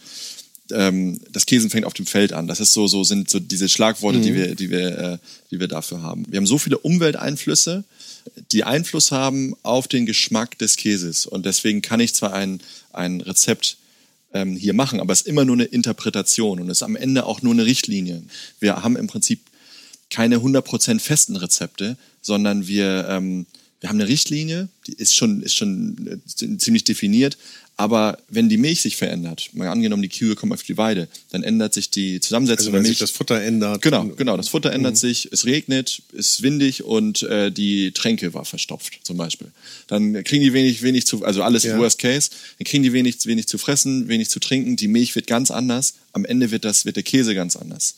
ähm, 0.71 1.19
das 1.31 1.45
Käsen 1.45 1.69
fängt 1.69 1.85
auf 1.85 1.93
dem 1.93 2.05
Feld 2.05 2.33
an. 2.33 2.47
Das 2.47 2.59
ist 2.59 2.73
so, 2.73 2.87
so 2.87 3.03
sind 3.03 3.29
so 3.29 3.39
diese 3.39 3.69
Schlagworte, 3.69 4.19
mhm. 4.19 4.23
die 4.23 4.35
wir, 4.35 4.55
die 4.55 4.69
wir, 4.69 4.97
äh, 4.97 5.17
die 5.51 5.59
wir 5.59 5.67
dafür 5.67 6.01
haben. 6.01 6.25
Wir 6.29 6.37
haben 6.37 6.47
so 6.47 6.57
viele 6.57 6.77
Umwelteinflüsse, 6.77 7.83
die 8.51 8.63
Einfluss 8.63 9.11
haben 9.11 9.55
auf 9.63 9.87
den 9.87 10.05
Geschmack 10.05 10.57
des 10.59 10.75
Käses. 10.75 11.25
Und 11.25 11.45
deswegen 11.45 11.81
kann 11.81 11.99
ich 11.99 12.13
zwar 12.13 12.33
ein, 12.33 12.59
ein 12.91 13.21
Rezept 13.21 13.77
ähm, 14.35 14.57
hier 14.57 14.73
machen, 14.73 14.99
aber 14.99 15.13
es 15.13 15.21
ist 15.21 15.27
immer 15.27 15.45
nur 15.45 15.55
eine 15.55 15.63
Interpretation 15.63 16.59
und 16.59 16.69
es 16.69 16.79
ist 16.79 16.83
am 16.83 16.97
Ende 16.97 17.25
auch 17.25 17.41
nur 17.41 17.53
eine 17.53 17.65
Richtlinie. 17.65 18.21
Wir 18.59 18.83
haben 18.83 18.97
im 18.97 19.07
Prinzip 19.07 19.39
keine 20.09 20.37
100% 20.37 20.99
festen 20.99 21.37
Rezepte, 21.37 21.97
sondern 22.21 22.67
wir, 22.67 23.07
ähm, 23.09 23.45
wir 23.79 23.89
haben 23.89 23.99
eine 23.99 24.09
Richtlinie, 24.09 24.67
die 24.87 24.93
ist 24.93 25.15
schon, 25.15 25.41
ist 25.41 25.55
schon 25.55 26.21
äh, 26.21 26.57
ziemlich 26.57 26.83
definiert, 26.83 27.37
Aber 27.77 28.17
wenn 28.29 28.47
die 28.47 28.55
Milch 28.57 28.81
sich 28.81 28.95
verändert, 28.95 29.49
mal 29.53 29.67
angenommen, 29.67 30.01
die 30.01 30.07
Kühe 30.09 30.35
kommen 30.35 30.53
auf 30.53 30.63
die 30.63 30.77
Weide, 30.77 31.09
dann 31.31 31.43
ändert 31.43 31.73
sich 31.73 31.89
die 31.89 32.21
Zusammensetzung 32.21 32.67
Also 32.67 32.71
der 32.71 32.77
wenn 32.77 32.83
Milch. 32.83 32.97
sich 32.97 32.99
das 32.99 33.11
Futter 33.11 33.41
ändert. 33.41 33.81
Genau, 33.81 34.05
genau. 34.05 34.37
Das 34.37 34.47
Futter 34.47 34.71
ändert 34.71 34.95
sich, 34.97 35.27
es 35.33 35.45
regnet, 35.45 36.01
es 36.17 36.29
ist 36.29 36.41
windig 36.41 36.83
und 36.83 37.23
äh, 37.23 37.51
die 37.51 37.91
Tränke 37.91 38.33
war 38.33 38.45
verstopft, 38.45 38.99
zum 39.03 39.17
Beispiel. 39.17 39.51
Dann 39.87 40.23
kriegen 40.23 40.41
die 40.43 40.53
wenig, 40.53 40.83
wenig 40.83 41.05
zu, 41.05 41.25
also 41.25 41.43
alles 41.43 41.63
Ja. 41.63 41.77
Worst 41.77 41.99
Case. 41.99 42.29
Dann 42.59 42.65
kriegen 42.65 42.83
die 42.83 42.93
wenig, 42.93 43.25
wenig 43.25 43.47
zu 43.47 43.57
fressen, 43.57 44.07
wenig 44.07 44.29
zu 44.29 44.39
trinken. 44.39 44.77
Die 44.77 44.87
Milch 44.87 45.13
wird 45.15 45.27
ganz 45.27 45.51
anders. 45.51 45.95
Am 46.13 46.23
Ende 46.23 46.51
wird 46.51 46.63
das, 46.63 46.85
wird 46.85 46.95
der 46.95 47.03
Käse 47.03 47.35
ganz 47.35 47.57
anders. 47.57 47.95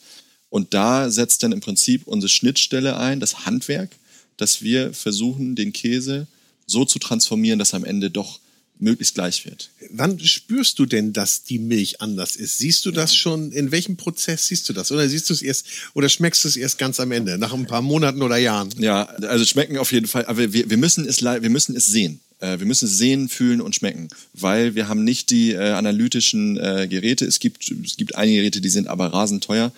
Und 0.50 0.74
da 0.74 1.12
setzt 1.12 1.44
dann 1.44 1.52
im 1.52 1.60
Prinzip 1.60 2.08
unsere 2.08 2.30
Schnittstelle 2.30 2.98
ein, 2.98 3.20
das 3.20 3.46
Handwerk, 3.46 3.92
dass 4.38 4.64
wir 4.64 4.92
versuchen, 4.94 5.56
den 5.56 5.72
Käse 5.72 6.26
so 6.66 6.84
zu 6.84 6.98
transformieren, 6.98 7.60
dass 7.60 7.76
am 7.76 7.86
Ende 7.86 8.10
doch 8.10 8.40
möglichst 8.80 9.16
gleich 9.16 9.46
wird. 9.46 9.70
Wann 9.90 10.20
spürst 10.20 10.80
du 10.80 10.86
denn, 10.86 11.14
dass 11.14 11.44
die 11.44 11.60
Milch 11.60 12.02
anders 12.02 12.36
ist? 12.36 12.58
Siehst 12.58 12.86
du 12.86 12.92
das 12.92 13.16
schon? 13.16 13.52
In 13.52 13.72
welchem 13.72 13.98
Prozess 13.98 14.48
siehst 14.48 14.68
du 14.70 14.74
das? 14.74 14.92
Oder 14.92 15.08
siehst 15.10 15.30
du 15.30 15.34
es 15.34 15.42
erst 15.42 15.66
oder 15.94 16.10
schmeckst 16.10 16.44
du 16.44 16.48
es 16.48 16.58
erst 16.58 16.78
ganz 16.78 17.00
am 17.00 17.12
Ende, 17.12 17.38
nach 17.38 17.54
ein 17.54 17.68
paar 17.68 17.82
Monaten 17.82 18.22
oder 18.22 18.38
Jahren? 18.38 18.70
Ja, 18.78 19.04
also 19.04 19.46
schmecken 19.46 19.78
auf 19.78 19.92
jeden 19.92 20.08
Fall, 20.08 20.26
aber 20.26 20.54
wir, 20.54 20.70
wir, 20.70 20.78
müssen, 20.78 21.08
es, 21.08 21.22
wir 21.22 21.50
müssen 21.50 21.76
es 21.76 21.88
sehen. 21.88 22.20
Äh, 22.40 22.60
Wir 22.60 22.68
müssen 22.68 22.86
es 22.86 22.98
sehen, 22.98 23.30
fühlen 23.30 23.62
und 23.62 23.76
schmecken, 23.76 24.10
weil 24.34 24.76
wir 24.76 24.88
haben 24.88 25.04
nicht 25.04 25.32
die 25.32 25.54
äh, 25.54 25.72
analytischen 25.72 26.58
äh, 26.58 26.88
Geräte. 26.88 27.26
Es 27.26 27.40
gibt, 27.40 27.70
es 27.84 27.98
gibt 27.98 28.16
einige 28.16 28.40
Geräte, 28.40 28.62
die 28.62 28.70
sind 28.70 28.88
aber 28.88 29.08
rasend 29.08 29.44
teuer, 29.44 29.72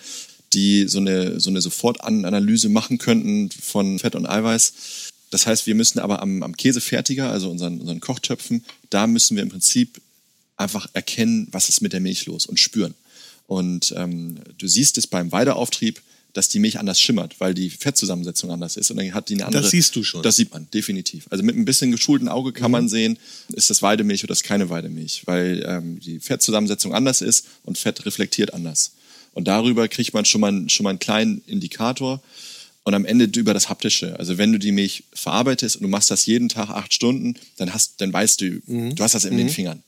die 0.52 0.86
so 0.88 0.98
eine, 0.98 1.40
so 1.40 1.48
eine 1.48 1.60
Sofortanalyse 1.60 2.68
machen 2.68 2.98
könnten 2.98 3.50
von 3.50 3.98
Fett 3.98 4.14
und 4.14 4.26
Eiweiß. 4.26 4.72
Das 5.30 5.46
heißt, 5.46 5.66
wir 5.66 5.74
müssen 5.74 6.00
aber 6.00 6.20
am, 6.22 6.42
am 6.42 6.56
Käsefertiger, 6.56 7.30
also 7.30 7.50
unseren, 7.50 7.80
unseren 7.80 8.00
Kochtöpfen, 8.00 8.64
da 8.90 9.06
müssen 9.06 9.36
wir 9.36 9.42
im 9.42 9.48
Prinzip 9.48 10.00
einfach 10.56 10.88
erkennen, 10.92 11.48
was 11.52 11.68
ist 11.68 11.80
mit 11.80 11.92
der 11.92 12.00
Milch 12.00 12.26
los 12.26 12.46
und 12.46 12.58
spüren. 12.58 12.94
Und 13.46 13.94
ähm, 13.96 14.38
du 14.58 14.68
siehst 14.68 14.98
es 14.98 15.06
beim 15.06 15.32
Weideauftrieb, 15.32 16.02
dass 16.32 16.48
die 16.48 16.58
Milch 16.58 16.78
anders 16.78 17.00
schimmert, 17.00 17.40
weil 17.40 17.54
die 17.54 17.70
Fettzusammensetzung 17.70 18.50
anders 18.50 18.76
ist. 18.76 18.90
Und 18.90 18.98
dann 18.98 19.12
hat 19.12 19.28
die 19.28 19.34
eine 19.34 19.46
andere. 19.46 19.62
Das 19.62 19.72
siehst 19.72 19.96
du 19.96 20.04
schon. 20.04 20.22
Das 20.22 20.36
sieht 20.36 20.52
man, 20.52 20.68
definitiv. 20.72 21.26
Also 21.30 21.42
mit 21.42 21.56
ein 21.56 21.64
bisschen 21.64 21.90
geschultem 21.90 22.28
Auge 22.28 22.52
kann 22.52 22.70
man 22.70 22.88
sehen, 22.88 23.18
ist 23.52 23.70
das 23.70 23.82
Weidemilch 23.82 24.22
oder 24.22 24.32
ist 24.32 24.44
keine 24.44 24.70
Weidemilch, 24.70 25.22
weil 25.26 25.64
ähm, 25.66 25.98
die 26.00 26.20
Fettzusammensetzung 26.20 26.94
anders 26.94 27.20
ist 27.20 27.46
und 27.64 27.78
Fett 27.78 28.04
reflektiert 28.06 28.54
anders. 28.54 28.92
Und 29.32 29.48
darüber 29.48 29.88
kriegt 29.88 30.14
man 30.14 30.24
schon 30.24 30.40
mal, 30.40 30.68
schon 30.68 30.84
mal 30.84 30.90
einen 30.90 30.98
kleinen 30.98 31.42
Indikator. 31.46 32.22
Und 32.84 32.94
am 32.94 33.04
Ende 33.04 33.26
über 33.38 33.52
das 33.52 33.68
Haptische. 33.68 34.18
Also 34.18 34.38
wenn 34.38 34.52
du 34.52 34.58
die 34.58 34.72
Milch 34.72 35.04
verarbeitest 35.12 35.76
und 35.76 35.82
du 35.82 35.88
machst 35.88 36.10
das 36.10 36.26
jeden 36.26 36.48
Tag 36.48 36.70
acht 36.70 36.94
Stunden, 36.94 37.34
dann 37.58 37.74
hast, 37.74 38.00
dann 38.00 38.12
weißt 38.12 38.40
du, 38.40 38.60
du 38.94 39.02
hast 39.02 39.14
das 39.14 39.24
in 39.26 39.36
den 39.36 39.48
Fingern. 39.50 39.82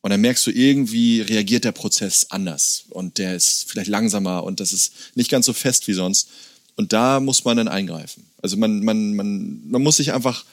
Und 0.00 0.10
dann 0.10 0.20
merkst 0.20 0.46
du 0.46 0.50
irgendwie 0.50 1.20
reagiert 1.20 1.64
der 1.64 1.72
Prozess 1.72 2.26
anders 2.30 2.84
und 2.88 3.18
der 3.18 3.36
ist 3.36 3.70
vielleicht 3.70 3.88
langsamer 3.88 4.44
und 4.44 4.60
das 4.60 4.72
ist 4.72 4.92
nicht 5.14 5.30
ganz 5.30 5.44
so 5.44 5.52
fest 5.52 5.86
wie 5.88 5.92
sonst. 5.92 6.28
Und 6.76 6.94
da 6.94 7.20
muss 7.20 7.44
man 7.44 7.58
dann 7.58 7.68
eingreifen. 7.68 8.24
Also 8.40 8.56
man, 8.56 8.82
man, 8.82 9.14
man, 9.14 9.60
man 9.68 9.82
muss 9.82 9.98
sich 9.98 10.14
einfach 10.14 10.46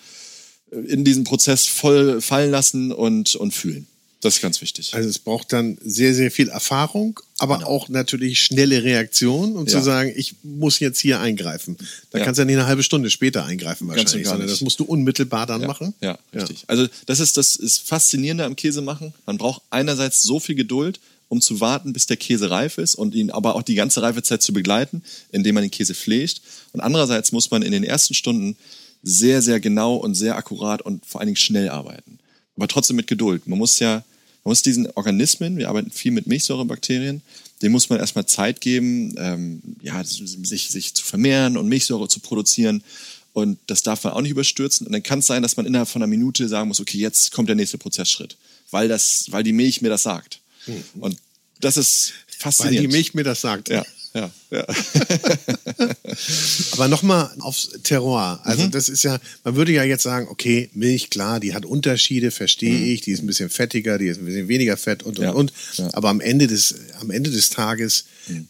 in 0.69 1.05
diesen 1.05 1.23
Prozess 1.23 1.65
voll 1.65 2.19
fallen 2.19 2.51
lassen 2.51 2.91
und, 2.91 3.35
und 3.35 3.53
fühlen. 3.53 3.87
Das 4.21 4.37
ist 4.37 4.41
ganz 4.41 4.61
wichtig. 4.61 4.95
Also 4.95 5.07
es 5.07 5.19
braucht 5.19 5.53
dann 5.53 5.77
sehr, 5.83 6.13
sehr 6.15 6.31
viel 6.31 6.49
Erfahrung, 6.49 7.19
aber 7.37 7.67
auch 7.67 7.87
natürlich 7.87 8.41
schnelle 8.41 8.83
Reaktion, 8.83 9.55
um 9.55 9.67
zu 9.67 9.75
Genau. 9.75 9.77
Ja. 9.77 9.83
sagen, 9.83 10.13
ich 10.15 10.33
muss 10.41 10.79
jetzt 10.79 10.99
hier 10.99 11.19
eingreifen. 11.19 11.77
Da 12.09 12.17
Ja. 12.17 12.25
kannst 12.25 12.39
du 12.39 12.41
ja 12.41 12.45
nicht 12.45 12.55
eine 12.57 12.65
halbe 12.65 12.81
Stunde 12.81 13.11
später 13.11 13.45
eingreifen 13.45 13.87
wahrscheinlich, 13.87 14.27
sondern 14.27 14.47
das 14.47 14.61
musst 14.61 14.79
du 14.79 14.85
unmittelbar 14.85 15.45
dann 15.45 15.61
ja, 15.61 15.67
machen. 15.67 15.93
Ja, 16.01 16.17
richtig. 16.33 16.63
Also 16.65 16.87
das 17.05 17.19
ist 17.19 17.37
das 17.37 17.55
ist 17.55 17.87
faszinierende 17.87 18.43
am 18.45 18.55
Käse 18.55 18.81
machen. 18.81 19.13
Man 19.27 19.37
braucht 19.37 19.61
einerseits 19.69 20.23
so 20.23 20.39
viel 20.39 20.55
Geduld, 20.55 20.99
um 21.29 21.39
zu 21.39 21.59
warten, 21.59 21.93
bis 21.93 22.07
der 22.07 22.17
Käse 22.17 22.49
reif 22.49 22.79
ist 22.79 22.95
und 22.95 23.13
ihn 23.13 23.29
aber 23.29 23.53
auch 23.55 23.61
die 23.61 23.75
ganze 23.75 24.01
Reifezeit 24.01 24.41
zu 24.41 24.51
begleiten, 24.51 25.03
indem 25.31 25.53
man 25.55 25.63
den 25.63 25.71
Käse 25.71 25.93
pflegt. 25.93 26.41
Und 26.73 26.79
andererseits 26.81 27.31
muss 27.31 27.51
man 27.51 27.61
in 27.61 27.71
den 27.71 27.83
ersten 27.83 28.15
Stunden 28.15 28.55
sehr, 29.03 29.43
sehr 29.43 29.59
genau 29.59 29.95
und 29.97 30.15
sehr 30.15 30.37
akkurat 30.37 30.81
und 30.81 31.05
vor 31.05 31.21
allen 31.21 31.27
Dingen 31.27 31.35
schnell 31.37 31.69
arbeiten. 31.69 32.17
Aber 32.57 32.67
trotzdem 32.67 32.95
mit 32.95 33.07
Geduld. 33.07 33.47
Man 33.47 33.57
muss 33.57 33.79
ja, 33.79 34.03
man 34.43 34.51
muss 34.51 34.61
diesen 34.61 34.89
Organismen, 34.91 35.57
wir 35.57 35.69
arbeiten 35.69 35.91
viel 35.91 36.11
mit 36.11 36.27
Milchsäurebakterien, 36.27 37.21
dem 37.61 37.71
muss 37.71 37.89
man 37.89 37.99
erstmal 37.99 38.25
Zeit 38.25 38.61
geben, 38.61 39.15
ähm, 39.17 39.61
ja, 39.81 40.03
sich, 40.03 40.69
sich 40.69 40.93
zu 40.93 41.03
vermehren 41.03 41.57
und 41.57 41.67
Milchsäure 41.67 42.07
zu 42.07 42.19
produzieren. 42.19 42.83
Und 43.33 43.59
das 43.67 43.83
darf 43.83 44.03
man 44.03 44.13
auch 44.13 44.21
nicht 44.21 44.31
überstürzen. 44.31 44.87
Und 44.87 44.93
dann 44.93 45.03
kann 45.03 45.19
es 45.19 45.27
sein, 45.27 45.43
dass 45.43 45.57
man 45.57 45.65
innerhalb 45.65 45.87
von 45.87 46.01
einer 46.01 46.09
Minute 46.09 46.47
sagen 46.47 46.67
muss, 46.67 46.79
okay, 46.79 46.97
jetzt 46.97 47.31
kommt 47.31 47.49
der 47.49 47.55
nächste 47.55 47.77
Prozessschritt. 47.77 48.35
Weil, 48.71 48.87
das, 48.87 49.25
weil 49.29 49.43
die 49.43 49.53
Milch 49.53 49.81
mir 49.81 49.89
das 49.89 50.03
sagt. 50.03 50.39
Und 50.99 51.17
das 51.61 51.77
ist 51.77 52.13
Weil 52.27 52.37
faszinierend. 52.39 52.91
die 52.91 52.95
Milch 52.95 53.13
mir 53.13 53.23
das 53.23 53.41
sagt. 53.41 53.69
Ja, 53.69 53.85
ja, 54.17 54.31
ja. 54.51 54.65
Aber 56.71 56.87
nochmal 56.87 57.31
aufs 57.39 57.69
Terroir. 57.83 58.39
Also 58.43 58.63
Mhm. 58.63 58.71
das 58.71 58.89
ist 58.89 59.03
ja, 59.03 59.19
man 59.43 59.55
würde 59.55 59.71
ja 59.71 59.83
jetzt 59.83 60.03
sagen, 60.03 60.27
okay, 60.29 60.69
Milch, 60.73 61.09
klar, 61.09 61.39
die 61.39 61.53
hat 61.53 61.65
Unterschiede, 61.65 62.31
verstehe 62.31 62.85
ich, 62.93 63.01
die 63.01 63.11
ist 63.11 63.21
ein 63.21 63.27
bisschen 63.27 63.49
fettiger, 63.49 63.97
die 63.97 64.07
ist 64.07 64.17
ein 64.19 64.25
bisschen 64.25 64.47
weniger 64.47 64.77
fett 64.77 65.03
und, 65.03 65.19
und, 65.19 65.19
Mhm. 65.19 65.23
Ja, 65.25 65.31
und. 65.31 65.53
ja. 65.75 65.85
Mhm. 65.85 65.89
Aber 65.93 66.09
am 66.09 66.21
Ende 66.21 66.47
des, 66.47 66.75
am 66.99 67.11
Ende 67.11 67.31
des 67.31 67.49
Tages, 67.49 68.05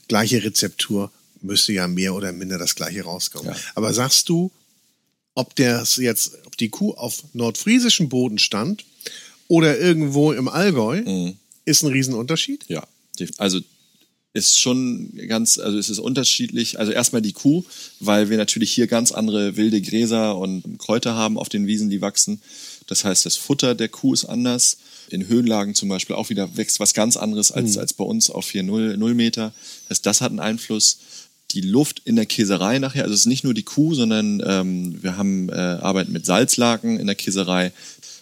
gleiche 0.07 0.43
Rezeptur, 0.43 1.11
müsste 1.41 1.71
ja 1.73 1.87
mehr 1.87 2.15
oder 2.15 2.31
minder 2.31 2.57
das 2.57 2.75
gleiche 2.75 3.03
rauskommen. 3.03 3.53
Ja. 3.53 3.59
Aber 3.75 3.93
sagst 3.93 4.27
du, 4.29 4.51
ob 5.35 5.55
das 5.55 5.97
jetzt, 5.97 6.31
ob 6.45 6.57
die 6.57 6.69
Kuh 6.69 6.93
auf 6.95 7.23
nordfriesischem 7.33 8.09
Boden 8.09 8.39
stand 8.39 8.85
oder 9.47 9.77
irgendwo 9.79 10.31
im 10.31 10.47
Allgäu, 10.47 11.01
Mhm. 11.03 11.37
ist 11.65 11.83
ein 11.83 11.91
Riesenunterschied? 11.91 12.65
Ja, 12.67 12.85
also 13.37 13.59
ist 14.37 14.59
schon 14.59 15.11
ganz, 15.27 15.57
also 15.57 15.77
es 15.77 15.89
ist 15.89 15.99
unterschiedlich. 15.99 16.79
Also 16.79 16.91
erstmal 16.91 17.21
die 17.21 17.33
Kuh, 17.33 17.63
weil 17.99 18.29
wir 18.29 18.37
natürlich 18.37 18.71
hier 18.71 18.87
ganz 18.87 19.11
andere 19.11 19.57
wilde 19.57 19.81
Gräser 19.81 20.37
und 20.37 20.77
Kräuter 20.77 21.15
haben 21.15 21.37
auf 21.37 21.49
den 21.49 21.67
Wiesen, 21.67 21.89
die 21.89 22.01
wachsen. 22.01 22.41
Das 22.87 23.03
heißt, 23.03 23.25
das 23.25 23.35
Futter 23.35 23.75
der 23.75 23.89
Kuh 23.89 24.13
ist 24.13 24.25
anders. 24.25 24.77
In 25.09 25.27
Höhenlagen 25.27 25.73
zum 25.73 25.89
Beispiel 25.89 26.15
auch 26.15 26.29
wieder 26.29 26.57
wächst 26.57 26.79
was 26.79 26.93
ganz 26.93 27.17
anderes 27.17 27.51
als, 27.51 27.77
als 27.77 27.93
bei 27.93 28.03
uns 28.03 28.29
auf 28.29 28.51
hier 28.51 28.63
null 28.63 28.97
null 28.97 29.13
Meter. 29.13 29.53
Das, 29.87 29.97
heißt, 29.97 30.05
das 30.05 30.21
hat 30.21 30.31
einen 30.31 30.39
Einfluss. 30.39 30.99
Die 31.51 31.61
Luft 31.61 32.01
in 32.03 32.17
der 32.17 32.25
Käserei 32.25 32.77
nachher, 32.77 33.03
also 33.03 33.13
es 33.13 33.21
ist 33.21 33.25
nicht 33.25 33.45
nur 33.45 33.53
die 33.53 33.63
Kuh, 33.63 33.93
sondern 33.93 34.43
ähm, 34.45 35.01
wir 35.01 35.15
haben 35.15 35.47
äh, 35.47 35.53
arbeiten 35.53 36.11
mit 36.11 36.25
Salzlaken 36.25 36.99
in 36.99 37.07
der 37.07 37.15
Käserei 37.15 37.71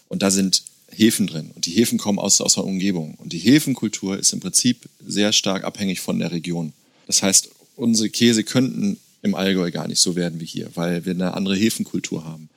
und 0.10 0.22
da 0.22 0.30
sind 0.30 0.62
Hefen 0.96 1.28
drin. 1.28 1.52
Und 1.54 1.66
die 1.66 1.72
Hefen 1.72 1.98
kommen 1.98 2.20
aus, 2.20 2.42
aus 2.42 2.56
der 2.56 2.64
Umgebung. 2.66 3.16
Und 3.16 3.34
die 3.34 3.40
Hefenkultur 3.40 4.18
ist 4.18 4.34
im 4.34 4.40
Prinzip 4.40 4.90
sehr 5.06 5.32
stark 5.34 5.64
abhängig 5.64 6.00
von 6.02 6.20
der 6.20 6.32
Region. 6.32 6.74
Das 7.08 7.22
heißt, 7.22 7.50
unsere 7.76 8.10
Käse 8.10 8.44
könnten 8.44 8.98
im 9.22 9.36
Allgäu 9.36 9.72
gar 9.72 9.88
nicht 9.88 10.00
so 10.02 10.16
werden 10.16 10.40
wie 10.40 10.46
hier, 10.46 10.70
weil 10.76 11.06
wir 11.06 11.14
eine 11.14 11.34
andere 11.34 11.56
Hefenkultur 11.56 12.24
haben. 12.26 12.50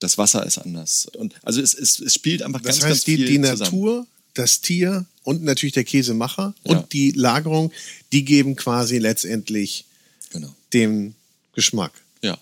Das 0.00 0.18
Wasser 0.18 0.44
ist 0.44 0.58
anders. 0.58 1.06
Und 1.16 1.34
also 1.42 1.60
es, 1.62 1.72
es, 1.74 2.00
es 2.00 2.14
spielt 2.14 2.42
einfach 2.42 2.60
Das 2.60 2.76
ganz, 2.80 2.84
heißt, 2.84 2.88
ganz 2.90 3.04
die, 3.04 3.16
viel 3.16 3.26
die 3.26 3.40
zusammen. 3.40 3.58
Natur, 3.60 4.06
das 4.34 4.60
Tier 4.60 5.06
und 5.22 5.42
natürlich 5.42 5.72
der 5.74 5.84
Käsemacher 5.84 6.54
Ja. 6.64 6.70
und 6.78 6.92
die 6.92 7.12
Lagerung, 7.12 7.72
die 8.12 8.24
geben 8.24 8.56
quasi 8.56 8.98
letztendlich 8.98 9.84
Genau. 10.30 10.54
den 10.74 11.14
Geschmack. 11.54 11.92
Ja. 12.22 12.36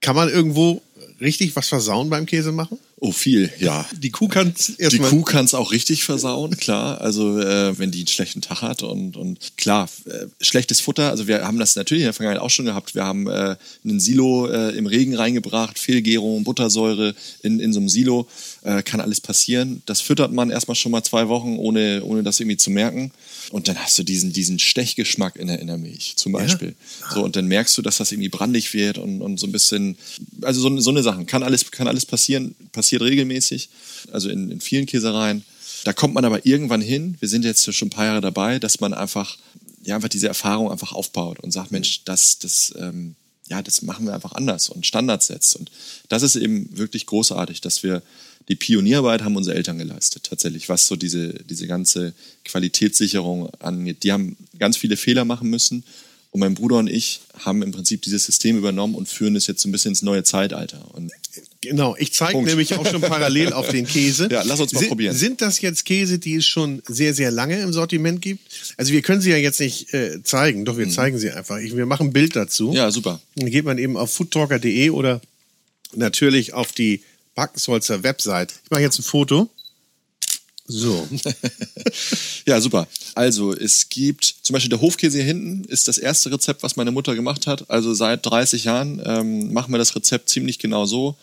Kann 0.00 0.16
man 0.16 0.28
irgendwo 0.28 0.82
richtig 1.20 1.54
was 1.54 1.68
versauen 1.68 2.10
beim 2.10 2.26
Käse 2.26 2.50
machen? 2.52 2.78
Oh, 3.00 3.12
viel, 3.12 3.52
ja. 3.60 3.86
Die 3.96 4.10
Kuh 4.10 4.26
kann 4.26 4.54
Die 4.56 4.82
erstmal. 4.82 5.10
Kuh 5.10 5.22
kann 5.22 5.44
es 5.44 5.54
auch 5.54 5.70
richtig 5.70 6.02
versauen, 6.02 6.56
klar. 6.56 7.00
Also 7.00 7.38
äh, 7.38 7.78
wenn 7.78 7.92
die 7.92 7.98
einen 7.98 8.08
schlechten 8.08 8.40
Tag 8.40 8.62
hat 8.62 8.82
und, 8.82 9.16
und 9.16 9.56
klar, 9.56 9.88
äh, 10.06 10.26
schlechtes 10.40 10.80
Futter. 10.80 11.10
Also 11.10 11.28
wir 11.28 11.46
haben 11.46 11.60
das 11.60 11.76
natürlich 11.76 12.02
in 12.02 12.06
der 12.06 12.12
Vergangenheit 12.12 12.42
auch 12.42 12.50
schon 12.50 12.64
gehabt. 12.64 12.96
Wir 12.96 13.04
haben 13.04 13.28
äh, 13.28 13.56
einen 13.84 14.00
Silo 14.00 14.48
äh, 14.48 14.76
im 14.76 14.86
Regen 14.86 15.14
reingebracht, 15.14 15.78
Fehlgärung, 15.78 16.42
Buttersäure 16.42 17.14
in, 17.42 17.60
in 17.60 17.72
so 17.72 17.78
einem 17.78 17.88
Silo. 17.88 18.26
Äh, 18.62 18.82
kann 18.82 19.00
alles 19.00 19.20
passieren. 19.20 19.82
Das 19.86 20.00
füttert 20.00 20.32
man 20.32 20.50
erstmal 20.50 20.74
schon 20.74 20.90
mal 20.90 21.04
zwei 21.04 21.28
Wochen, 21.28 21.56
ohne, 21.58 22.02
ohne 22.02 22.24
das 22.24 22.40
irgendwie 22.40 22.56
zu 22.56 22.70
merken. 22.70 23.12
Und 23.50 23.68
dann 23.68 23.78
hast 23.78 23.96
du 23.98 24.02
diesen, 24.02 24.32
diesen 24.32 24.58
Stechgeschmack 24.58 25.36
in 25.36 25.46
der, 25.46 25.60
in 25.60 25.68
der 25.68 25.78
Milch 25.78 26.14
zum 26.16 26.32
Beispiel. 26.32 26.74
So, 27.14 27.22
und 27.22 27.36
dann 27.36 27.46
merkst 27.46 27.78
du, 27.78 27.82
dass 27.82 27.98
das 27.98 28.10
irgendwie 28.10 28.28
brandig 28.28 28.74
wird 28.74 28.98
und, 28.98 29.22
und 29.22 29.38
so 29.38 29.46
ein 29.46 29.52
bisschen, 29.52 29.96
also 30.42 30.60
so, 30.60 30.80
so 30.80 30.90
eine 30.90 31.04
Sachen. 31.04 31.26
Kann 31.26 31.44
alles, 31.44 31.70
kann 31.70 31.86
alles 31.86 32.04
passieren, 32.04 32.56
passiert 32.72 33.02
regelmäßig, 33.02 33.68
also 34.10 34.28
in, 34.28 34.50
in 34.50 34.60
vielen 34.60 34.86
Käsereien. 34.86 35.44
Da 35.84 35.92
kommt 35.92 36.14
man 36.14 36.24
aber 36.24 36.44
irgendwann 36.44 36.80
hin, 36.80 37.16
wir 37.20 37.28
sind 37.28 37.44
jetzt 37.44 37.72
schon 37.72 37.86
ein 37.86 37.90
paar 37.90 38.06
Jahre 38.06 38.20
dabei, 38.20 38.58
dass 38.58 38.80
man 38.80 38.92
einfach, 38.92 39.38
ja, 39.84 39.94
einfach 39.94 40.08
diese 40.08 40.26
Erfahrung 40.26 40.72
einfach 40.72 40.92
aufbaut 40.92 41.38
und 41.38 41.52
sagt, 41.52 41.70
Mensch, 41.70 42.02
das, 42.04 42.40
das, 42.40 42.74
ähm, 42.76 43.14
ja, 43.48 43.62
das 43.62 43.82
machen 43.82 44.04
wir 44.04 44.14
einfach 44.14 44.32
anders 44.32 44.68
und 44.68 44.84
Standards 44.84 45.28
setzt. 45.28 45.56
Und 45.56 45.70
das 46.08 46.22
ist 46.22 46.36
eben 46.36 46.76
wirklich 46.76 47.06
großartig, 47.06 47.60
dass 47.60 47.84
wir 47.84 48.02
die 48.48 48.56
Pionierarbeit 48.56 49.22
haben 49.22 49.36
unsere 49.36 49.56
Eltern 49.56 49.78
geleistet, 49.78 50.24
tatsächlich, 50.24 50.68
was 50.68 50.86
so 50.86 50.96
diese, 50.96 51.34
diese 51.44 51.66
ganze 51.66 52.14
Qualitätssicherung 52.44 53.50
angeht. 53.60 54.02
Die 54.02 54.12
haben 54.12 54.36
ganz 54.58 54.76
viele 54.76 54.96
Fehler 54.96 55.24
machen 55.24 55.50
müssen. 55.50 55.84
Und 56.30 56.40
mein 56.40 56.54
Bruder 56.54 56.76
und 56.76 56.90
ich 56.90 57.20
haben 57.38 57.62
im 57.62 57.72
Prinzip 57.72 58.02
dieses 58.02 58.24
System 58.24 58.58
übernommen 58.58 58.94
und 58.94 59.08
führen 59.08 59.34
es 59.34 59.46
jetzt 59.46 59.62
so 59.62 59.68
ein 59.68 59.72
bisschen 59.72 59.92
ins 59.92 60.02
neue 60.02 60.24
Zeitalter. 60.24 60.84
Und 60.94 61.10
Genau, 61.60 61.96
ich 61.98 62.12
zeige 62.12 62.40
nämlich 62.42 62.74
auch 62.74 62.86
schon 62.86 63.00
parallel 63.00 63.52
auf 63.52 63.68
den 63.68 63.86
Käse. 63.86 64.28
Ja, 64.38 64.42
lass 64.44 64.60
uns 64.60 64.72
mal 64.72 64.80
sind, 64.80 64.88
probieren. 64.90 65.16
Sind 65.16 65.40
das 65.40 65.60
jetzt 65.60 65.84
Käse, 65.84 66.18
die 66.18 66.36
es 66.36 66.46
schon 66.46 66.82
sehr, 66.86 67.14
sehr 67.14 67.30
lange 67.30 67.60
im 67.60 67.72
Sortiment 67.72 68.20
gibt? 68.20 68.42
Also 68.76 68.92
wir 68.92 69.02
können 69.02 69.20
sie 69.20 69.30
ja 69.30 69.36
jetzt 69.36 69.58
nicht 69.58 69.92
äh, 69.94 70.22
zeigen, 70.22 70.64
doch 70.64 70.76
wir 70.76 70.88
zeigen 70.90 71.18
sie 71.18 71.30
einfach. 71.30 71.58
Ich, 71.58 71.74
wir 71.76 71.86
machen 71.86 72.08
ein 72.08 72.12
Bild 72.12 72.36
dazu. 72.36 72.68
Mhm. 72.68 72.74
Ja, 72.74 72.90
super. 72.90 73.20
Dann 73.36 73.50
geht 73.50 73.64
man 73.64 73.78
eben 73.78 73.96
auf 73.96 74.12
foodtalker.de 74.12 74.90
oder 74.90 75.20
natürlich 75.94 76.52
auf 76.52 76.72
die 76.72 77.00
Backensholzer 77.38 78.02
Website. 78.02 78.52
Ich 78.64 78.70
mache 78.72 78.82
jetzt 78.82 78.98
ein 78.98 79.04
Foto. 79.04 79.48
So. 80.66 81.08
Ja, 82.46 82.62
super. 82.62 82.88
Also 83.14 83.52
es 83.52 83.90
gibt 83.90 84.24
zum 84.24 84.54
Beispiel 84.54 84.70
der 84.70 84.80
Hofkäse 84.80 85.18
hier 85.18 85.26
hinten 85.26 85.64
ist 85.64 85.86
das 85.86 85.98
erste 85.98 86.32
Rezept, 86.32 86.62
was 86.62 86.76
meine 86.76 86.90
Mutter 86.90 87.14
gemacht 87.14 87.46
hat. 87.46 87.70
Also 87.70 87.92
seit 87.92 88.24
30 88.24 88.64
Jahren 88.64 89.02
ähm, 89.04 89.52
machen 89.52 89.70
wir 89.70 89.76
das 89.76 89.94
Rezept 89.94 90.30
ziemlich 90.30 90.58
genau 90.58 90.86
so. 90.86 91.14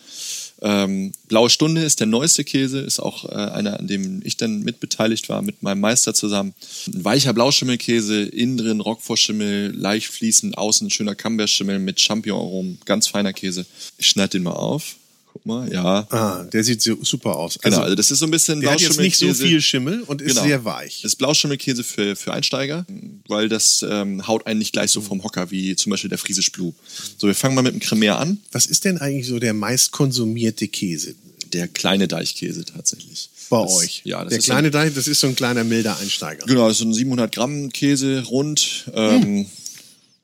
Ähm, 0.62 1.10
Blaue 1.26 1.50
Stunde 1.50 1.82
ist 1.82 1.98
der 1.98 2.06
neueste 2.06 2.44
Käse, 2.44 2.78
ist 2.78 3.00
auch 3.00 3.24
äh, 3.24 3.34
einer, 3.34 3.80
an 3.80 3.88
dem 3.88 4.22
ich 4.24 4.36
dann 4.36 4.60
mitbeteiligt 4.60 5.28
war, 5.28 5.42
mit 5.42 5.64
meinem 5.64 5.80
Meister 5.80 6.14
zusammen. 6.14 6.54
Ein 6.86 7.04
weicher 7.04 7.32
Blauschimmelkäse, 7.32 8.22
innen 8.22 8.56
drin 8.56 8.80
Roquefort-Schimmel, 8.80 9.74
leicht 9.76 10.06
fließend, 10.06 10.56
außen 10.56 10.90
schöner 10.90 11.16
Camembert-Schimmel 11.16 11.80
mit 11.80 12.00
Champignon-Aromen, 12.00 12.78
ganz 12.84 13.08
feiner 13.08 13.32
Käse. 13.32 13.66
Ich 13.98 14.06
schneide 14.06 14.30
den 14.30 14.44
mal 14.44 14.52
auf. 14.52 14.94
Guck 15.36 15.44
mal, 15.44 15.70
ja. 15.70 16.06
Ah, 16.10 16.44
der 16.44 16.64
sieht 16.64 16.80
so 16.80 16.96
super 17.02 17.36
aus. 17.36 17.58
Genau, 17.60 17.80
also 17.80 17.94
das 17.94 18.10
ist 18.10 18.20
so 18.20 18.24
ein 18.24 18.30
bisschen 18.30 18.62
der 18.62 18.70
hat 18.70 18.80
jetzt 18.80 18.98
nicht 18.98 19.18
so 19.18 19.34
viel 19.34 19.60
Schimmel 19.60 20.00
und 20.06 20.22
ist 20.22 20.30
Genau. 20.30 20.46
sehr 20.46 20.64
weich. 20.64 21.02
Das 21.02 21.12
ist 21.12 21.16
Blauschimmelkäse 21.16 21.84
für, 21.84 22.16
für 22.16 22.32
Einsteiger, 22.32 22.86
weil 23.28 23.50
das 23.50 23.84
ähm, 23.86 24.26
haut 24.26 24.46
einen 24.46 24.60
nicht 24.60 24.72
gleich 24.72 24.90
so 24.90 25.02
vom 25.02 25.22
Hocker 25.22 25.50
wie 25.50 25.76
zum 25.76 25.90
Beispiel 25.90 26.08
der 26.08 26.16
Friesisch 26.16 26.50
Blue. 26.52 26.72
So, 27.18 27.26
wir 27.26 27.34
fangen 27.34 27.54
mal 27.54 27.60
mit 27.60 27.74
dem 27.74 27.80
Cremere 27.80 28.16
an. 28.16 28.38
Was 28.50 28.64
ist 28.64 28.86
denn 28.86 28.96
eigentlich 28.96 29.26
so 29.26 29.38
der 29.38 29.52
meist 29.52 29.90
konsumierte 29.92 30.68
Käse 30.68 31.14
Der 31.52 31.68
kleine 31.68 32.08
Deichkäse 32.08 32.64
tatsächlich. 32.64 33.28
bei 33.50 33.62
das, 33.62 33.72
euch? 33.74 34.00
Ja, 34.04 34.22
das 34.22 34.30
der 34.30 34.38
ist 34.38 34.44
kleine 34.46 34.68
ein, 34.68 34.72
Deich, 34.72 34.94
das 34.94 35.06
ist 35.06 35.20
so 35.20 35.26
ein 35.26 35.36
kleiner 35.36 35.64
milder 35.64 35.98
Einsteiger. 35.98 36.46
Genau, 36.46 36.66
das 36.66 36.76
ist 36.78 36.82
so 36.82 36.86
ein 36.88 36.94
700 36.94 37.30
Gramm 37.30 37.68
Käse, 37.70 38.22
rund. 38.24 38.86
Ähm, 38.94 39.44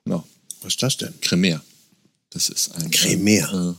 genau, 0.07 0.27
Was 0.63 0.73
ist 0.73 0.83
das 0.83 0.97
denn? 0.97 1.13
Cremere. 1.21 1.61
Das 2.31 2.49
ist 2.49 2.71
ein... 2.77 2.91
Cremere. 2.91 3.77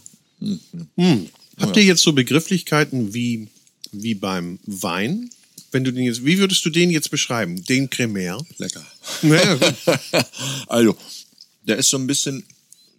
Äh, 0.98 1.18
Habt 1.60 1.78
ihr 1.78 1.84
jetzt 1.84 2.02
so 2.04 2.14
Begrifflichkeiten 2.14 3.14
wie, 3.14 3.48
wie 3.92 4.16
beim 4.16 4.60
Wein? 4.66 5.30
Wenn 5.72 5.84
du 5.84 5.92
den 5.92 6.04
jetzt, 6.04 6.26
wie 6.26 6.38
würdest 6.38 6.64
du 6.66 6.70
den 6.70 6.90
jetzt 6.92 7.10
beschreiben? 7.12 7.64
Den 7.66 7.90
Cremere? 7.90 8.46
lecker. 8.58 8.86
Naja, 9.22 9.58
also, 10.68 10.96
der 11.68 11.78
ist 11.78 11.90
so 11.90 11.98
ein 11.98 12.08
bisschen 12.08 12.44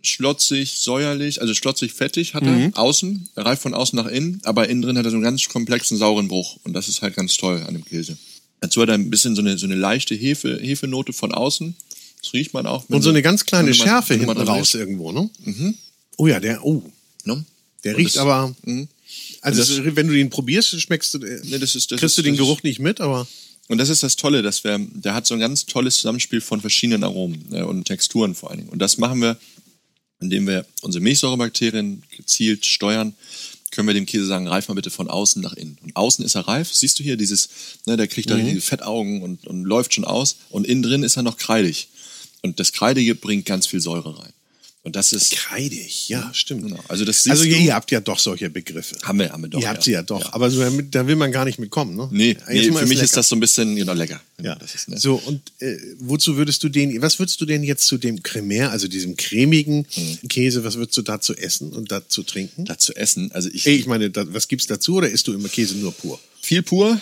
schlotzig, 0.02 0.78
säuerlich, 0.78 1.40
also 1.40 1.54
schlotzig 1.54 1.92
fettig 1.94 2.34
hat 2.34 2.42
er, 2.44 2.70
außen, 2.78 3.28
er 3.36 3.46
reift 3.46 3.62
von 3.62 3.74
außen 3.74 3.96
nach 3.96 4.06
innen, 4.06 4.40
aber 4.44 4.68
innen 4.68 4.82
drin 4.82 4.98
hat 4.98 5.04
er 5.06 5.10
so 5.10 5.16
einen 5.16 5.24
ganz 5.24 5.48
komplexen 5.48 5.96
sauren 5.96 6.28
Bruch 6.28 6.58
und 6.64 6.74
das 6.74 6.88
ist 6.88 7.00
halt 7.00 7.14
ganz 7.16 7.36
toll 7.36 7.62
an 7.66 7.74
dem 7.74 7.84
Käse. 7.84 8.18
Dazu 8.60 8.82
hat 8.82 8.88
er 8.90 8.96
ein 8.96 9.08
bisschen 9.10 9.34
so 9.34 9.40
eine, 9.40 9.56
so 9.56 9.66
eine 9.66 9.76
leichte 9.76 10.14
Hefe, 10.14 10.58
Hefenote 10.60 11.12
von 11.14 11.32
außen, 11.32 11.74
das 12.22 12.32
riecht 12.34 12.52
man 12.54 12.66
auch. 12.66 12.86
Und 12.88 13.02
so 13.02 13.08
eine 13.10 13.22
ganz 13.22 13.46
kleine 13.46 13.68
mal- 13.68 13.74
Schärfe 13.74 14.14
hinten 14.14 14.30
raus 14.30 14.58
riechst, 14.58 14.74
irgendwo, 14.74 15.12
ne? 15.12 15.30
Oh 16.18 16.26
ja, 16.26 16.38
der, 16.38 16.64
oh, 16.64 16.82
Ne? 17.24 17.44
der 17.84 17.96
riecht 17.98 18.14
das- 18.16 18.22
aber, 18.22 18.54
Mhm. 18.64 18.88
also 19.42 19.60
Das- 19.60 19.96
wenn 19.96 20.08
du 20.08 20.14
den 20.14 20.30
probierst, 20.30 20.80
schmeckst 20.80 21.12
du, 21.14 21.18
äh, 21.18 21.40
Nee, 21.44 21.58
das 21.58 21.74
ist, 21.74 21.90
das 21.92 22.00
kriegst 22.00 22.16
du 22.16 22.22
ist, 22.22 22.26
den 22.26 22.34
das 22.34 22.38
Geruch 22.46 22.62
nicht 22.62 22.78
mit, 22.80 23.00
aber 23.00 23.26
und 23.68 23.78
das 23.78 23.88
ist 23.90 24.02
das 24.02 24.16
Tolle, 24.16 24.42
dass 24.42 24.64
wir, 24.64 24.78
der 24.78 25.14
hat 25.14 25.26
so 25.26 25.34
ein 25.34 25.40
ganz 25.40 25.66
tolles 25.66 25.96
Zusammenspiel 25.96 26.40
von 26.40 26.60
verschiedenen 26.60 27.02
Aromen 27.04 27.46
äh, 27.52 27.62
und 27.62 27.84
Texturen 27.84 28.34
vor 28.34 28.50
allen 28.50 28.60
Dingen. 28.60 28.70
Und 28.70 28.78
das 28.78 28.98
machen 28.98 29.20
wir, 29.22 29.38
indem 30.20 30.46
wir 30.46 30.66
unsere 30.82 31.02
Milchsäurebakterien 31.02 32.02
gezielt 32.16 32.64
steuern, 32.66 33.14
können 33.70 33.88
wir 33.88 33.94
dem 33.94 34.06
Käse 34.06 34.26
sagen, 34.26 34.46
reif 34.46 34.68
mal 34.68 34.74
bitte 34.74 34.90
von 34.90 35.08
außen 35.10 35.42
nach 35.42 35.54
innen. 35.54 35.76
Und 35.82 35.96
außen 35.96 36.24
ist 36.24 36.36
er 36.36 36.46
reif, 36.46 36.72
siehst 36.72 36.98
du 36.98 37.02
hier 37.02 37.16
dieses, 37.16 37.48
ne, 37.86 37.96
der 37.96 38.06
kriegt 38.06 38.30
da 38.30 38.36
Mhm. 38.36 38.46
diese 38.46 38.60
Fettaugen 38.60 39.22
und, 39.22 39.46
und 39.46 39.64
läuft 39.64 39.94
schon 39.94 40.04
aus. 40.04 40.36
Und 40.50 40.66
innen 40.66 40.82
drin 40.82 41.02
ist 41.02 41.16
er 41.16 41.22
noch 41.24 41.36
kreidig. 41.38 41.88
Und 42.42 42.60
das 42.60 42.72
Kreidige 42.72 43.14
bringt 43.14 43.46
ganz 43.46 43.66
viel 43.66 43.80
Säure 43.80 44.18
rein. 44.18 44.32
Und 44.84 44.96
das 44.96 45.14
ist, 45.14 45.30
kreidig, 45.32 46.10
ja, 46.10 46.30
stimmt. 46.34 46.64
genau. 46.64 46.78
Also 46.88 47.06
das 47.06 47.26
Also 47.26 47.44
ihr, 47.44 47.56
ihr 47.56 47.74
habt 47.74 47.90
ja 47.90 48.00
doch 48.00 48.18
solche 48.18 48.50
Begriffe. 48.50 48.94
haben 49.02 49.18
wir, 49.18 49.30
haben 49.32 49.42
wir 49.42 49.48
doch. 49.48 49.58
ihr 49.60 49.68
habt 49.68 49.82
sie 49.82 49.92
ja 49.92 50.02
doch, 50.02 50.32
aber 50.34 50.50
so, 50.50 50.60
da 50.90 51.06
will 51.06 51.16
man 51.16 51.32
gar 51.32 51.46
nicht 51.46 51.58
mitkommen, 51.58 51.96
ne? 51.96 52.06
Nee, 52.12 52.36
nee 52.50 52.64
für 52.70 52.84
mich 52.86 52.98
ist 52.98 53.00
lecker. 53.00 53.14
das 53.16 53.28
so 53.30 53.36
ein 53.36 53.40
bisschen, 53.40 53.76
genau, 53.76 53.94
lecker. 53.94 54.20
Ja, 54.42 54.56
das 54.56 54.74
ist, 54.74 54.88
ne? 54.90 54.98
so 54.98 55.14
und 55.14 55.40
äh, 55.60 55.76
wozu 56.00 56.36
würdest 56.36 56.62
du 56.64 56.68
den, 56.68 57.00
was 57.00 57.18
würdest 57.18 57.40
du 57.40 57.46
denn 57.46 57.62
jetzt 57.64 57.86
zu 57.86 57.96
dem 57.96 58.22
Cremere, 58.22 58.68
also 58.70 58.86
diesem 58.86 59.16
cremigen 59.16 59.86
Mhm. 59.96 60.28
Käse, 60.28 60.64
was 60.64 60.74
würdest 60.76 60.98
du 60.98 61.02
dazu 61.02 61.34
essen 61.34 61.72
und 61.72 61.90
dazu 61.90 62.22
trinken? 62.22 62.66
Da 62.66 62.76
zu 62.76 62.94
essen, 62.94 63.32
also 63.32 63.48
ich, 63.52 63.66
Ey, 63.66 63.76
ich 63.76 63.86
meine, 63.86 64.10
da, 64.10 64.24
was 64.34 64.48
gibt's 64.48 64.66
dazu 64.66 64.96
oder 64.96 65.08
isst 65.08 65.26
du 65.28 65.32
immer 65.32 65.48
Käse 65.48 65.76
nur 65.76 65.92
pur? 65.92 66.20
Viel 66.42 66.62
pur, 66.62 67.00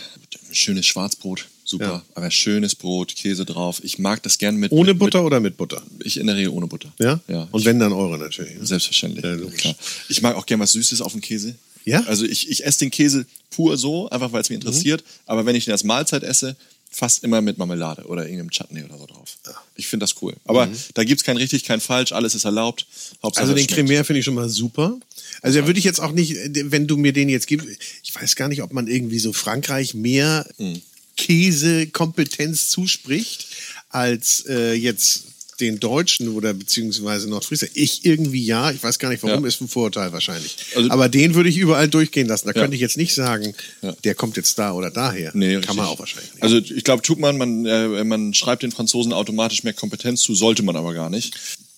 schönes 0.53 0.87
Schwarzbrot, 0.87 1.47
super, 1.65 1.85
Ja. 1.85 2.03
aber 2.15 2.31
schönes 2.31 2.75
Brot, 2.75 3.15
Käse 3.15 3.45
drauf. 3.45 3.81
Ich 3.83 3.99
mag 3.99 4.23
das 4.23 4.39
gern 4.39 4.57
mit 4.57 4.73
Ohne 4.73 4.91
mit, 4.91 4.99
Butter 4.99 5.25
oder 5.25 5.41
mit 5.41 5.57
Butter? 5.57 5.83
Mit, 5.97 6.07
ich 6.07 6.19
in 6.19 6.27
der 6.27 6.37
Regel 6.37 6.51
ohne 6.51 6.67
Butter. 6.67 6.93
Ja? 6.99 7.21
Ja. 7.29 7.49
Und 7.51 7.65
wenn 7.65 7.79
dann 7.79 7.93
eure 7.93 8.19
natürlich. 8.19 8.59
Ne? 8.59 8.67
Selbstverständlich. 8.67 9.25
Ja, 9.25 9.37
klar. 9.57 9.75
Ich 10.09 10.23
mag 10.23 10.37
auch 10.37 10.47
gern 10.47 10.61
was 10.61 10.73
Süßes 10.73 11.01
auf 11.01 11.13
dem 11.13 11.21
Käse. 11.21 11.55
Ja? 11.85 12.03
Also 12.05 12.25
ich, 12.25 12.51
ich 12.51 12.65
esse 12.65 12.81
den 12.81 12.91
Käse 12.91 13.27
pur 13.51 13.77
so, 13.77 14.09
einfach 14.11 14.33
weil 14.33 14.41
es 14.43 14.49
mich 14.51 14.57
interessiert. 14.57 15.03
Aber 15.27 15.47
wenn 15.47 15.57
ich 15.57 15.65
den 15.65 15.73
als 15.73 15.85
Mahlzeit 15.85 16.23
esse, 16.23 16.57
fast 16.93 17.25
immer 17.25 17.41
mit 17.41 17.57
Marmelade 17.57 18.05
oder 18.05 18.25
irgendeinem 18.25 18.51
Chutney 18.51 18.85
oder 18.85 18.99
so 18.99 19.07
drauf. 19.07 19.39
Ich 19.77 19.87
finde 19.87 20.05
das 20.05 20.21
cool. 20.21 20.35
Aber 20.45 20.69
da 20.95 21.05
gibt's 21.05 21.25
kein 21.25 21.39
richtig, 21.39 21.65
kein 21.65 21.81
falsch, 21.81 22.13
alles 22.13 22.35
ist 22.35 22.45
erlaubt. 22.45 22.87
Hauptsache 23.23 23.45
Also 23.47 23.55
es 23.55 23.67
den. 23.67 23.75
Cremere 23.75 24.05
finde 24.05 24.19
ich 24.21 24.27
schon 24.27 24.35
mal 24.35 24.49
super. 24.51 24.99
Also 25.41 25.61
da 25.61 25.67
würde 25.67 25.79
ich 25.79 25.87
jetzt 25.87 26.01
auch 26.01 26.13
nicht, 26.13 26.37
wenn 26.71 26.87
du 26.87 26.99
mir 26.99 27.15
den 27.15 27.31
jetzt 27.31 27.47
gibst, 27.47 27.67
ich 28.03 28.15
weiß 28.15 28.37
gar 28.37 28.49
nicht, 28.49 28.63
ob 28.63 28.73
man 28.75 28.87
irgendwie 28.89 29.19
so 29.19 29.33
Frankreich 29.33 29.95
mehr 29.95 30.47
Hm. 30.59 30.83
Käsekompetenz 31.17 32.69
zuspricht 32.69 33.47
als 33.91 34.45
äh, 34.49 34.73
jetzt 34.75 35.25
den 35.61 35.79
Deutschen 35.79 36.29
oder 36.29 36.55
beziehungsweise 36.55 37.29
Nordfriesland. 37.29 37.73
Ich 37.77 38.05
irgendwie 38.05 38.45
ja, 38.45 38.71
ich 38.73 38.83
weiß 38.83 38.99
gar 38.99 39.11
nicht 39.11 39.23
warum, 39.23 39.43
Ja. 39.45 39.49
ist 39.49 39.61
ein 39.61 39.69
Vorurteil 39.69 40.13
wahrscheinlich. 40.13 40.57
Also- 40.75 40.91
Aber 40.91 41.09
den 41.09 41.35
würde 41.35 41.49
ich 41.51 41.57
überall 41.59 41.89
durchgehen 41.89 42.27
lassen. 42.27 42.47
Da 42.49 42.53
Ja. 42.55 42.61
könnte 42.63 42.75
ich 42.75 42.81
jetzt 42.81 42.97
nicht 42.97 43.15
sagen, 43.15 43.55
Ja. 43.83 43.93
der 44.03 44.15
kommt 44.15 44.37
jetzt 44.37 44.59
da 44.59 44.73
oder 44.73 44.91
daher. 44.91 45.31
Nee, 45.35 45.61
Kann 45.61 45.77
man 45.77 45.85
richtig. 45.85 45.85
auch 45.85 45.99
wahrscheinlich 46.01 46.33
nicht. 46.35 46.43
Also 46.43 46.57
ich 46.59 46.83
glaube, 46.85 47.03
tut 47.03 47.21
man, 47.21 47.37
man, 47.39 47.65
äh, 47.67 48.03
man 48.05 48.35
schreibt 48.35 48.63
den 48.65 48.73
Franzosen 48.73 49.13
automatisch 49.13 49.63
mehr 49.63 49.75
Kompetenz 49.75 50.23
zu, 50.23 50.35
sollte 50.35 50.63
man 50.63 50.75
aber 50.75 50.95
gar 50.95 51.11
nicht. 51.11 51.35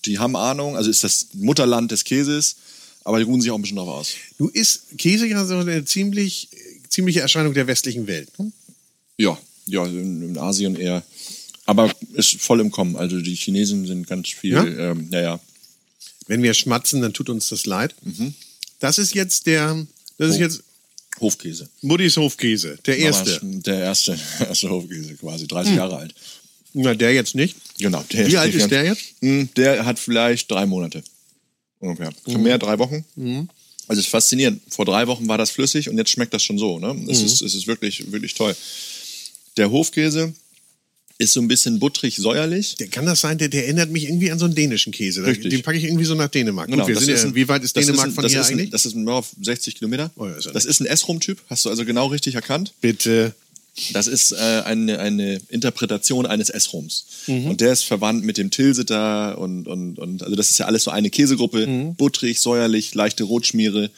Die 0.07 0.19
haben 0.19 0.37
Ahnung, 0.37 0.77
also 0.77 0.89
ist 0.89 1.05
das 1.05 1.27
Mutterland 1.35 1.91
des 1.91 2.05
Käses, 2.05 2.57
aber 3.03 3.19
die 3.19 3.25
ruhen 3.25 3.41
sich 3.43 3.51
auch 3.51 3.57
ein 3.57 3.63
bisschen 3.63 3.77
drauf 3.77 3.89
aus. 3.89 4.13
Du 4.39 4.49
isst 4.49 4.97
Käse 4.97 5.27
ja 5.27 5.45
so 5.45 5.57
eine 5.59 5.85
ziemlich, 5.85 6.49
ziemliche 6.89 7.21
Erscheinung 7.21 7.53
der 7.55 7.67
westlichen 7.67 8.07
Welt. 8.07 8.29
Ne? 8.39 8.51
Ja, 9.19 9.39
ja, 9.67 9.85
in, 9.87 10.23
in 10.31 10.39
Asien 10.39 10.77
eher. 10.77 11.03
Aber 11.67 11.91
ist 12.13 12.41
voll 12.41 12.61
im 12.61 12.71
Kommen. 12.71 12.97
Also 12.97 13.21
die 13.21 13.35
Chinesen 13.35 13.87
sind 13.87 14.07
ganz 14.07 14.29
viel, 14.29 14.53
Ja? 14.53 14.65
ähm, 14.65 15.09
ja, 15.11 15.21
ja. 15.21 15.41
Wenn 16.27 16.43
wir 16.43 16.55
schmatzen, 16.55 17.01
dann 17.03 17.13
tut 17.13 17.29
uns 17.31 17.49
das 17.49 17.67
leid. 17.67 17.95
Das 18.81 18.99
ist 18.99 19.15
jetzt 19.15 19.47
der, 19.47 19.87
das 20.19 20.31
ist 20.31 20.37
Oh. 20.37 20.41
jetzt 20.41 20.63
Hofkäse. 21.21 21.69
Muddis 21.83 22.17
Hofkäse, 22.17 22.79
der 22.87 22.99
erste. 22.99 23.39
Mama, 23.43 23.61
Der 23.63 23.79
erste, 23.81 24.19
erste 24.41 24.69
Hofkäse, 24.71 25.15
quasi 25.15 25.47
30 25.47 25.77
Jahre 25.77 25.97
alt. 25.99 26.15
Na, 26.73 26.93
der 26.95 27.15
jetzt 27.15 27.35
nicht. 27.37 27.57
Genau. 27.79 28.05
Der 28.13 28.27
Wie 28.27 28.37
alt 28.37 28.53
ist 28.55 28.69
der 28.71 28.85
jetzt? 28.85 29.03
Hm, 29.21 29.49
Der 29.57 29.85
hat 29.87 29.99
vielleicht 29.99 30.51
drei 30.51 30.67
Monate. 30.67 31.03
Ungefähr. 31.79 32.13
Mehr 32.39 32.59
drei 32.59 32.79
Wochen. 32.79 33.05
Also 33.87 34.01
es 34.01 34.07
ist 34.07 34.11
faszinierend. 34.11 34.61
Vor 34.71 34.85
drei 34.87 35.07
Wochen 35.07 35.29
war 35.29 35.39
das 35.39 35.51
flüssig 35.51 35.89
und 35.89 35.99
jetzt 35.99 36.11
schmeckt 36.11 36.35
das 36.35 36.43
schon 36.43 36.59
so. 36.59 36.79
Ne? 36.79 36.97
Es, 37.09 37.23
ist, 37.23 37.43
es 37.43 37.55
ist 37.55 37.67
wirklich, 37.69 38.11
wirklich 38.11 38.35
toll. 38.35 38.57
Der 39.57 39.71
Hofkäse 39.71 40.33
ist 41.19 41.33
so 41.33 41.41
ein 41.41 41.47
bisschen 41.49 41.79
butterig 41.79 42.17
säuerlich. 42.17 42.75
Der, 42.77 42.89
kann 42.89 43.07
das 43.07 43.21
sein? 43.21 43.39
Der, 43.39 43.49
der 43.49 43.65
erinnert 43.65 43.91
mich 43.91 44.05
irgendwie 44.05 44.33
an 44.33 44.39
so 44.39 44.47
einen 44.47 44.55
dänischen 44.55 44.93
Käse. 44.93 45.25
Richtig. 45.25 45.51
Den 45.51 45.63
packe 45.63 45.79
ich 45.79 45.85
irgendwie 45.85 46.05
so 46.05 46.15
nach 46.15 46.29
Dänemark. 46.29 46.69
Genau, 46.69 46.87
Gut, 46.87 46.97
ist 46.97 47.07
ja, 47.07 47.17
ein- 47.23 47.35
wie 47.35 47.47
weit 47.47 47.63
ist 47.63 47.77
Dänemark 47.77 48.07
ein, 48.09 48.13
von 48.13 48.23
das 48.23 48.33
hier 48.33 48.41
ist 48.41 48.51
eigentlich? 48.51 48.69
Ein, 48.69 48.73
das 48.73 48.85
ist 48.87 48.97
nur 48.97 49.15
auf 49.15 49.31
60 49.41 49.77
Kilometer. 49.77 50.11
Oh 50.17 50.27
ja, 50.27 50.35
ist 50.35 50.47
ja 50.47 50.53
das 50.53 50.65
ist 50.65 50.81
ein 50.81 50.87
S-Rom-Typ, 50.87 51.41
hast 51.49 51.65
du 51.65 51.71
also 51.71 51.85
genau 51.85 52.07
richtig 52.07 52.35
erkannt. 52.35 52.73
Bitte. 52.81 53.35
Das 53.93 54.07
ist 54.07 54.33
äh, 54.33 54.37
eine, 54.65 55.01
eine 55.01 55.41
Interpretation 55.49 56.27
eines 56.27 56.49
S-Roms. 56.49 57.07
Mhm. 57.27 57.47
Und 57.47 57.61
der 57.61 57.73
ist 57.73 57.85
verwandt 57.85 58.25
mit 58.25 58.37
dem 58.39 58.51
Tilsiter 58.51 59.37
und, 59.39 59.67
und, 59.67 59.99
und 59.99 60.23
also 60.23 60.37
das 60.37 60.51
ist 60.51 60.59
ja 60.59 60.67
alles 60.67 60.85
so 60.85 60.91
eine 60.93 61.11
Käsegruppe. 61.11 61.67
Mhm. 61.67 61.95
Butterig, 61.97 62.41
säuerlich, 62.41 62.95
leichte 62.95 63.25
Rotschmiere. 63.25 63.91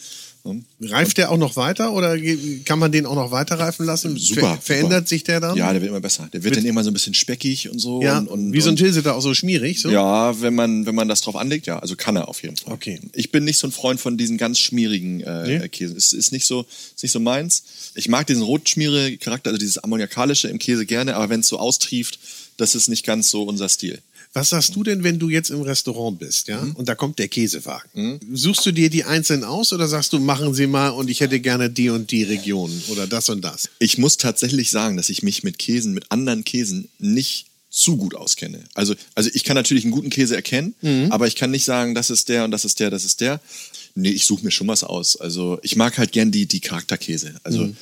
Hm? 0.46 0.64
Reift 0.80 1.18
der 1.18 1.30
auch 1.30 1.36
noch 1.36 1.56
weiter 1.56 1.92
oder 1.92 2.16
kann 2.64 2.78
man 2.78 2.92
den 2.92 3.06
auch 3.06 3.14
noch 3.14 3.30
weiter 3.30 3.58
reifen 3.58 3.86
lassen? 3.86 4.16
Super, 4.16 4.40
Ver 4.40 4.60
verändert 4.60 5.00
super. 5.00 5.08
sich 5.08 5.24
der 5.24 5.40
dann? 5.40 5.56
Ja, 5.56 5.72
der 5.72 5.80
wird 5.80 5.90
immer 5.90 6.00
besser. 6.00 6.28
Der 6.32 6.44
wird 6.44 6.56
dann 6.56 6.64
immer 6.64 6.84
so 6.84 6.90
ein 6.90 6.92
bisschen 6.92 7.14
speckig 7.14 7.70
und 7.70 7.78
so. 7.78 8.02
Ja, 8.02 8.18
und, 8.18 8.28
und, 8.28 8.52
wie 8.52 8.60
so 8.60 8.70
ein 8.70 8.76
Tilsiter 8.76 9.14
auch 9.14 9.20
so 9.20 9.34
schmierig. 9.34 9.80
So? 9.80 9.90
Ja, 9.90 10.40
wenn 10.40 10.54
man, 10.54 10.86
wenn 10.86 10.94
man 10.94 11.08
das 11.08 11.20
drauf 11.20 11.36
anlegt, 11.36 11.66
ja. 11.66 11.78
Also 11.78 11.96
kann 11.96 12.16
er 12.16 12.28
auf 12.28 12.42
jeden 12.42 12.56
Fall. 12.56 12.72
Okay. 12.72 13.00
Ich 13.12 13.32
bin 13.32 13.44
nicht 13.44 13.58
so 13.58 13.66
ein 13.66 13.72
Freund 13.72 14.00
von 14.00 14.16
diesen 14.16 14.38
ganz 14.38 14.58
schmierigen 14.58 15.20
äh, 15.20 15.58
Nee? 15.58 15.68
Käse. 15.68 15.94
Ist, 15.94 16.12
ist, 16.12 16.32
nicht 16.32 16.46
so, 16.46 16.66
ist 16.94 17.02
nicht 17.02 17.12
so 17.12 17.20
meins. 17.20 17.62
Ich 17.94 18.08
mag 18.08 18.26
diesen 18.26 18.42
Rotschmiere-Charakter, 18.42 19.50
also 19.50 19.58
dieses 19.58 19.78
Ammoniakalische 19.78 20.48
im 20.48 20.58
Käse 20.58 20.86
gerne, 20.86 21.16
aber 21.16 21.28
wenn 21.28 21.40
es 21.40 21.48
so 21.48 21.58
austrieft, 21.58 22.18
das 22.56 22.74
ist 22.74 22.88
nicht 22.88 23.04
ganz 23.04 23.28
so 23.28 23.42
unser 23.42 23.68
Stil. 23.68 24.00
Was 24.36 24.50
sagst 24.50 24.76
du 24.76 24.82
denn, 24.82 25.02
wenn 25.02 25.18
du 25.18 25.30
jetzt 25.30 25.48
im 25.48 25.62
Restaurant 25.62 26.18
bist, 26.18 26.48
ja? 26.48 26.60
Mhm. 26.60 26.72
Und 26.72 26.90
da 26.90 26.94
kommt 26.94 27.18
der 27.18 27.28
Käsewagen. 27.28 28.20
Suchst 28.34 28.66
du 28.66 28.70
dir 28.70 28.90
die 28.90 29.04
einzeln 29.04 29.44
aus 29.44 29.72
oder 29.72 29.88
sagst 29.88 30.12
du, 30.12 30.18
machen 30.18 30.52
sie 30.52 30.66
mal 30.66 30.90
und 30.90 31.08
ich 31.08 31.20
hätte 31.20 31.40
gerne 31.40 31.70
die 31.70 31.88
und 31.88 32.10
die 32.10 32.22
Region 32.22 32.70
oder 32.88 33.06
das 33.06 33.30
und 33.30 33.42
das? 33.42 33.70
Ich 33.78 33.96
muss 33.96 34.18
tatsächlich 34.18 34.70
sagen, 34.70 34.98
dass 34.98 35.08
ich 35.08 35.22
mich 35.22 35.42
mit 35.42 35.58
Käsen, 35.58 35.94
mit 35.94 36.12
anderen 36.12 36.44
Käsen 36.44 36.90
nicht 36.98 37.46
zu 37.76 37.96
gut 37.98 38.14
auskenne. 38.14 38.64
Also, 38.74 38.94
also 39.14 39.28
ich 39.34 39.44
kann 39.44 39.54
natürlich 39.54 39.84
einen 39.84 39.92
guten 39.92 40.08
Käse 40.08 40.34
erkennen, 40.34 40.74
aber 41.10 41.26
ich 41.26 41.36
kann 41.36 41.50
nicht 41.50 41.64
sagen, 41.64 41.94
das 41.94 42.08
ist 42.08 42.28
der 42.30 42.44
und 42.44 42.50
das 42.50 42.64
ist 42.64 42.80
der, 42.80 42.90
das 42.90 43.04
ist 43.04 43.20
der. 43.20 43.40
Nee, 43.98 44.10
ich 44.10 44.26
suche 44.26 44.44
mir 44.44 44.50
schon 44.50 44.68
was 44.68 44.84
aus. 44.84 45.16
Also 45.16 45.58
ich 45.62 45.74
mag 45.74 45.96
halt 45.96 46.12
gern 46.12 46.30
die, 46.30 46.44
die 46.44 46.60
Charakterkäse. 46.60 47.34
Also 47.44 47.62
ähm, 47.62 47.76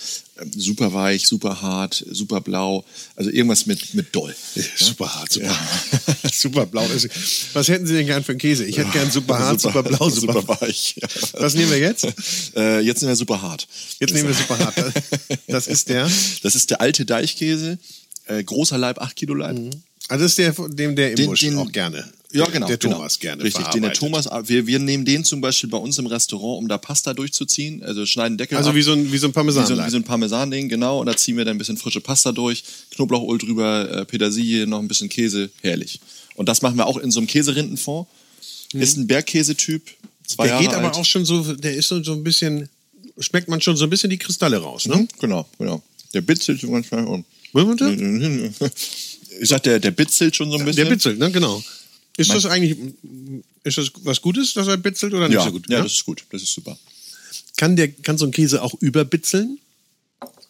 super 0.57 0.93
weich, 0.93 1.27
super 1.27 1.61
hart, 1.61 2.05
super 2.09 2.41
blau. 2.41 2.85
Also 3.17 3.31
irgendwas 3.31 3.67
mit, 3.67 3.95
mit 3.95 4.15
doll. 4.15 4.35
Super 4.77 5.13
hart, 5.13 5.33
super, 5.33 5.57
super 6.33 6.67
blau. 6.67 6.89
Was 7.53 7.69
hätten 7.69 7.87
Sie 7.87 7.95
denn 7.95 8.07
gern 8.07 8.23
für 8.23 8.33
einen 8.33 8.41
Käse? 8.41 8.65
Ich 8.65 8.79
hätte 8.79 8.91
gern 8.91 9.11
super 9.11 9.39
hart, 9.41 9.61
super, 9.61 9.83
blau, 9.83 10.09
super, 10.09 10.35
super 10.35 10.61
weich. 10.61 10.97
Ja. 11.01 11.09
Was 11.41 11.55
nehmen 11.55 11.71
wir 11.71 11.79
jetzt? 11.79 12.07
Äh, 12.57 12.81
jetzt 12.81 13.01
nehmen 13.03 13.11
wir 13.11 13.17
super 13.17 13.43
hart. 13.43 13.67
Jetzt 13.99 14.15
nehmen 14.15 14.29
wir 14.29 14.35
super 14.35 14.59
hart. 14.59 14.77
Das 15.49 15.67
ist 15.67 15.89
der? 15.89 16.09
Das 16.43 16.55
ist 16.55 16.71
der 16.71 16.81
alte 16.81 17.05
Deichkäse. 17.05 17.79
Äh, 18.27 18.43
großer 18.45 18.79
Leib, 18.79 19.01
8 19.01 19.17
Kilo 19.17 19.35
Leib. 19.35 19.57
Also 20.09 20.25
das 20.25 20.33
ist 20.33 20.39
der, 20.39 20.53
dem 20.69 20.97
der 20.97 21.15
Den- 21.15 21.25
Imbusch 21.25 21.41
den- 21.41 21.57
auch 21.59 21.71
gerne. 21.73 22.11
Ja, 22.33 22.47
genau. 22.47 22.67
Der 22.67 22.79
genau. 22.79 22.97
Thomas 22.97 23.19
gerne. 23.21 23.45
Richtig, 23.45 23.65
den 23.69 23.83
der. 23.83 23.93
Thomas, 23.93 24.29
wir, 24.49 24.67
wir 24.67 24.79
nehmen 24.81 25.05
den 25.05 25.25
zum 25.25 25.41
Beispiel 25.41 25.71
bei 25.71 25.79
uns 25.79 25.99
im 25.99 26.07
Restaurant, 26.07 26.59
um 26.63 26.69
da 26.69 26.79
Pasta 26.79 27.15
durchzuziehen. 27.15 27.83
Also 27.85 28.05
schneiden 28.07 28.37
Deckel 28.37 28.59
Also 28.59 28.71
ab. 28.71 28.77
wie 28.77 28.83
so 28.83 28.93
ein, 28.93 28.99
wie 28.99 29.05
so 29.05 29.07
ein 29.07 29.13
wie 29.13 29.19
so, 29.19 29.27
ein- 29.29 29.33
Parmesan. 29.33 29.87
wie 29.87 29.91
so 29.91 29.97
ein 29.99 30.03
Parmesan-Ding, 30.05 30.69
genau. 30.69 30.99
Und 31.01 31.07
da 31.07 31.17
ziehen 31.17 31.37
wir 31.37 31.45
dann 31.45 31.55
ein 31.55 31.59
bisschen 31.59 31.77
frische 31.77 32.01
Pasta 32.01 32.33
durch, 32.33 32.65
Knoblauchöl 32.91 33.39
drüber, 33.39 33.89
äh, 34.01 34.05
Petersilie, 34.05 34.67
noch 34.67 34.81
ein 34.81 34.89
bisschen 34.89 35.09
Käse. 35.09 35.51
Herrlich. 35.63 36.01
Und 36.35 36.49
das 36.49 36.61
machen 36.61 36.77
wir 36.77 36.87
auch 36.87 36.97
in 36.97 37.11
so 37.13 37.21
einem 37.21 37.29
Käserindenfond. 37.29 38.09
Ist 38.73 38.97
ein 38.97 39.07
Bergkäsetyp, 39.07 39.83
zwei 40.27 40.45
Mhm. 40.45 40.47
der 40.49 40.55
Jahre 40.55 40.65
geht 40.65 40.75
aber 40.75 40.87
alt. 40.89 40.97
auch 40.97 41.05
schon 41.05 41.25
so, 41.25 41.53
der 41.55 41.75
ist 41.77 41.87
so, 41.87 42.03
so 42.03 42.15
ein 42.15 42.25
bisschen, 42.25 42.69
schmeckt 43.21 43.49
man 43.49 43.61
schon 43.61 43.77
so 43.77 43.85
ein 43.85 43.91
bisschen 43.91 44.11
die 44.11 44.19
Kristalle 44.19 44.57
raus, 44.57 44.87
ne? 44.87 44.97
Mhm, 44.97 45.09
Genau, 45.21 45.47
genau. 45.57 45.83
Der 46.13 46.21
bitzelt 46.23 46.61
so 46.61 46.67
Wollen 46.69 46.85
wir 46.91 46.97
das? 47.03 47.25
Ich 47.55 49.49
sag, 49.49 49.63
der, 49.63 49.79
der 49.81 49.91
bitzelt 49.93 50.35
schon 50.37 50.51
so 50.51 50.59
ein 50.59 50.65
bisschen. 50.65 50.85
Der 50.85 50.91
bitzelt, 50.91 51.19
ne? 51.19 51.31
Genau. 51.31 51.63
Ist 52.17 52.33
das 52.33 52.47
eigentlich, 52.47 52.77
ist 53.65 53.79
das 53.79 53.91
was 54.03 54.21
Gutes, 54.21 54.55
dass 54.55 54.69
er 54.69 54.77
bitzelt 54.77 55.15
oder 55.15 55.29
nicht 55.29 55.37
Ja, 55.37 55.45
so 55.45 55.53
gut? 55.53 55.69
ja, 55.69 55.79
Ja? 55.79 55.83
das 55.83 55.93
ist 55.93 56.05
gut. 56.05 56.25
Das 56.31 56.43
ist 56.43 56.53
super. 56.53 56.79
Kann, 57.57 57.77
der, 57.77 57.89
kann 57.89 58.19
so 58.19 58.25
ein 58.27 58.31
Käse 58.31 58.63
auch 58.63 58.75
überbitzeln? 58.81 59.59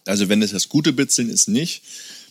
Also 0.06 0.28
wenn 0.28 0.42
es 0.42 0.50
das 0.50 0.68
gute 0.68 0.92
Bitzeln 0.92 1.30
ist, 1.30 1.48
nicht. 1.48 1.82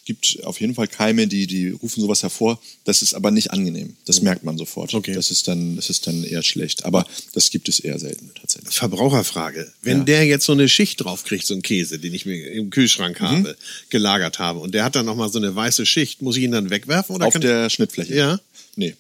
Gibt 0.06 0.40
auf 0.44 0.60
jeden 0.60 0.76
Fall 0.76 0.88
Keime, 0.90 1.28
die, 1.28 1.48
die 1.48 1.70
rufen 1.70 2.02
sowas 2.02 2.24
hervor. 2.24 2.60
Das 2.84 3.02
ist 3.02 3.14
aber 3.14 3.32
nicht 3.32 3.52
angenehm. 3.52 3.96
Das 4.06 4.22
merkt 4.22 4.44
man 4.44 4.58
sofort. 4.58 4.94
Okay. 4.94 5.14
Das 5.14 5.32
ist 5.32 5.48
dann, 5.48 5.78
das 5.78 5.90
ist 5.90 6.08
dann 6.08 6.26
eher 6.26 6.44
schlecht. 6.44 6.84
Aber 6.84 7.06
das 7.34 7.50
gibt 7.52 7.70
es 7.70 7.80
eher 7.80 7.98
selten 8.00 8.32
tatsächlich. 8.40 8.76
Verbraucherfrage. 8.76 9.72
Wenn 9.82 10.00
Ja. 10.00 10.04
der 10.04 10.26
jetzt 10.26 10.46
so 10.46 10.52
eine 10.52 10.68
Schicht 10.68 11.02
drauf 11.04 11.24
kriegt, 11.24 11.46
so 11.46 11.54
ein 11.54 11.62
Käse, 11.62 12.00
den 12.00 12.14
ich 12.14 12.26
mir 12.26 12.52
im 12.52 12.70
Kühlschrank 12.70 13.22
Mhm. 13.22 13.26
habe, 13.26 13.58
gelagert 13.90 14.40
habe, 14.40 14.60
und 14.60 14.74
der 14.74 14.84
hat 14.84 14.96
dann 14.98 15.06
nochmal 15.06 15.32
so 15.32 15.38
eine 15.40 15.56
weiße 15.56 15.86
Schicht, 15.86 16.22
muss 16.22 16.36
ich 16.36 16.44
ihn 16.44 16.52
dann 16.52 16.70
wegwerfen? 16.70 17.16
Oder 17.16 17.28
Auf 17.28 17.40
der 17.40 17.70
Schnittfläche. 17.70 18.14
Ja. 18.14 18.40
Nee. 18.76 18.96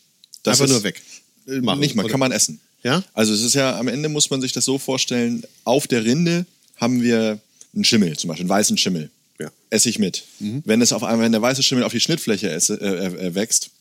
Einfach 0.45 0.68
nur 0.68 0.84
weg. 0.84 1.01
Äh, 1.47 1.60
Machen, 1.60 1.80
Nicht 1.82 1.95
mal, 1.95 2.04
oder? 2.04 2.12
kann 2.12 2.20
man 2.22 2.32
essen. 2.32 2.62
Ja? 2.84 3.04
Also 3.14 3.34
es 3.34 3.41
ist 3.41 3.56
ja, 3.56 3.78
am 3.78 3.89
Ende 3.89 4.08
muss 4.08 4.30
man 4.30 4.39
sich 4.41 4.54
das 4.54 4.64
so 4.64 4.78
vorstellen, 4.78 5.43
auf 5.66 5.88
der 5.88 6.06
Rinde 6.06 6.45
haben 6.78 7.01
wir 7.01 7.39
einen 7.74 7.84
Schimmel, 7.84 8.16
zum 8.18 8.30
Beispiel 8.30 8.43
einen 8.43 8.49
weißen 8.49 8.78
Schimmel. 8.78 9.10
Ja. 9.40 9.52
Esse 9.70 9.90
ich 9.90 10.00
mit. 10.00 10.24
Mhm. 10.40 10.62
Wenn 10.66 10.82
es 10.82 10.94
auf 10.94 11.04
einmal, 11.04 11.26
wenn 11.26 11.32
der 11.32 11.42
weiße 11.42 11.64
Schimmel 11.64 11.84
auf 11.84 11.92
die 11.92 12.00
Schnittfläche 12.00 12.50
esse, 12.50 12.80
äh, 12.80 13.28
äh, 13.28 13.36
wächst, 13.36 13.72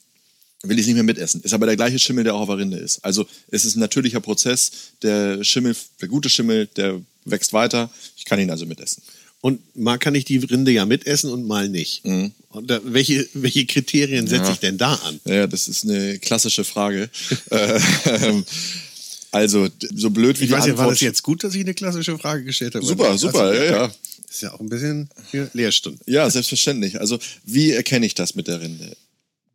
will 0.63 0.77
ich 0.79 0.83
es 0.83 0.87
nicht 0.87 0.95
mehr 0.95 1.03
mitessen. 1.05 1.43
Ist 1.43 1.53
aber 1.55 1.67
der 1.67 1.77
gleiche 1.77 1.99
Schimmel, 1.99 2.25
der 2.25 2.35
auch 2.35 2.43
auf 2.43 2.49
der 2.49 2.59
Rinde 2.59 2.79
ist. 2.79 3.05
Also 3.05 3.27
es 3.51 3.65
ist 3.65 3.77
ein 3.77 3.81
natürlicher 3.81 4.21
Prozess. 4.21 4.71
Der 5.03 5.43
Schimmel, 5.45 5.75
der 6.01 6.09
gute 6.09 6.29
Schimmel, 6.31 6.67
der 6.77 7.01
wächst 7.25 7.53
weiter. 7.53 7.91
Ich 8.17 8.25
kann 8.25 8.39
ihn 8.39 8.51
also 8.51 8.65
mitessen. 8.67 9.03
Und 9.41 9.61
mal 9.77 9.99
kann 9.99 10.15
ich 10.15 10.25
die 10.25 10.39
Rinde 10.39 10.71
ja 10.71 10.87
mitessen 10.87 11.31
und 11.31 11.45
mal 11.47 11.69
nicht. 11.69 12.05
Mhm. 12.07 12.31
Und 12.51 12.71
da, 12.71 12.81
welche, 12.85 13.29
welche 13.35 13.67
Kriterien 13.67 14.29
setze 14.29 14.53
ich 14.53 14.59
denn 14.59 14.79
da 14.79 14.95
an? 14.95 15.21
Ja, 15.25 15.49
das 15.49 15.67
ist 15.67 15.85
eine 15.85 16.19
klassische 16.19 16.65
Frage. 16.65 17.11
Ähm, 18.05 18.45
also, 19.33 19.67
so 19.95 20.11
blöd 20.11 20.39
wie 20.39 20.45
Ich 20.45 20.51
die 20.51 20.55
weiß 20.55 20.67
ja, 20.67 20.73
war 20.73 20.81
Antwort. 20.81 20.97
das 20.97 21.01
jetzt 21.01 21.23
gut, 21.23 21.43
dass 21.43 21.55
ich 21.55 21.63
eine 21.63 21.73
klassische 21.73 22.19
Frage 22.19 22.45
gestellt 22.45 22.75
habe? 22.75 22.85
Super, 22.85 23.11
Also, 23.11 23.29
super, 23.29 23.55
ja, 23.55 23.65
ja. 23.65 23.95
Das 24.33 24.39
ist 24.39 24.43
ja 24.45 24.55
auch 24.55 24.61
ein 24.61 24.70
bisschen 24.70 25.11
hier 25.30 25.51
Lehrstunden. 25.53 26.01
Ja, 26.07 26.28
selbstverständlich. 26.30 26.99
Also, 26.99 27.18
wie 27.45 27.72
erkenne 27.72 28.07
ich 28.07 28.14
das 28.14 28.35
mit 28.35 28.49
der 28.49 28.62
Rinde? 28.62 28.97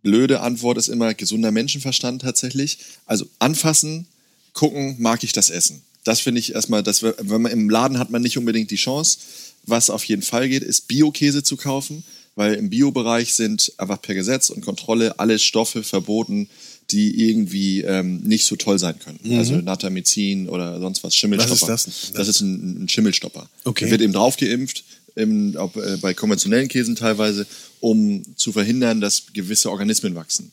Blöde 0.04 0.42
Antwort 0.42 0.78
ist 0.78 0.88
immer 0.88 1.16
gesunder 1.16 1.52
Menschenverstand 1.52 2.22
tatsächlich. 2.22 2.78
Also 3.08 3.28
anfassen, 3.40 4.06
gucken, 4.54 4.96
mag 5.00 5.24
ich 5.24 5.32
das 5.32 5.50
Essen. 5.50 5.82
Das 6.04 6.20
finde 6.20 6.42
ich 6.42 6.54
erstmal, 6.54 6.84
das, 6.84 7.02
wenn 7.02 7.42
man 7.42 7.52
im 7.52 7.72
Laden 7.72 7.98
hat 7.98 8.12
man 8.12 8.22
nicht 8.22 8.38
unbedingt 8.38 8.70
die 8.70 8.76
Chance. 8.76 9.18
Was 9.64 9.90
auf 9.90 10.04
jeden 10.04 10.22
Fall 10.22 10.48
geht, 10.48 10.62
ist 10.62 10.88
Bio-Käse 10.88 11.42
zu 11.42 11.58
kaufen, 11.58 12.04
weil 12.36 12.54
im 12.54 12.70
Bio-Bereich 12.70 13.34
sind 13.34 13.74
einfach 13.78 14.00
per 14.00 14.14
Gesetz 14.14 14.52
und 14.52 14.62
Kontrolle 14.62 15.20
alle 15.20 15.40
Stoffe 15.40 15.82
verboten, 15.82 16.52
die 16.92 17.30
irgendwie 17.30 17.82
ähm, 17.82 18.22
nicht 18.24 18.46
so 18.46 18.56
toll 18.56 18.80
sein 18.80 18.98
können. 19.00 19.20
Also 19.38 19.56
Natamycin 19.56 20.48
oder 20.48 20.80
sonst 20.80 21.04
was, 21.04 21.16
Schimmelstopper. 21.16 21.66
Mhm. 21.66 21.70
Was 21.70 21.88
ist 21.88 22.04
das? 22.04 22.12
Das 22.14 22.28
ist 22.28 22.42
ein, 22.42 22.84
ein 22.84 22.90
Schimmelstopper. 22.90 23.50
Okay. 23.66 23.86
Der 23.86 23.92
wird 23.92 24.02
eben 24.02 24.14
draufgeimpft, 24.14 24.84
im, 25.16 25.56
ob, 25.58 25.76
äh, 25.76 25.98
bei 25.98 26.14
konventionellen 26.14 26.68
Käsen 26.68 26.96
teilweise, 26.96 27.46
um 27.80 28.24
zu 28.36 28.52
verhindern, 28.52 29.02
dass 29.02 29.24
gewisse 29.34 29.70
Organismen 29.70 30.16
wachsen. 30.16 30.52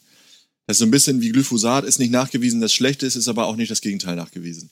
Das 0.66 0.76
ist 0.76 0.78
so 0.78 0.87
ein 0.87 0.91
bisschen 0.91 1.20
wie 1.20 1.30
Glyphosat, 1.30 1.85
ist 1.85 1.99
nicht 1.99 2.11
nachgewiesen, 2.11 2.61
dass 2.61 2.72
schlecht 2.72 3.03
ist, 3.03 3.16
ist 3.16 3.28
aber 3.28 3.47
auch 3.47 3.57
nicht 3.57 3.70
das 3.70 3.82
Gegenteil 3.82 4.16
nachgewiesen. 4.16 4.70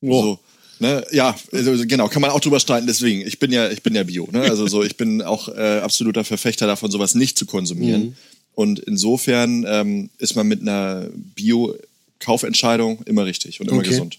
Oh. 0.00 0.22
So, 0.22 0.38
ne? 0.78 1.06
Ja, 1.12 1.36
also, 1.52 1.72
genau, 1.86 2.08
kann 2.08 2.22
man 2.22 2.30
auch 2.30 2.40
drüber 2.40 2.58
streiten, 2.58 2.86
deswegen. 2.86 3.20
Ich 3.20 3.38
bin 3.38 3.52
ja, 3.52 3.70
ich 3.70 3.82
bin 3.82 3.94
ja 3.94 4.02
Bio, 4.02 4.28
ne? 4.32 4.40
Also 4.42 4.66
so, 4.66 4.82
ich 4.82 4.96
bin 4.96 5.20
auch 5.20 5.48
äh, 5.48 5.80
absoluter 5.80 6.24
Verfechter 6.24 6.66
davon, 6.66 6.90
sowas 6.90 7.14
nicht 7.14 7.36
zu 7.36 7.44
konsumieren. 7.44 8.02
Mhm. 8.02 8.14
Und 8.60 8.78
insofern 8.80 9.64
ähm, 9.66 10.10
ist 10.18 10.36
man 10.36 10.46
mit 10.46 10.60
einer 10.60 11.06
Bio-Kaufentscheidung 11.34 13.02
immer 13.06 13.24
richtig 13.24 13.60
und 13.60 13.68
immer 13.68 13.78
Okay. 13.78 13.90
gesund. 13.90 14.18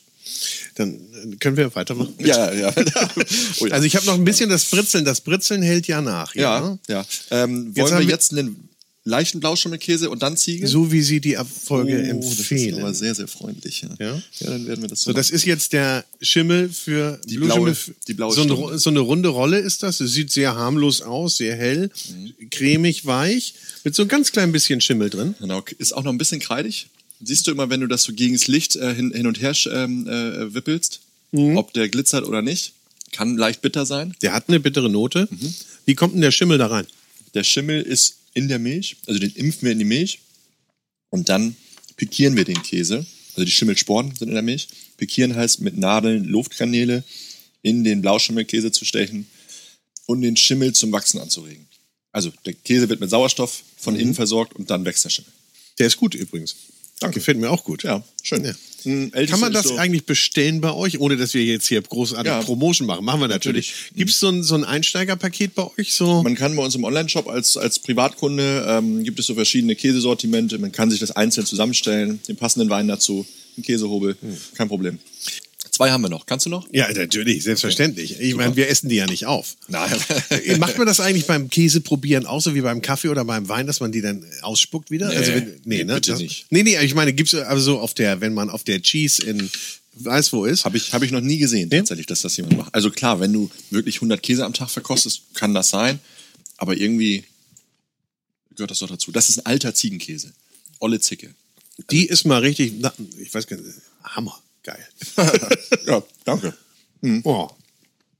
Dann 0.76 0.94
äh, 0.94 1.36
können 1.40 1.58
wir 1.58 1.74
weitermachen. 1.76 2.14
Ja, 2.20 2.52
ja. 2.54 2.74
oh, 3.60 3.66
ja. 3.68 3.74
Also 3.74 3.86
ich 3.86 3.96
habe 3.96 4.06
noch 4.06 4.16
ein 4.16 4.26
bisschen 4.26 4.50
das 4.50 4.66
Britzeln. 4.66 5.06
Das 5.06 5.22
Britzeln 5.22 5.62
hält 5.62 5.88
ja 5.88 6.02
nach. 6.02 6.34
Ja, 6.36 6.78
ja. 6.88 7.06
Ähm, 7.30 7.72
Jetzt 7.76 7.84
wollen 7.86 8.00
wir 8.00 8.08
wir- 8.08 8.14
jetzt 8.14 8.32
einen 8.32 8.70
leichten 9.04 9.40
Blauschimmelkäse 9.40 10.10
und 10.10 10.22
dann 10.22 10.38
Ziege? 10.38 10.68
So 10.68 10.92
wie 10.92 11.02
Sie 11.02 11.20
die 11.22 11.38
Abfolge 11.38 11.94
Oh, 12.14 12.18
Das 12.22 12.32
ist 12.34 12.40
empfehlen. 12.40 12.80
aber 12.80 12.94
sehr, 12.94 13.16
sehr 13.16 13.28
freundlich. 13.28 13.82
Ja, 13.82 13.90
Ja? 14.00 14.22
ja 14.40 14.50
dann 14.52 14.68
werden 14.68 14.82
wir 14.82 14.90
das 14.90 15.02
so. 15.02 15.12
So, 15.12 15.14
das 15.16 15.30
ist 15.32 15.46
jetzt 15.46 15.74
der 15.74 16.06
Schimmel 16.22 16.70
für 16.70 17.20
Die 17.26 17.38
Blue 17.38 17.48
blaue- 17.48 17.74
Schimmel 17.76 17.96
die 18.08 18.14
blaue 18.14 18.34
so, 18.36 18.42
eine, 18.44 18.78
so 18.78 18.90
eine 18.90 19.00
runde 19.00 19.30
Rolle 19.30 19.60
ist 19.60 19.82
das. 19.84 20.00
Es 20.00 20.12
sieht 20.14 20.32
sehr 20.32 20.56
harmlos 20.56 21.02
aus, 21.02 21.38
sehr 21.38 21.56
hell, 21.56 21.90
Mhm. 22.12 22.50
cremig, 22.52 23.06
weich, 23.06 23.56
mit 23.84 23.96
so 23.96 24.04
ein 24.04 24.08
ganz 24.08 24.32
klein 24.32 24.52
bisschen 24.52 24.82
Schimmel 24.82 25.10
drin. 25.10 25.34
Genau, 25.40 25.64
ist 25.80 25.94
auch 25.94 26.04
noch 26.04 26.12
ein 26.12 26.18
bisschen 26.20 26.40
kreidig. 26.40 26.88
Siehst 27.24 27.48
du 27.48 27.52
immer, 27.52 27.70
wenn 27.70 27.82
du 27.82 27.88
das 27.88 28.04
so 28.04 28.14
gegen 28.14 28.34
das 28.36 28.48
Licht 28.48 28.76
äh, 28.76 28.94
hin, 28.96 29.12
hin 29.14 29.28
und 29.28 29.42
her 29.42 29.56
ähm, 29.72 30.08
äh, 30.08 30.54
wippelst, 30.54 31.02
Mhm. 31.32 31.56
ob 31.58 31.74
der 31.74 31.88
glitzert 31.90 32.26
oder 32.26 32.42
nicht. 32.42 32.74
Kann 33.14 33.36
leicht 33.38 33.62
bitter 33.62 33.86
sein. 33.86 34.14
Der 34.22 34.34
hat 34.34 34.46
eine 34.48 34.60
bittere 34.60 34.90
Note. 34.90 35.28
Mhm. 35.32 35.54
Wie 35.86 35.96
kommt 35.96 36.14
denn 36.14 36.22
der 36.22 36.32
Schimmel 36.32 36.58
da 36.58 36.68
rein? 36.68 36.86
Der 37.34 37.44
Schimmel 37.44 37.82
ist 37.82 38.16
in 38.34 38.48
der 38.48 38.60
Milch, 38.60 38.98
also 39.08 39.20
den 39.20 39.32
impfen 39.32 39.64
wir 39.64 39.72
in 39.72 39.80
die 39.80 39.86
Milch 39.86 40.20
und 41.10 41.30
dann 41.30 41.56
pikieren 41.98 42.36
wir 42.36 42.46
den 42.46 42.62
Käse. 42.64 43.06
Also 43.36 43.46
die 43.46 43.52
Schimmelsporen 43.52 44.14
sind 44.16 44.30
in 44.30 44.34
der 44.34 44.44
Milch. 44.44 44.68
Pikieren 44.98 45.36
heißt 45.36 45.62
mit 45.62 45.78
Nadeln 45.78 46.26
Luftkanäle 46.26 47.04
in 47.62 47.84
den 47.84 48.02
Blauschimmelkäse 48.02 48.72
zu 48.72 48.86
stechen 48.86 49.28
und 50.06 50.22
den 50.22 50.36
Schimmel 50.36 50.74
zum 50.74 50.92
Wachsen 50.92 51.20
anzuregen. 51.20 51.68
Also 52.12 52.32
der 52.46 52.54
Käse 52.54 52.90
wird 52.90 53.00
mit 53.00 53.10
Sauerstoff 53.10 53.64
von 53.78 53.94
Mhm. 53.94 54.00
innen 54.00 54.16
versorgt 54.16 54.54
und 54.56 54.70
dann 54.70 54.84
wächst 54.84 55.06
der 55.06 55.10
Schimmel. 55.10 55.32
Der 55.80 55.88
ist 55.88 55.98
gut 55.98 56.14
übrigens. 56.16 56.56
Danke. 57.02 57.16
Gefällt 57.20 57.38
mir 57.40 57.50
auch 57.50 57.64
gut. 57.64 57.84
Ja, 57.84 58.04
schön. 58.24 58.46
Ja. 58.46 58.54
Ältester 58.84 59.28
Kann 59.28 59.40
man 59.42 59.54
das 59.54 59.68
so- 59.68 59.76
eigentlich 59.78 60.06
bestellen 60.06 60.60
bei 60.62 60.72
euch, 60.72 61.00
ohne 61.00 61.16
dass 61.18 61.34
wir 61.36 61.44
jetzt 61.44 61.68
hier 61.68 61.82
großartig 61.82 62.26
Ja. 62.32 62.42
Promotion 62.42 62.88
machen? 62.88 63.04
Machen 63.06 63.20
wir 63.22 63.28
natürlich. 63.28 63.70
Natürlich. 63.72 63.96
Gibt 63.96 64.10
es 64.12 64.20
so 64.20 64.30
ein, 64.30 64.42
so 64.44 64.56
ein 64.56 64.64
Einsteigerpaket 64.64 65.54
bei 65.54 65.68
euch? 65.78 65.94
So? 65.94 66.24
Man 66.24 66.34
kann 66.36 66.56
bei 66.56 66.64
uns 66.64 66.74
im 66.76 66.84
Online-Shop 66.84 67.28
als, 67.28 67.58
als 67.58 67.78
Privatkunde, 67.80 68.66
ähm, 68.68 69.04
gibt 69.04 69.20
es 69.20 69.28
so 69.28 69.36
verschiedene 69.36 69.76
Käsesortimente. 69.76 70.58
Man 70.58 70.72
kann 70.72 70.90
sich 70.90 71.00
das 71.00 71.12
einzeln 71.12 71.46
zusammenstellen, 71.46 72.20
den 72.28 72.38
passenden 72.38 72.70
Wein 72.72 72.88
dazu, 72.88 73.26
einen 73.58 73.64
Käsehobel, 73.66 74.16
kein 74.56 74.68
Problem. 74.68 74.98
Zwei 75.82 75.90
haben 75.90 76.02
wir 76.04 76.10
noch. 76.10 76.28
Kannst 76.28 76.46
du 76.46 76.52
noch? 76.52 76.68
Ja, 76.72 76.92
natürlich, 76.94 77.44
selbstverständlich. 77.44 78.20
Ich 78.20 78.36
meine, 78.36 78.56
wir 78.56 78.70
essen 78.70 78.88
die 78.88 78.98
ja 78.98 79.08
nicht 79.08 79.26
auf. 79.26 79.58
Nein. 79.68 79.92
Äh, 80.30 80.58
Macht 80.58 80.78
man 80.78 80.86
das 80.86 81.00
eigentlich 81.00 81.26
beim 81.26 81.50
Käse 81.50 81.82
probieren 81.82 82.28
auch 82.28 82.40
so 82.40 82.54
wie 82.54 82.62
beim 82.62 82.82
Kaffee 82.82 83.10
oder 83.10 83.26
beim 83.26 83.50
Wein, 83.50 83.66
dass 83.66 83.80
man 83.80 83.92
die 83.92 84.02
dann 84.02 84.24
ausspuckt 84.44 84.92
wieder? 84.92 85.10
Nee, 85.10 85.58
nee, 85.66 85.84
ne? 85.84 85.96
bitte 85.96 86.12
das, 86.12 86.20
nicht. 86.20 86.46
Nee, 86.52 86.62
nee, 86.62 86.78
ich 86.80 86.94
meine, 86.94 87.14
gibt's 87.14 87.34
also 87.34 87.80
auf 87.80 87.96
der, 87.96 88.22
wenn 88.22 88.34
man 88.36 88.52
auf 88.52 88.64
der 88.64 88.82
Cheese 88.82 89.24
in 89.24 89.50
weiß 89.96 90.34
wo 90.34 90.46
ist. 90.46 90.66
Habe 90.66 90.78
ich, 90.78 90.94
hab 90.94 91.02
ich 91.02 91.12
noch 91.12 91.22
nie 91.22 91.40
gesehen, 91.40 91.70
tatsächlich, 91.70 92.06
dass 92.06 92.22
das 92.22 92.38
jemand 92.38 92.58
macht. 92.58 92.76
Also 92.76 92.92
klar, 92.92 93.20
wenn 93.20 93.34
du 93.34 93.50
wirklich 93.72 93.96
100 93.96 94.22
Käse 94.22 94.46
am 94.46 94.54
Tag 94.54 94.70
verkostest, 94.70 95.34
kann 95.34 95.56
das 95.56 95.70
sein. 95.70 96.00
Aber 96.58 96.78
irgendwie 96.78 97.24
gehört 98.56 98.70
das 98.70 98.80
doch 98.80 98.90
dazu. 98.90 99.12
Das 99.12 99.30
ist 99.30 99.40
ein 99.40 99.46
alter 99.48 99.74
Ziegenkäse. 99.74 100.32
olle 100.80 101.00
Zicke. 101.00 101.34
Die 101.90 102.06
ist 102.06 102.26
mal 102.26 102.40
richtig, 102.40 102.74
ich 103.20 103.34
weiß 103.34 103.48
gar 103.48 103.58
nicht, 103.58 103.68
Hammer, 104.04 104.40
geil. 104.64 104.88
ja, 105.88 106.04
danke. 106.26 106.54
Oh, 107.24 107.50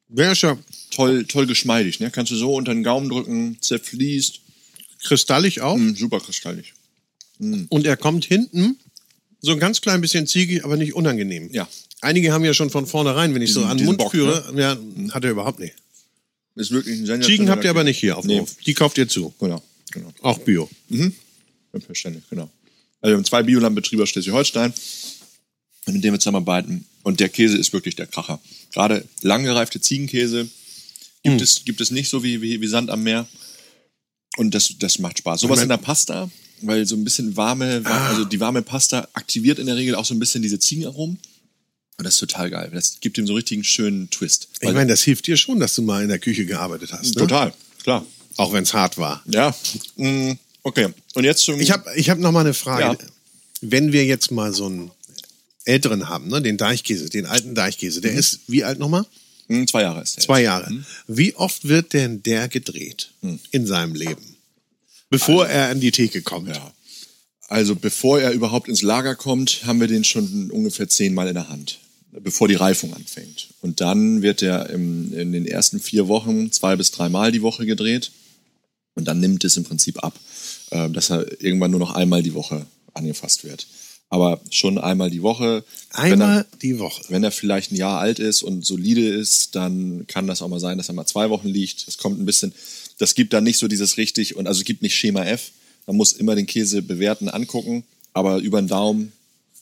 der 0.08 0.32
ist 0.34 0.42
ja 0.42 0.58
Toll, 0.92 1.24
toll 1.26 1.48
geschmeidig, 1.48 2.02
ne? 2.02 2.12
Kannst 2.12 2.32
du 2.34 2.36
so 2.36 2.54
unter 2.54 2.74
den 2.74 2.84
Gaumen 2.84 3.08
drücken, 3.08 3.58
zerfließt. 3.62 4.42
kristallig 5.04 5.62
auch. 5.62 5.78
Mm, 5.78 5.94
super 5.96 6.20
kristallig. 6.20 6.74
Und 7.40 7.86
er 7.86 7.96
kommt 7.96 8.26
hinten 8.26 8.78
so 9.40 9.52
ein 9.54 9.60
ganz 9.60 9.80
klein 9.80 10.02
bisschen 10.02 10.28
ziegig, 10.28 10.66
aber 10.66 10.76
nicht 10.76 10.94
unangenehm. 10.96 11.50
Ja. 11.54 11.68
Einige 12.02 12.34
haben 12.34 12.44
ja 12.44 12.54
schon 12.54 12.70
von 12.70 12.86
vornherein, 12.88 13.34
wenn 13.34 13.42
ich 13.42 13.54
so 13.54 13.62
Diesen- 13.62 13.72
an 13.72 13.78
den 13.78 13.86
Mund 13.86 14.00
Bock, 14.00 14.12
führe, 14.12 14.54
ja, 14.58 14.78
hat 15.14 15.24
er 15.24 15.32
überhaupt 15.32 15.60
nicht. 15.60 15.76
Ist 16.56 16.72
wirklich 16.72 16.96
ein 16.96 17.06
sensationeller 17.06 17.28
Ziegen 17.28 17.50
habt 17.50 17.64
ihr 17.64 17.70
aber 17.70 17.86
nicht 17.86 17.98
hier 18.00 18.18
auf 18.18 18.26
dem 18.26 18.36
Nee. 18.36 18.40
Hof. 18.42 18.58
Die 18.66 18.74
kauft 18.74 18.98
ihr 18.98 19.08
zu. 19.08 19.34
Genau, 19.40 19.64
genau. 19.92 20.14
Auch 20.22 20.40
Bio. 20.40 20.70
Selbstverständlich, 21.72 22.26
genau. 22.30 22.50
Also 23.00 23.14
wir 23.14 23.18
haben 23.18 23.26
zwei 23.26 23.44
Biolandbetriebe 23.44 24.04
aus 24.04 24.10
Schleswig-Holstein, 24.10 24.74
mit 25.88 26.04
denen 26.04 26.14
wir 26.14 26.20
zusammenarbeiten. 26.20 26.86
Und 27.04 27.20
der 27.20 27.30
Käse 27.30 27.58
ist 27.58 27.74
wirklich 27.74 27.96
der 27.96 28.08
Kracher. 28.08 28.40
Gerade 28.72 29.06
langgereifte 29.22 29.82
Ziegenkäse 29.82 30.48
gibt, 31.24 31.36
Hm. 31.38 31.44
es, 31.44 31.66
gibt 31.66 31.82
es 31.82 31.92
nicht 31.92 32.10
so 32.10 32.24
wie, 32.24 32.42
wie, 32.42 32.62
wie 32.62 32.68
Sand 32.68 32.90
am 32.90 33.04
Meer. 33.04 33.28
Und 34.38 34.54
das, 34.54 34.74
das 34.80 35.00
macht 35.00 35.18
Spaß. 35.20 35.42
Sowas 35.42 35.62
in 35.62 35.70
der 35.70 35.78
Pasta, 35.78 36.30
weil 36.62 36.86
so 36.86 36.96
ein 36.96 37.04
bisschen 37.04 37.36
warme, 37.36 37.82
Ah. 37.84 38.10
also 38.10 38.24
die 38.26 38.40
warme 38.40 38.62
Pasta 38.62 39.08
aktiviert 39.14 39.60
in 39.60 39.66
der 39.66 39.76
Regel 39.76 39.96
auch 39.96 40.06
so 40.06 40.14
ein 40.14 40.20
bisschen 40.20 40.42
diese 40.42 40.60
Ziegenaromen. 40.60 41.18
Und 41.98 42.06
das 42.06 42.14
ist 42.16 42.20
total 42.22 42.50
geil. 42.50 42.72
Das 42.74 43.00
gibt 43.02 43.18
ihm 43.18 43.28
so 43.28 43.34
einen 43.34 43.38
richtigen 43.38 43.64
schönen 43.64 44.10
Twist. 44.10 44.48
Ich 44.62 44.72
meine, 44.72 44.88
das 44.90 45.02
hilft 45.04 45.28
dir 45.28 45.38
schon, 45.38 45.60
dass 45.60 45.76
du 45.76 45.82
mal 45.82 46.02
in 46.02 46.10
der 46.10 46.20
Küche 46.20 46.46
gearbeitet 46.46 46.94
hast. 46.94 47.16
Ne? 47.16 47.22
total, 47.22 47.54
klar. 47.84 48.06
Auch 48.38 48.54
wenn 48.54 48.64
es 48.64 48.74
hart 48.74 48.98
war. 48.98 49.22
Ja. 49.28 49.56
Mm, 49.98 50.32
Okay. 50.64 50.90
Und 51.16 51.24
jetzt 51.24 51.42
zum. 51.44 51.60
Ich 51.60 51.72
habe 51.72 51.90
ich 51.96 52.10
hab 52.12 52.20
noch 52.20 52.32
mal 52.32 52.42
eine 52.42 52.54
Frage. 52.54 52.84
Ja. 52.84 53.10
Wenn 53.62 53.92
wir 53.94 54.06
jetzt 54.06 54.30
mal 54.32 54.54
so 54.54 54.68
einen 54.68 54.92
älteren 55.66 56.10
haben, 56.10 56.28
ne, 56.28 56.42
den 56.42 56.58
Deichkäse, 56.58 57.10
den 57.10 57.26
alten 57.26 57.56
Deichkäse, 57.56 58.02
der 58.02 58.14
ist 58.14 58.42
wie 58.48 58.64
alt 58.64 58.80
nochmal? 58.80 59.06
Mm, 59.48 59.66
zwei 59.66 59.82
Jahre 59.82 60.02
ist 60.02 60.18
der. 60.18 60.24
Zwei 60.24 60.42
Jahre. 60.42 60.72
Wie 61.08 61.36
oft 61.36 61.68
wird 61.68 61.94
denn 61.94 62.24
der 62.24 62.48
gedreht 62.48 63.12
in 63.52 63.68
seinem 63.68 63.96
Leben? 63.96 64.38
Bevor 65.10 65.48
er 65.48 65.70
an 65.70 65.82
die 65.82 65.92
Theke 65.92 66.22
kommt. 66.22 66.56
Ja. 66.56 66.74
Also 67.50 67.76
bevor 67.76 68.22
er 68.22 68.32
überhaupt 68.32 68.70
ins 68.70 68.82
Lager 68.82 69.16
kommt, 69.16 69.66
haben 69.66 69.82
wir 69.82 69.88
den 69.88 70.06
schon 70.06 70.50
ungefähr 70.52 70.88
zehnmal 70.88 71.28
in 71.28 71.34
der 71.34 71.50
Hand, 71.50 71.80
bevor 72.12 72.48
die 72.48 72.56
Reifung 72.56 72.94
anfängt. 72.94 73.50
Und 73.60 73.82
dann 73.82 74.22
wird 74.22 74.42
er 74.42 74.70
im, 74.70 75.14
in 75.14 75.34
den 75.34 75.46
ersten 75.46 75.82
vier 75.82 76.08
Wochen 76.08 76.54
zwei 76.54 76.78
bis 76.78 76.92
dreimal 76.92 77.34
die 77.34 77.42
Woche 77.42 77.66
gedreht. 77.66 78.12
Und 78.94 79.06
dann 79.06 79.20
nimmt 79.20 79.44
es 79.44 79.58
im 79.58 79.66
Prinzip 79.66 80.02
ab, 80.02 80.18
äh, 80.70 80.90
dass 80.90 81.10
er 81.10 81.42
irgendwann 81.42 81.72
nur 81.72 81.80
noch 81.82 81.92
einmal 81.92 82.24
die 82.24 82.34
Woche 82.34 82.66
angefasst 82.94 83.44
wird. 83.44 83.68
Aber 84.12 84.42
schon 84.52 84.78
einmal 84.78 85.10
die 85.10 85.24
Woche. 85.24 85.64
Einmal 85.94 86.40
er, 86.40 86.58
die 86.62 86.78
Woche. 86.80 87.02
wenn 87.08 87.24
er 87.24 87.32
vielleicht 87.32 87.72
ein 87.72 87.76
Jahr 87.78 88.00
alt 88.00 88.20
ist 88.20 88.44
und 88.44 88.66
solide 88.66 89.08
ist, 89.08 89.56
dann 89.56 90.06
kann 90.08 90.28
das 90.28 90.42
auch 90.42 90.50
mal 90.50 90.60
sein, 90.60 90.78
dass 90.78 90.90
er 90.90 90.94
mal 90.94 91.06
zwei 91.06 91.30
Wochen 91.30 91.48
liegt. 91.48 91.88
Das 91.88 91.98
kommt 91.98 92.20
ein 92.20 92.26
bisschen, 92.26 92.54
das 92.98 93.16
gibt 93.16 93.32
dann 93.32 93.46
nicht 93.46 93.58
so 93.58 93.68
dieses 93.70 93.96
richtig, 93.98 94.36
und 94.36 94.48
also 94.48 94.60
es 94.60 94.66
gibt 94.66 94.82
nicht 94.82 94.96
Schema 94.96 95.24
F. 95.24 95.52
Man 95.88 95.96
muss 95.96 96.12
immer 96.14 96.36
den 96.36 96.46
Käse 96.46 96.82
bewerten, 96.82 97.30
angucken, 97.30 97.84
aber 98.14 98.38
über 98.40 98.62
den 98.62 98.68
Daumen, 98.68 99.14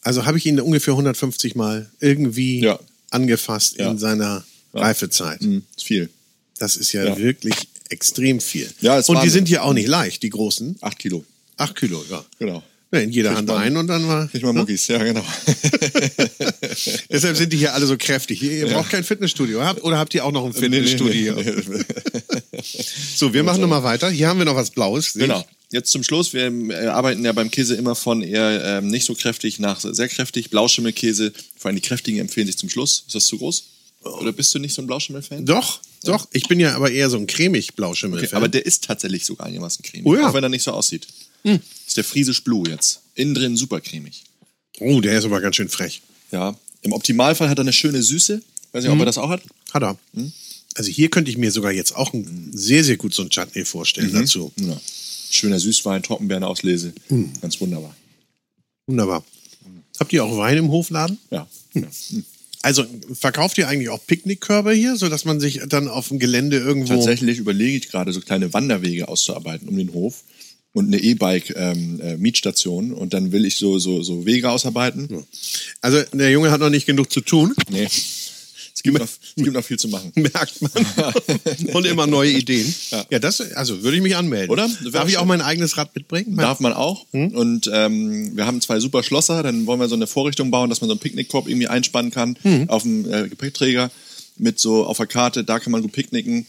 Also 0.02 0.26
habe 0.26 0.38
ich 0.40 0.46
ihn 0.48 0.60
ungefähr 0.60 0.94
150 0.96 1.56
Mal 1.56 1.90
irgendwie 2.00 2.60
Ja. 2.62 2.80
angefasst 3.12 3.76
Ja. 3.78 3.92
in 3.92 4.00
seiner 4.00 4.44
Reifezeit. 4.74 5.42
mh, 5.42 5.62
ist 5.78 5.84
viel. 5.86 6.10
Das 6.58 6.76
ist 6.76 6.92
ja, 6.94 7.06
Ja. 7.06 7.18
wirklich 7.18 7.54
extrem 7.90 8.40
viel. 8.42 8.70
Ja, 8.82 9.00
Und 9.08 9.24
die 9.24 9.30
sind 9.30 9.48
hier 9.48 9.64
auch 9.64 9.74
nicht 9.74 9.88
leicht, 9.88 10.24
die 10.24 10.30
großen. 10.30 10.78
Acht 10.82 10.98
Kilo, 11.00 11.24
Acht 11.58 11.76
Kilo, 11.76 12.04
ja. 12.10 12.26
genau. 12.40 12.64
Ja, 12.92 13.00
in 13.00 13.12
jeder 13.12 13.36
Kriegt 13.36 13.50
Hand 13.50 13.52
ein 13.52 13.78
und 13.78 13.88
dann 13.88 14.08
war. 14.08 14.28
Krieg 14.28 14.42
mal 14.42 14.54
Muckis, 14.54 14.88
ja, 14.88 14.98
genau. 14.98 15.24
Deshalb 17.12 17.38
sind 17.38 17.54
die 17.54 17.58
hier 17.58 17.76
alle 17.76 17.86
so 17.86 17.96
kräftig. 17.98 18.42
Ihr, 18.42 18.52
ihr 18.52 18.68
braucht 18.68 18.90
kein 18.90 19.04
Fitnessstudio. 19.04 19.64
Habt, 19.64 19.84
oder 19.84 19.98
habt 20.00 20.14
ihr 20.16 20.26
auch 20.26 20.32
noch 20.32 20.46
ein 20.46 20.54
Fitnessstudio? 20.54 21.36
So, 23.16 23.34
wir 23.34 23.44
machen 23.44 23.62
nochmal 23.62 23.84
weiter. 23.84 24.10
Hier 24.10 24.28
haben 24.28 24.38
wir 24.38 24.46
noch 24.46 24.56
was 24.56 24.72
Blaues. 24.72 25.16
ich. 25.16 25.22
Genau. 25.22 25.46
Jetzt 25.72 25.92
zum 25.92 26.04
Schluss, 26.04 26.34
wir 26.34 26.52
äh, 26.72 26.88
arbeiten 26.88 27.24
ja 27.24 27.32
beim 27.32 27.52
Käse 27.52 27.76
immer 27.76 27.96
von 27.96 28.22
eher 28.22 28.80
ähm, 28.80 28.88
nicht 28.88 29.06
so 29.06 29.14
kräftig 29.14 29.60
nach 29.60 29.80
sehr 29.80 30.08
kräftig. 30.10 30.50
Blauschimmelkäse, 30.50 31.32
vor 31.58 31.70
allem 31.70 31.76
die 31.76 31.82
kräftigen 31.82 32.20
empfehlen 32.20 32.48
sich 32.48 32.58
zum 32.58 32.70
Schluss. 32.70 33.04
Ist 33.06 33.16
das 33.16 33.26
zu 33.26 33.38
groß? 33.38 33.64
Oder 34.04 34.32
bist 34.32 34.54
du 34.56 34.60
nicht 34.60 34.74
so 34.74 34.82
ein 34.82 34.88
Blauschimmel-Fan? 34.88 35.46
Doch, 35.46 35.80
doch. 36.04 36.28
Ich 36.32 36.48
bin 36.48 36.60
ja 36.60 36.76
aber 36.76 36.90
eher 36.90 37.10
so 37.10 37.18
ein 37.18 37.28
cremig 37.28 37.76
Blauschimmel. 37.76 38.24
Okay, 38.24 38.34
aber 38.36 38.48
der 38.48 38.66
ist 38.66 38.86
tatsächlich 38.86 39.26
sogar 39.26 39.48
einigermaßen 39.48 39.84
cremig, 39.84 40.06
Oh 40.06 40.16
ja. 40.16 40.30
Auch 40.30 40.34
wenn 40.34 40.44
er 40.44 40.50
nicht 40.50 40.64
so 40.64 40.72
aussieht. 40.72 41.08
Ist 41.44 41.98
der 41.98 42.04
Friesisch 42.04 42.44
Blue 42.44 42.68
jetzt. 42.70 43.02
Innen 43.16 43.34
drin 43.36 43.58
super 43.58 43.82
cremig. 43.82 44.24
oh, 44.80 45.02
der 45.02 45.18
ist 45.18 45.26
aber 45.26 45.42
ganz 45.42 45.56
schön 45.56 45.70
frech. 45.70 46.02
Ja. 46.32 46.58
Im 46.82 46.94
Optimalfall 46.94 47.50
hat 47.50 47.58
er 47.58 47.62
eine 47.62 47.74
schöne 47.74 48.02
Süße. 48.04 48.42
Weiß 48.72 48.84
nicht, 48.84 48.92
ob 48.94 49.00
er 49.00 49.06
das 49.06 49.18
auch 49.18 49.30
hat. 49.30 49.42
Hat 49.74 49.84
er. 49.84 49.98
Hm? 50.14 50.32
Also 50.76 50.90
hier 50.92 51.10
könnte 51.10 51.32
ich 51.32 51.38
mir 51.38 51.52
sogar 51.52 51.72
jetzt 51.72 51.96
auch 51.96 52.14
ein, 52.14 52.52
sehr, 52.54 52.84
sehr 52.84 52.98
gut 52.98 53.14
so 53.14 53.24
ein 53.24 53.30
Chutney 53.30 53.66
vorstellen 53.66 54.12
Mhm. 54.12 54.20
dazu. 54.20 54.52
Ja. 54.58 54.80
Schöner 55.32 55.60
Süßwein, 55.60 56.04
Trockenbeerenauslese. 56.04 56.94
Hm. 57.08 57.32
Ganz 57.42 57.60
wunderbar. 57.60 57.96
Wunderbar. 58.88 59.24
Habt 60.00 60.14
ihr 60.14 60.24
auch 60.24 60.38
Wein 60.38 60.58
im 60.58 60.70
Hofladen? 60.72 61.18
Ja. 61.32 61.48
ja. 61.74 61.84
Also 62.62 62.86
verkauft 63.14 63.58
ihr 63.58 63.68
eigentlich 63.68 63.90
auch 63.90 64.06
Picknickkörbe 64.06 64.74
hier, 64.74 64.96
sodass 64.96 65.26
man 65.26 65.40
sich 65.40 65.62
dann 65.68 65.88
auf 65.88 66.10
dem 66.10 66.20
Gelände 66.20 66.58
irgendwo... 66.58 66.94
Tatsächlich 66.96 67.38
überlege 67.38 67.78
ich 67.78 67.90
gerade, 67.90 68.12
so 68.14 68.20
kleine 68.22 68.54
Wanderwege 68.54 69.08
auszuarbeiten 69.08 69.68
um 69.68 69.78
den 69.78 69.94
Hof 69.94 70.24
und 70.80 70.88
eine 70.88 70.98
E-Bike-Mietstation. 71.02 72.92
und 72.94 73.14
dann 73.14 73.32
will 73.32 73.46
ich 73.46 73.56
so, 73.58 73.78
so, 73.80 74.02
so 74.02 74.26
Wege 74.26 74.50
ausarbeiten. 74.50 75.26
Also 75.82 76.02
der 76.14 76.32
Junge 76.32 76.52
hat 76.52 76.60
noch 76.60 76.70
nicht 76.70 76.86
genug 76.86 77.12
zu 77.12 77.22
tun, 77.22 77.54
Nee. 77.70 77.88
Es 78.76 78.84
gibt, 78.84 78.98
noch, 78.98 79.08
es 79.08 79.44
gibt 79.44 79.52
noch 79.54 79.64
viel 79.66 79.78
zu 79.78 79.90
machen. 79.90 80.10
merkt 80.16 80.62
man. 80.62 80.72
Und 81.74 81.86
immer 81.86 82.08
neue 82.08 82.32
Ideen. 82.32 82.74
Ja, 82.92 83.06
Ja. 83.10 83.20
das, 83.20 83.42
also 83.42 83.84
würde 83.84 83.98
ich 83.98 84.04
mich 84.04 84.16
anmelden. 84.16 84.50
Oder? 84.52 84.70
Darf 84.94 85.10
ich 85.10 85.18
auch 85.18 85.26
mein 85.26 85.42
eigenes 85.42 85.76
Rad 85.76 85.94
mitbringen? 85.94 86.28
Mein- 86.34 86.44
Darf 86.46 86.62
man 86.62 86.72
auch. 86.72 87.06
Und 87.12 87.70
ähm, 87.74 88.38
wir 88.38 88.46
haben 88.46 88.62
zwei 88.62 88.80
super 88.80 89.04
Schlosser. 89.04 89.44
Dann 89.44 89.66
wollen 89.66 89.82
wir 89.82 89.90
so 89.90 89.96
eine 89.96 90.08
Vorrichtung 90.08 90.50
bauen, 90.50 90.70
dass 90.70 90.80
man 90.80 90.88
so 90.88 90.94
einen 90.94 91.02
Picknickkorb 91.02 91.50
irgendwie 91.50 91.68
einspannen 91.68 92.10
kann 92.12 92.38
auf 92.70 92.84
dem 92.84 93.04
äh, 93.12 93.28
Gepäckträger 93.28 93.92
mit 94.38 94.62
so 94.62 94.86
auf 94.86 94.96
der 94.96 95.08
Karte. 95.08 95.44
Da 95.44 95.60
kann 95.60 95.74
man 95.74 95.82
gut 95.82 95.92
picknicken. 95.92 96.46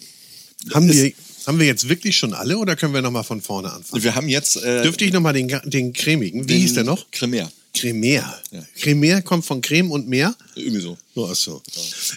haben, 0.72 0.88
ist- 0.88 1.02
wir, 1.02 1.12
haben 1.46 1.58
wir 1.58 1.66
jetzt 1.66 1.88
wirklich 1.88 2.16
schon 2.16 2.34
alle 2.34 2.58
oder 2.58 2.76
können 2.76 2.94
wir 2.94 3.02
nochmal 3.02 3.24
von 3.24 3.40
vorne 3.40 3.72
anfangen? 3.72 4.02
Wir 4.02 4.14
haben 4.14 4.28
jetzt 4.28 4.56
äh, 4.56 4.82
Dürfte 4.82 5.04
ich 5.04 5.12
nochmal 5.12 5.32
den, 5.32 5.48
den 5.64 5.92
cremigen? 5.92 6.44
Wie 6.44 6.46
den 6.54 6.60
hieß 6.60 6.74
der 6.74 6.84
noch? 6.84 7.10
Cremär. 7.10 7.50
Cremär. 7.74 8.40
Ja. 8.50 8.62
Cremär 8.80 9.22
kommt 9.22 9.44
von 9.46 9.60
Creme 9.60 9.90
und 9.92 10.08
Meer? 10.08 10.34
Irgendwie 10.56 10.80
so. 10.80 10.98
So, 11.14 11.28
ach 11.30 11.36
so. 11.36 11.62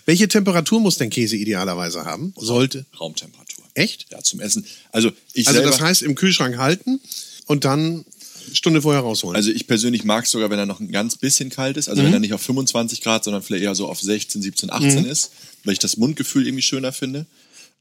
Welche 0.05 0.27
Temperatur 0.27 0.79
muss 0.79 0.97
denn 0.97 1.09
Käse 1.09 1.35
idealerweise 1.37 2.05
haben? 2.05 2.33
Sollte. 2.37 2.85
Raumtemperatur. 2.99 3.63
Echt? 3.75 4.07
Ja, 4.11 4.21
zum 4.21 4.39
Essen. 4.39 4.65
Also 4.91 5.11
ich 5.33 5.47
Also 5.47 5.61
das 5.61 5.79
heißt 5.79 6.01
im 6.01 6.15
Kühlschrank 6.15 6.57
halten 6.57 6.99
und 7.45 7.65
dann 7.65 8.03
Stunde 8.51 8.81
vorher 8.81 9.01
rausholen. 9.01 9.35
Also 9.35 9.51
ich 9.51 9.67
persönlich 9.67 10.03
mag 10.03 10.25
es 10.25 10.31
sogar, 10.31 10.49
wenn 10.49 10.59
er 10.59 10.65
noch 10.65 10.79
ein 10.79 10.91
ganz 10.91 11.15
bisschen 11.17 11.49
kalt 11.49 11.77
ist. 11.77 11.87
Also 11.87 12.01
Mhm. 12.01 12.07
wenn 12.07 12.13
er 12.13 12.19
nicht 12.19 12.33
auf 12.33 12.41
25 12.41 13.01
Grad, 13.01 13.23
sondern 13.23 13.41
vielleicht 13.41 13.63
eher 13.63 13.73
so 13.75 13.87
auf 13.87 13.99
16, 14.01 14.41
17, 14.41 14.69
18 14.71 15.05
ist, 15.05 15.31
weil 15.63 15.73
ich 15.73 15.79
das 15.79 15.97
Mundgefühl 15.97 16.45
irgendwie 16.45 16.61
schöner 16.63 16.91
finde. 16.91 17.25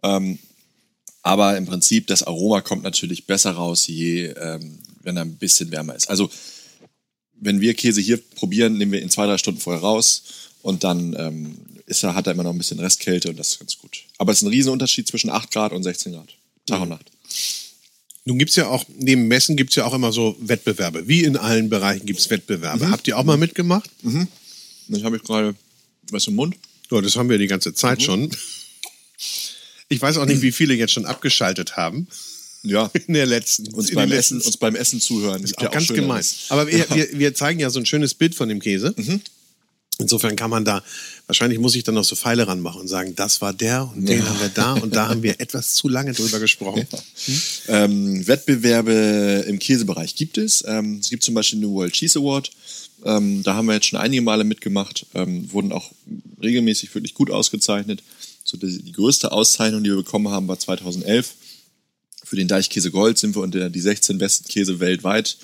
Ähm, 0.02 0.38
aber 1.22 1.56
im 1.56 1.66
Prinzip, 1.66 2.06
das 2.08 2.22
Aroma 2.22 2.60
kommt 2.60 2.82
natürlich 2.82 3.26
besser 3.26 3.52
raus, 3.52 3.86
je 3.86 4.26
ähm, 4.26 4.78
wenn 5.02 5.16
er 5.16 5.22
ein 5.24 5.36
bisschen 5.36 5.70
wärmer 5.70 5.94
ist. 5.94 6.08
Also 6.10 6.30
wenn 7.40 7.60
wir 7.60 7.74
Käse 7.74 8.00
hier 8.00 8.18
probieren, 8.18 8.78
nehmen 8.78 8.92
wir 8.92 9.02
ihn 9.02 9.10
zwei, 9.10 9.26
drei 9.26 9.38
Stunden 9.38 9.60
vorher 9.60 9.82
raus 9.82 10.22
und 10.62 10.84
dann 10.84 11.14
ähm, 11.18 11.56
ist 11.86 12.02
er, 12.04 12.14
hat 12.14 12.26
er 12.26 12.32
immer 12.34 12.44
noch 12.44 12.52
ein 12.52 12.58
bisschen 12.58 12.78
Restkälte 12.78 13.30
und 13.30 13.38
das 13.38 13.50
ist 13.50 13.58
ganz 13.58 13.76
gut. 13.78 14.04
Aber 14.18 14.32
es 14.32 14.38
ist 14.38 14.42
ein 14.44 14.50
Riesenunterschied 14.52 15.08
zwischen 15.08 15.30
8 15.30 15.50
Grad 15.50 15.72
und 15.72 15.82
16 15.82 16.12
Grad. 16.12 16.28
Tag 16.66 16.80
und 16.82 16.90
Nacht. 16.90 17.10
Nun 18.24 18.38
gibt's 18.38 18.54
ja 18.54 18.68
auch, 18.68 18.84
neben 18.98 19.26
Messen 19.26 19.56
gibt's 19.56 19.74
ja 19.74 19.84
auch 19.84 19.94
immer 19.94 20.12
so 20.12 20.36
Wettbewerbe. 20.38 21.08
Wie 21.08 21.24
in 21.24 21.36
allen 21.36 21.68
Bereichen 21.68 22.06
gibt's 22.06 22.30
Wettbewerbe. 22.30 22.88
Habt 22.88 23.08
ihr 23.08 23.18
auch 23.18 23.24
mal 23.24 23.36
mitgemacht? 23.36 23.90
Dann 24.88 25.02
habe 25.04 25.16
ich 25.16 25.24
gerade 25.24 25.56
was 26.10 26.28
im 26.28 26.36
Mund. 26.36 26.54
Ja, 26.92 27.00
das 27.00 27.16
haben 27.16 27.28
wir 27.28 27.38
die 27.38 27.48
ganze 27.48 27.74
Zeit 27.74 27.98
Mhm. 27.98 28.04
schon. 28.04 28.30
Ich 29.92 30.00
weiß 30.02 30.16
auch 30.18 30.26
nicht, 30.26 30.42
wie 30.42 30.52
viele 30.52 30.74
jetzt 30.74 30.92
schon 30.92 31.04
abgeschaltet 31.06 31.76
haben 31.76 32.06
Ja. 32.62 32.90
in 33.06 33.14
der 33.14 33.26
letzten. 33.26 33.68
uns 33.74 33.90
beim, 33.92 34.08
den 34.08 34.18
Essen, 34.18 34.36
letzten- 34.36 34.46
uns 34.48 34.56
beim 34.56 34.74
Essen 34.74 35.00
zuhören. 35.00 35.42
ist 35.44 35.56
Gibt 35.56 35.68
auch 35.68 35.72
ganz 35.72 35.88
gemein. 35.88 36.24
Aber 36.48 36.66
wir, 36.66 36.86
wir, 36.94 37.08
wir 37.18 37.34
zeigen 37.34 37.60
ja 37.60 37.70
so 37.70 37.78
ein 37.78 37.86
schönes 37.86 38.14
Bild 38.14 38.34
von 38.34 38.48
dem 38.48 38.60
Käse. 38.60 38.94
Mhm. 38.96 39.20
Insofern 39.98 40.34
kann 40.36 40.48
man 40.50 40.64
da, 40.64 40.82
wahrscheinlich 41.26 41.58
muss 41.60 41.74
ich 41.76 41.84
dann 41.84 41.94
noch 41.94 42.02
so 42.04 42.16
Pfeile 42.16 42.46
ranmachen 42.48 42.80
und 42.80 42.88
sagen, 42.88 43.14
das 43.14 43.40
war 43.42 43.52
der 43.52 43.90
und 43.94 44.06
den 44.08 44.18
Ja. 44.20 44.26
haben 44.26 44.40
wir 44.40 44.48
da 44.48 44.72
und 44.72 44.96
da 44.96 45.08
haben 45.08 45.22
wir 45.22 45.34
etwas 45.38 45.74
zu 45.74 45.86
lange 45.88 46.12
drüber 46.14 46.40
gesprochen. 46.40 46.86
Ähm, 47.68 48.26
Wettbewerbe 48.26 49.44
im 49.46 49.58
Käsebereich 49.58 50.14
gibt 50.16 50.38
es. 50.38 50.64
Ähm, 50.66 50.98
es 51.00 51.10
gibt 51.10 51.22
zum 51.22 51.34
Beispiel 51.34 51.60
den 51.60 51.70
World 51.70 51.92
Cheese 51.92 52.18
Award. 52.18 52.50
Ähm, 53.04 53.42
da 53.42 53.54
haben 53.54 53.66
wir 53.66 53.74
jetzt 53.74 53.86
schon 53.86 53.98
einige 53.98 54.22
Male 54.22 54.44
mitgemacht, 54.44 55.06
ähm, 55.14 55.52
wurden 55.52 55.72
auch 55.72 55.90
regelmäßig 56.42 56.94
wirklich 56.94 57.14
gut 57.14 57.30
ausgezeichnet. 57.30 58.02
So 58.52 58.58
die, 58.58 58.82
die 58.82 58.92
größte 58.92 59.32
Auszeichnung, 59.32 59.82
die 59.82 59.88
wir 59.88 59.96
bekommen 59.96 60.28
haben, 60.28 60.46
war 60.46 60.58
2011. 60.58 61.32
Für 62.22 62.36
den 62.36 62.48
Deichkäse 62.48 62.90
Gold 62.90 63.16
sind 63.16 63.34
wir 63.34 63.40
unter 63.40 63.70
die 63.70 63.80
16 63.80 64.18
besten 64.18 64.46
Käse 64.46 64.78
weltweit 64.78 65.38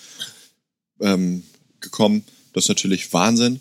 ähm, 1.01 1.43
gekommen. 1.81 2.23
Das 2.53 2.65
ist 2.65 2.69
natürlich 2.69 3.11
Wahnsinn. 3.15 3.61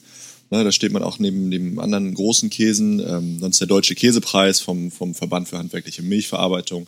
Ne, 0.50 0.66
da 0.66 0.72
steht 0.74 0.92
man 0.92 1.02
auch 1.02 1.18
neben 1.20 1.50
dem 1.50 1.80
anderen 1.80 2.14
großen 2.14 2.50
Käsen. 2.50 3.00
Ähm, 3.00 3.40
sonst 3.40 3.60
der 3.60 3.68
Deutsche 3.68 3.96
Käsepreis 3.96 4.60
vom, 4.60 4.92
vom 4.92 5.16
Verband 5.16 5.48
für 5.48 5.58
handwerkliche 5.58 6.02
Milchverarbeitung. 6.02 6.86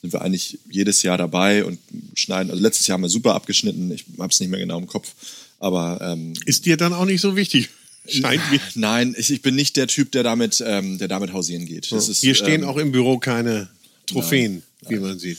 Sind 0.00 0.12
wir 0.12 0.22
eigentlich 0.22 0.60
jedes 0.70 1.02
Jahr 1.02 1.18
dabei 1.18 1.64
und 1.64 1.80
schneiden. 2.14 2.52
Also 2.52 2.62
letztes 2.62 2.86
Jahr 2.86 2.98
haben 2.98 3.02
wir 3.02 3.08
super 3.08 3.34
abgeschnitten. 3.34 3.90
Ich 3.90 4.04
habe 4.20 4.30
es 4.30 4.38
nicht 4.38 4.50
mehr 4.50 4.60
genau 4.60 4.78
im 4.78 4.86
Kopf. 4.86 5.12
Aber 5.58 5.98
ähm, 6.02 6.34
ist 6.44 6.66
dir 6.66 6.76
dann 6.76 6.92
auch 6.92 7.04
nicht 7.04 7.20
so 7.20 7.34
wichtig? 7.34 7.70
Scheint 8.08 8.50
mir. 8.50 8.60
Nein, 8.74 9.14
ich, 9.18 9.30
ich 9.30 9.42
bin 9.42 9.54
nicht 9.54 9.76
der 9.76 9.86
Typ, 9.86 10.12
der 10.12 10.22
damit, 10.22 10.62
ähm, 10.64 10.98
der 10.98 11.08
damit 11.08 11.32
hausieren 11.32 11.66
geht. 11.66 11.90
Das 11.92 12.08
ist, 12.08 12.20
Hier 12.20 12.34
stehen 12.34 12.62
ähm, 12.62 12.68
auch 12.68 12.76
im 12.76 12.92
Büro 12.92 13.18
keine 13.18 13.68
Trophäen, 14.06 14.62
nein, 14.82 14.92
wie 14.92 14.98
man 15.00 15.18
sieht. 15.18 15.38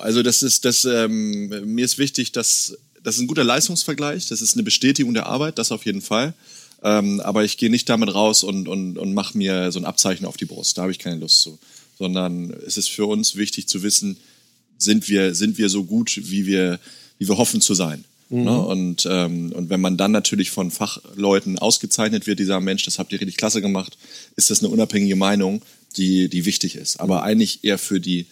Also 0.00 0.22
das 0.22 0.42
ist, 0.42 0.64
das, 0.64 0.84
ähm, 0.84 1.48
mir 1.74 1.84
ist 1.84 1.98
wichtig, 1.98 2.32
dass 2.32 2.76
das 3.04 3.16
ist 3.16 3.20
ein 3.20 3.26
guter 3.26 3.44
Leistungsvergleich, 3.44 4.28
das 4.28 4.40
ist 4.40 4.54
eine 4.54 4.62
Bestätigung 4.62 5.12
der 5.12 5.26
Arbeit, 5.26 5.58
das 5.58 5.70
auf 5.70 5.84
jeden 5.84 6.00
Fall. 6.00 6.32
Ähm, 6.82 7.20
aber 7.20 7.44
ich 7.44 7.58
gehe 7.58 7.70
nicht 7.70 7.88
damit 7.88 8.14
raus 8.14 8.42
und, 8.42 8.66
und, 8.66 8.98
und 8.98 9.14
mache 9.14 9.36
mir 9.36 9.70
so 9.70 9.78
ein 9.78 9.84
Abzeichen 9.84 10.26
auf 10.26 10.36
die 10.36 10.46
Brust. 10.46 10.76
Da 10.76 10.82
habe 10.82 10.92
ich 10.92 10.98
keine 10.98 11.20
Lust 11.20 11.40
zu. 11.40 11.58
Sondern 11.98 12.50
es 12.66 12.76
ist 12.76 12.90
für 12.90 13.06
uns 13.06 13.36
wichtig 13.36 13.68
zu 13.68 13.82
wissen, 13.82 14.16
sind 14.78 15.08
wir, 15.08 15.34
sind 15.34 15.58
wir 15.58 15.68
so 15.68 15.84
gut, 15.84 16.18
wie 16.24 16.46
wir, 16.46 16.80
wie 17.18 17.28
wir 17.28 17.38
hoffen 17.38 17.60
zu 17.60 17.74
sein. 17.74 18.04
Mhm. 18.28 18.44
Ne? 18.44 18.58
Und, 18.58 19.08
ähm, 19.10 19.52
und 19.52 19.70
wenn 19.70 19.80
man 19.80 19.96
dann 19.96 20.12
natürlich 20.12 20.50
von 20.50 20.70
Fachleuten 20.70 21.58
ausgezeichnet 21.58 22.26
wird, 22.26 22.38
dieser 22.38 22.60
Mensch, 22.60 22.84
das 22.84 22.98
habt 22.98 23.12
ihr 23.12 23.20
richtig 23.20 23.36
klasse 23.36 23.60
gemacht, 23.60 23.96
ist 24.36 24.50
das 24.50 24.60
eine 24.60 24.68
unabhängige 24.68 25.16
Meinung, 25.16 25.62
die, 25.96 26.28
die 26.28 26.44
wichtig 26.44 26.76
ist. 26.76 27.00
Aber 27.00 27.22
eigentlich 27.22 27.64
eher 27.64 27.78
für 27.78 28.00
die 28.00 28.26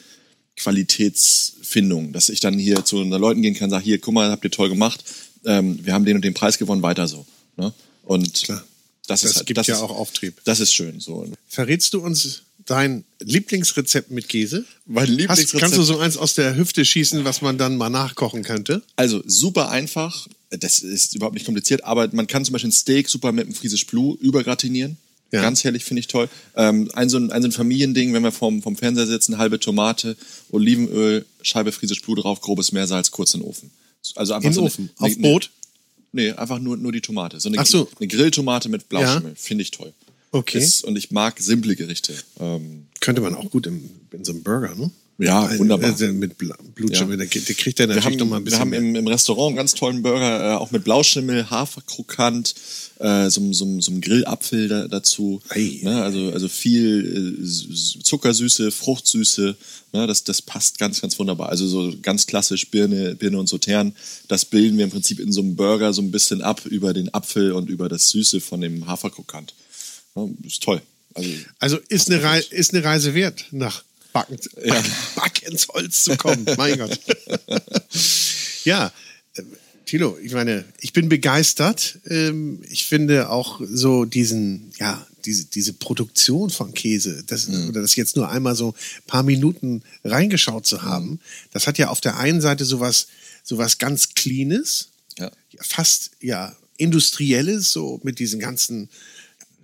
Qualitätsfindung, 0.56 2.12
dass 2.12 2.28
ich 2.28 2.40
dann 2.40 2.58
hier 2.58 2.84
zu 2.84 3.02
den 3.02 3.10
Leuten 3.10 3.42
gehen 3.42 3.54
kann, 3.54 3.70
sage, 3.70 3.84
hier, 3.84 3.98
guck 3.98 4.14
mal, 4.14 4.30
habt 4.30 4.44
ihr 4.44 4.50
toll 4.50 4.68
gemacht, 4.68 5.04
ähm, 5.44 5.78
wir 5.84 5.92
haben 5.92 6.04
den 6.04 6.16
und 6.16 6.24
den 6.24 6.34
Preis 6.34 6.58
gewonnen, 6.58 6.82
weiter 6.82 7.08
so. 7.08 7.26
Ne? 7.56 7.72
Und 8.04 8.42
Klar. 8.42 8.64
das, 9.06 9.22
das 9.22 9.30
ist 9.30 9.36
halt, 9.36 9.46
gibt 9.46 9.58
das 9.58 9.66
ja 9.66 9.76
ist, 9.76 9.80
auch 9.80 9.90
Auftrieb. 9.90 10.40
Das 10.44 10.60
ist 10.60 10.72
schön. 10.72 11.00
So. 11.00 11.26
Verrätst 11.48 11.94
du 11.94 12.00
uns 12.00 12.42
dein 12.66 13.04
Lieblingsrezept 13.20 14.10
mit 14.10 14.28
Käse? 14.28 14.64
Mein 14.86 15.06
Lieblingsrezept. 15.06 15.54
Hast, 15.54 15.60
kannst 15.60 15.78
du 15.78 15.82
so 15.82 15.98
eins 15.98 16.16
aus 16.16 16.34
der 16.34 16.56
Hüfte 16.56 16.84
schießen, 16.84 17.24
was 17.24 17.42
man 17.42 17.58
dann 17.58 17.76
mal 17.76 17.90
nachkochen 17.90 18.42
könnte? 18.42 18.82
Also 18.96 19.22
super 19.26 19.70
einfach. 19.70 20.28
Das 20.50 20.80
ist 20.80 21.14
überhaupt 21.14 21.34
nicht 21.34 21.46
kompliziert, 21.46 21.84
aber 21.84 22.08
man 22.12 22.26
kann 22.26 22.44
zum 22.44 22.52
Beispiel 22.52 22.68
ein 22.68 22.72
Steak 22.72 23.08
super 23.08 23.32
mit 23.32 23.46
einem 23.46 23.54
Friesisch 23.54 23.86
Blue 23.86 24.16
übergratinieren. 24.20 24.98
Ja. 25.30 25.40
Ganz 25.40 25.64
herrlich, 25.64 25.84
finde 25.84 26.00
ich 26.00 26.08
toll. 26.08 26.28
Ähm, 26.56 26.90
ein, 26.92 27.08
so 27.08 27.16
ein, 27.16 27.32
ein 27.32 27.40
so 27.40 27.48
ein 27.48 27.52
Familiending, 27.52 28.12
wenn 28.12 28.22
wir 28.22 28.32
vorm, 28.32 28.60
vom 28.60 28.76
Fernseher 28.76 29.06
sitzen, 29.06 29.38
halbe 29.38 29.58
Tomate, 29.58 30.16
Olivenöl, 30.50 31.24
Scheibe 31.40 31.72
Friesisch 31.72 32.02
Blue 32.02 32.16
drauf, 32.16 32.42
grobes 32.42 32.72
Meersalz, 32.72 33.10
kurz 33.10 33.32
in 33.32 33.40
den 33.40 33.48
Ofen. 33.48 33.70
Also 34.14 34.34
einfach 34.34 34.48
in 34.48 34.52
so 34.52 34.62
Ofen? 34.62 34.90
Eine, 34.98 35.10
Auf 35.10 35.16
eine, 35.16 35.22
Brot? 35.22 35.50
Nee, 36.12 36.32
einfach 36.32 36.58
nur, 36.58 36.76
nur 36.76 36.92
die 36.92 37.00
Tomate. 37.00 37.40
So 37.40 37.48
eine, 37.48 37.58
Ach 37.58 37.66
so. 37.66 37.88
eine 37.98 38.08
Grilltomate 38.08 38.68
mit 38.68 38.90
Blauschimmel. 38.90 39.30
Ja. 39.30 39.36
Finde 39.36 39.62
ich 39.62 39.70
toll. 39.70 39.94
Okay. 40.32 40.58
Ist, 40.58 40.84
und 40.84 40.96
ich 40.96 41.10
mag 41.10 41.38
simple 41.38 41.76
Gerichte. 41.76 42.14
Ähm, 42.40 42.86
Könnte 43.00 43.20
man 43.20 43.34
auch 43.34 43.50
gut 43.50 43.66
im, 43.66 43.90
in 44.12 44.24
so 44.24 44.32
einem 44.32 44.42
Burger, 44.42 44.74
ne? 44.74 44.90
Ja, 45.18 45.58
wunderbar. 45.58 45.90
Also 45.90 46.06
mit 46.06 46.36
Blutschimmel, 46.38 47.20
ja. 47.20 47.26
der, 47.26 47.42
der 47.42 47.54
kriegt 47.54 47.78
ja 47.78 47.86
natürlich 47.86 48.18
noch 48.18 48.26
mal 48.26 48.38
ein 48.38 48.44
bisschen. 48.44 48.58
Wir 48.58 48.60
haben 48.60 48.72
im, 48.72 48.96
im, 48.96 49.06
Restaurant 49.06 49.48
einen 49.48 49.56
ganz 49.56 49.74
tollen 49.74 50.02
Burger, 50.02 50.52
äh, 50.52 50.56
auch 50.56 50.70
mit 50.70 50.84
Blauschimmel, 50.84 51.50
Haferkrokant, 51.50 52.54
äh, 52.98 53.28
so, 53.28 53.52
so, 53.52 53.80
so 53.80 53.90
einem 53.90 54.00
Grillapfel 54.00 54.68
da, 54.68 54.88
dazu. 54.88 55.40
Ne? 55.54 56.02
Also, 56.02 56.32
also 56.32 56.48
viel 56.48 57.38
äh, 57.40 58.02
Zuckersüße, 58.02 58.72
Fruchtsüße. 58.72 59.54
Ne? 59.92 60.06
Das, 60.06 60.24
das 60.24 60.42
passt 60.42 60.78
ganz, 60.78 61.00
ganz 61.02 61.18
wunderbar. 61.18 61.50
Also 61.50 61.68
so 61.68 61.92
ganz 62.00 62.26
klassisch 62.26 62.70
Birne, 62.70 63.14
Birne 63.14 63.38
und 63.38 63.48
Sautern. 63.48 63.94
Das 64.28 64.46
bilden 64.46 64.78
wir 64.78 64.84
im 64.84 64.90
Prinzip 64.90 65.20
in 65.20 65.30
so 65.30 65.42
einem 65.42 65.54
Burger 65.56 65.92
so 65.92 66.02
ein 66.02 66.10
bisschen 66.10 66.42
ab 66.42 66.64
über 66.64 66.94
den 66.94 67.12
Apfel 67.12 67.52
und 67.52 67.68
über 67.68 67.88
das 67.88 68.08
Süße 68.08 68.40
von 68.40 68.62
dem 68.62 68.86
Haferkrokant. 68.86 69.54
Ist 70.44 70.62
toll. 70.62 70.82
Also, 71.14 71.30
also 71.58 71.78
ist, 71.88 72.10
eine 72.10 72.22
Reise, 72.22 72.48
ist 72.54 72.74
eine 72.74 72.84
Reise 72.84 73.14
wert 73.14 73.46
nach 73.50 73.84
Backen, 74.12 74.38
ja. 74.64 74.82
Back 75.16 75.42
ins 75.42 75.68
Holz 75.68 76.04
zu 76.04 76.16
kommen. 76.16 76.46
mein 76.56 76.78
Gott. 76.78 76.98
ja, 78.64 78.92
äh, 79.34 79.42
Thilo, 79.86 80.18
ich 80.22 80.32
meine, 80.32 80.64
ich 80.80 80.92
bin 80.92 81.08
begeistert. 81.08 81.98
Ähm, 82.06 82.62
ich 82.68 82.86
finde 82.86 83.30
auch 83.30 83.60
so 83.64 84.04
diesen, 84.04 84.72
ja, 84.78 85.06
diese, 85.24 85.46
diese 85.46 85.72
Produktion 85.72 86.50
von 86.50 86.74
Käse, 86.74 87.24
das, 87.26 87.48
mhm. 87.48 87.68
oder 87.68 87.82
das 87.82 87.96
jetzt 87.96 88.16
nur 88.16 88.28
einmal 88.28 88.54
so 88.54 88.70
ein 88.70 89.06
paar 89.06 89.22
Minuten 89.22 89.82
reingeschaut 90.04 90.66
zu 90.66 90.82
haben, 90.82 91.10
mhm. 91.10 91.20
das 91.52 91.66
hat 91.66 91.78
ja 91.78 91.88
auf 91.88 92.00
der 92.00 92.16
einen 92.16 92.40
Seite 92.40 92.64
sowas, 92.64 93.08
sowas 93.42 93.78
ganz 93.78 94.14
Cleanes, 94.14 94.88
ja. 95.18 95.30
fast 95.60 96.12
ja 96.20 96.56
industrielles, 96.76 97.70
so 97.72 98.00
mit 98.02 98.18
diesen 98.18 98.40
ganzen 98.40 98.88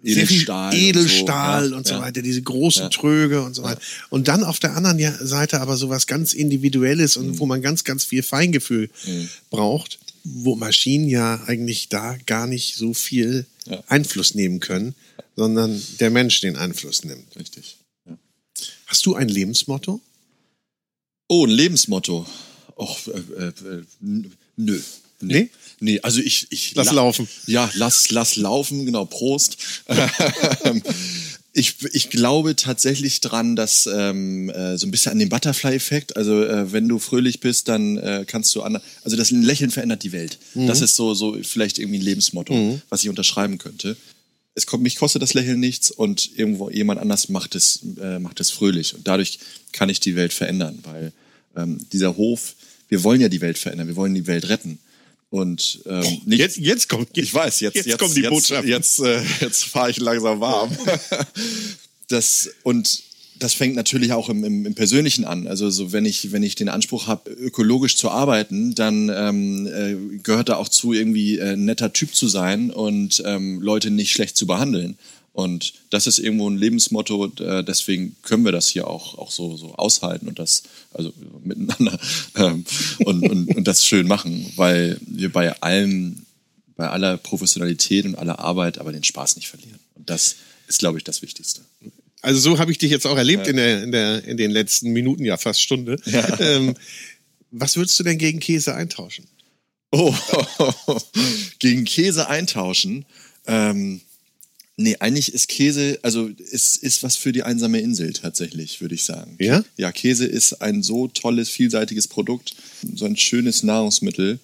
Edelstahl, 0.02 0.74
Edelstahl 0.74 1.64
und 1.64 1.70
so, 1.70 1.76
und 1.76 1.86
so 1.86 2.06
weiter, 2.06 2.22
diese 2.22 2.42
großen 2.42 2.82
ja. 2.82 2.88
Tröge 2.88 3.42
und 3.42 3.54
so 3.54 3.62
weiter. 3.62 3.80
Und 4.10 4.28
dann 4.28 4.44
auf 4.44 4.60
der 4.60 4.76
anderen 4.76 4.98
Seite 5.26 5.60
aber 5.60 5.76
sowas 5.76 6.06
ganz 6.06 6.34
Individuelles 6.34 7.16
und 7.16 7.28
mhm. 7.28 7.38
wo 7.38 7.46
man 7.46 7.62
ganz, 7.62 7.84
ganz 7.84 8.04
viel 8.04 8.22
Feingefühl 8.22 8.90
mhm. 9.06 9.28
braucht, 9.50 9.98
wo 10.24 10.56
Maschinen 10.56 11.08
ja 11.08 11.42
eigentlich 11.46 11.88
da 11.88 12.16
gar 12.26 12.46
nicht 12.46 12.76
so 12.76 12.94
viel 12.94 13.46
ja. 13.66 13.82
Einfluss 13.88 14.34
nehmen 14.34 14.60
können, 14.60 14.94
sondern 15.36 15.80
der 16.00 16.10
Mensch 16.10 16.40
den 16.40 16.56
Einfluss 16.56 17.04
nimmt. 17.04 17.36
Richtig. 17.36 17.76
Hast 18.86 19.04
du 19.06 19.14
ein 19.14 19.28
Lebensmotto? 19.28 20.00
Oh, 21.28 21.44
ein 21.44 21.50
Lebensmotto. 21.50 22.26
Och, 22.76 23.08
äh, 23.08 23.44
äh, 23.44 23.48
äh 23.48 23.82
nö. 24.56 24.80
Nee? 25.20 25.34
nee? 25.34 25.50
Nee, 25.80 26.00
also 26.00 26.20
ich. 26.20 26.46
ich 26.50 26.74
lass 26.74 26.86
la 26.86 26.92
laufen. 26.92 27.28
Ja, 27.46 27.70
lass, 27.74 28.10
lass 28.10 28.36
laufen, 28.36 28.84
genau, 28.84 29.04
Prost. 29.04 29.58
ich, 31.52 31.76
ich 31.92 32.10
glaube 32.10 32.56
tatsächlich 32.56 33.20
dran, 33.20 33.56
dass 33.56 33.88
ähm, 33.92 34.50
äh, 34.50 34.76
so 34.76 34.86
ein 34.86 34.90
bisschen 34.90 35.12
an 35.12 35.18
den 35.18 35.28
Butterfly-Effekt, 35.28 36.16
also 36.16 36.44
äh, 36.44 36.72
wenn 36.72 36.88
du 36.88 36.98
fröhlich 36.98 37.40
bist, 37.40 37.68
dann 37.68 37.96
äh, 37.98 38.24
kannst 38.26 38.54
du 38.54 38.62
an, 38.62 38.80
also 39.04 39.16
das 39.16 39.30
Lächeln 39.30 39.70
verändert 39.70 40.02
die 40.02 40.12
Welt. 40.12 40.38
Mhm. 40.54 40.66
Das 40.66 40.80
ist 40.80 40.96
so, 40.96 41.14
so 41.14 41.36
vielleicht 41.42 41.78
irgendwie 41.78 41.98
ein 41.98 42.04
Lebensmotto, 42.04 42.54
mhm. 42.54 42.82
was 42.88 43.02
ich 43.02 43.08
unterschreiben 43.08 43.58
könnte. 43.58 43.96
Es 44.54 44.66
kommt, 44.66 44.82
mich 44.82 44.96
kostet 44.96 45.22
das 45.22 45.34
Lächeln 45.34 45.60
nichts 45.60 45.92
und 45.92 46.36
irgendwo 46.36 46.70
jemand 46.70 47.00
anders 47.00 47.28
macht 47.28 47.54
es, 47.54 47.80
äh, 48.00 48.18
macht 48.18 48.40
es 48.40 48.50
fröhlich. 48.50 48.94
Und 48.94 49.06
dadurch 49.06 49.38
kann 49.72 49.88
ich 49.88 50.00
die 50.00 50.16
Welt 50.16 50.32
verändern, 50.32 50.80
weil 50.82 51.12
ähm, 51.56 51.78
dieser 51.92 52.16
Hof, 52.16 52.54
wir 52.88 53.04
wollen 53.04 53.20
ja 53.20 53.28
die 53.28 53.40
Welt 53.40 53.58
verändern, 53.58 53.86
wir 53.86 53.96
wollen 53.96 54.14
die 54.14 54.26
Welt 54.26 54.48
retten. 54.48 54.80
Und 55.30 55.80
ähm, 55.86 56.22
nicht, 56.24 56.38
jetzt, 56.38 56.56
jetzt 56.56 56.88
kommt, 56.88 57.16
ich 57.16 57.32
weiß, 57.32 57.60
jetzt, 57.60 57.76
jetzt, 57.76 57.86
jetzt 57.86 57.98
kommt 57.98 58.16
die 58.16 58.22
Botschaft. 58.22 58.66
Jetzt, 58.66 58.98
äh, 59.00 59.20
jetzt 59.40 59.64
fahre 59.64 59.90
ich 59.90 59.98
langsam 59.98 60.40
warm. 60.40 60.76
das 62.08 62.50
und 62.62 63.02
das 63.38 63.54
fängt 63.54 63.76
natürlich 63.76 64.12
auch 64.12 64.30
im, 64.30 64.42
im, 64.42 64.66
im 64.66 64.74
Persönlichen 64.74 65.24
an. 65.24 65.46
Also 65.46 65.70
so 65.70 65.92
wenn 65.92 66.06
ich 66.06 66.32
wenn 66.32 66.42
ich 66.42 66.54
den 66.54 66.68
Anspruch 66.68 67.06
habe, 67.06 67.30
ökologisch 67.30 67.96
zu 67.96 68.10
arbeiten, 68.10 68.74
dann 68.74 69.10
ähm, 69.14 69.66
äh, 69.66 70.18
gehört 70.22 70.48
da 70.48 70.56
auch 70.56 70.68
zu, 70.68 70.92
irgendwie 70.92 71.38
äh, 71.38 71.56
netter 71.56 71.92
Typ 71.92 72.14
zu 72.14 72.26
sein 72.26 72.70
und 72.70 73.22
ähm, 73.26 73.60
Leute 73.60 73.90
nicht 73.90 74.12
schlecht 74.12 74.36
zu 74.36 74.46
behandeln. 74.46 74.96
Und 75.38 75.74
das 75.90 76.08
ist 76.08 76.18
irgendwo 76.18 76.50
ein 76.50 76.56
Lebensmotto, 76.56 77.26
äh, 77.38 77.62
deswegen 77.62 78.16
können 78.22 78.44
wir 78.44 78.50
das 78.50 78.66
hier 78.66 78.88
auch, 78.88 79.16
auch 79.18 79.30
so, 79.30 79.56
so 79.56 79.72
aushalten 79.76 80.26
und 80.26 80.40
das, 80.40 80.64
also 80.92 81.12
miteinander 81.44 81.96
ähm, 82.34 82.64
und, 83.04 83.22
und, 83.22 83.56
und 83.56 83.64
das 83.68 83.86
schön 83.86 84.08
machen, 84.08 84.52
weil 84.56 84.98
wir 85.06 85.30
bei 85.30 85.52
allem, 85.62 86.26
bei 86.74 86.88
aller 86.88 87.18
Professionalität 87.18 88.04
und 88.04 88.16
aller 88.16 88.40
Arbeit 88.40 88.78
aber 88.78 88.90
den 88.90 89.04
Spaß 89.04 89.36
nicht 89.36 89.46
verlieren. 89.46 89.78
Und 89.94 90.10
das 90.10 90.34
ist, 90.66 90.80
glaube 90.80 90.98
ich, 90.98 91.04
das 91.04 91.22
Wichtigste. 91.22 91.60
Also 92.20 92.40
so 92.40 92.58
habe 92.58 92.72
ich 92.72 92.78
dich 92.78 92.90
jetzt 92.90 93.06
auch 93.06 93.16
erlebt 93.16 93.46
ja. 93.46 93.50
in, 93.52 93.56
der, 93.58 93.82
in, 93.84 93.92
der, 93.92 94.24
in 94.24 94.36
den 94.38 94.50
letzten 94.50 94.90
Minuten, 94.90 95.24
ja 95.24 95.36
fast 95.36 95.62
Stunde. 95.62 96.00
Ja. 96.06 96.36
Ähm, 96.40 96.74
was 97.52 97.76
würdest 97.76 97.96
du 98.00 98.02
denn 98.02 98.18
gegen 98.18 98.40
Käse 98.40 98.74
eintauschen? 98.74 99.28
Oh, 99.92 100.12
gegen 101.60 101.84
Käse 101.84 102.28
eintauschen. 102.28 103.04
Ähm, 103.46 104.00
Nee, 104.80 104.96
eigentlich 105.00 105.34
ist 105.34 105.48
Käse, 105.48 105.98
also 106.02 106.28
ist, 106.28 106.76
ist 106.76 107.02
was 107.02 107.16
für 107.16 107.32
die 107.32 107.42
einsame 107.42 107.80
Insel 107.80 108.12
tatsächlich, 108.12 108.80
würde 108.80 108.94
ich 108.94 109.02
sagen. 109.02 109.34
Ja? 109.40 109.64
Ja, 109.76 109.90
Käse 109.90 110.24
ist 110.24 110.62
ein 110.62 110.84
so 110.84 111.08
tolles, 111.08 111.50
vielseitiges 111.50 112.06
Produkt, 112.06 112.54
so 112.94 113.04
ein 113.04 113.16
schönes 113.16 113.64
Nahrungsmittel. 113.64 114.38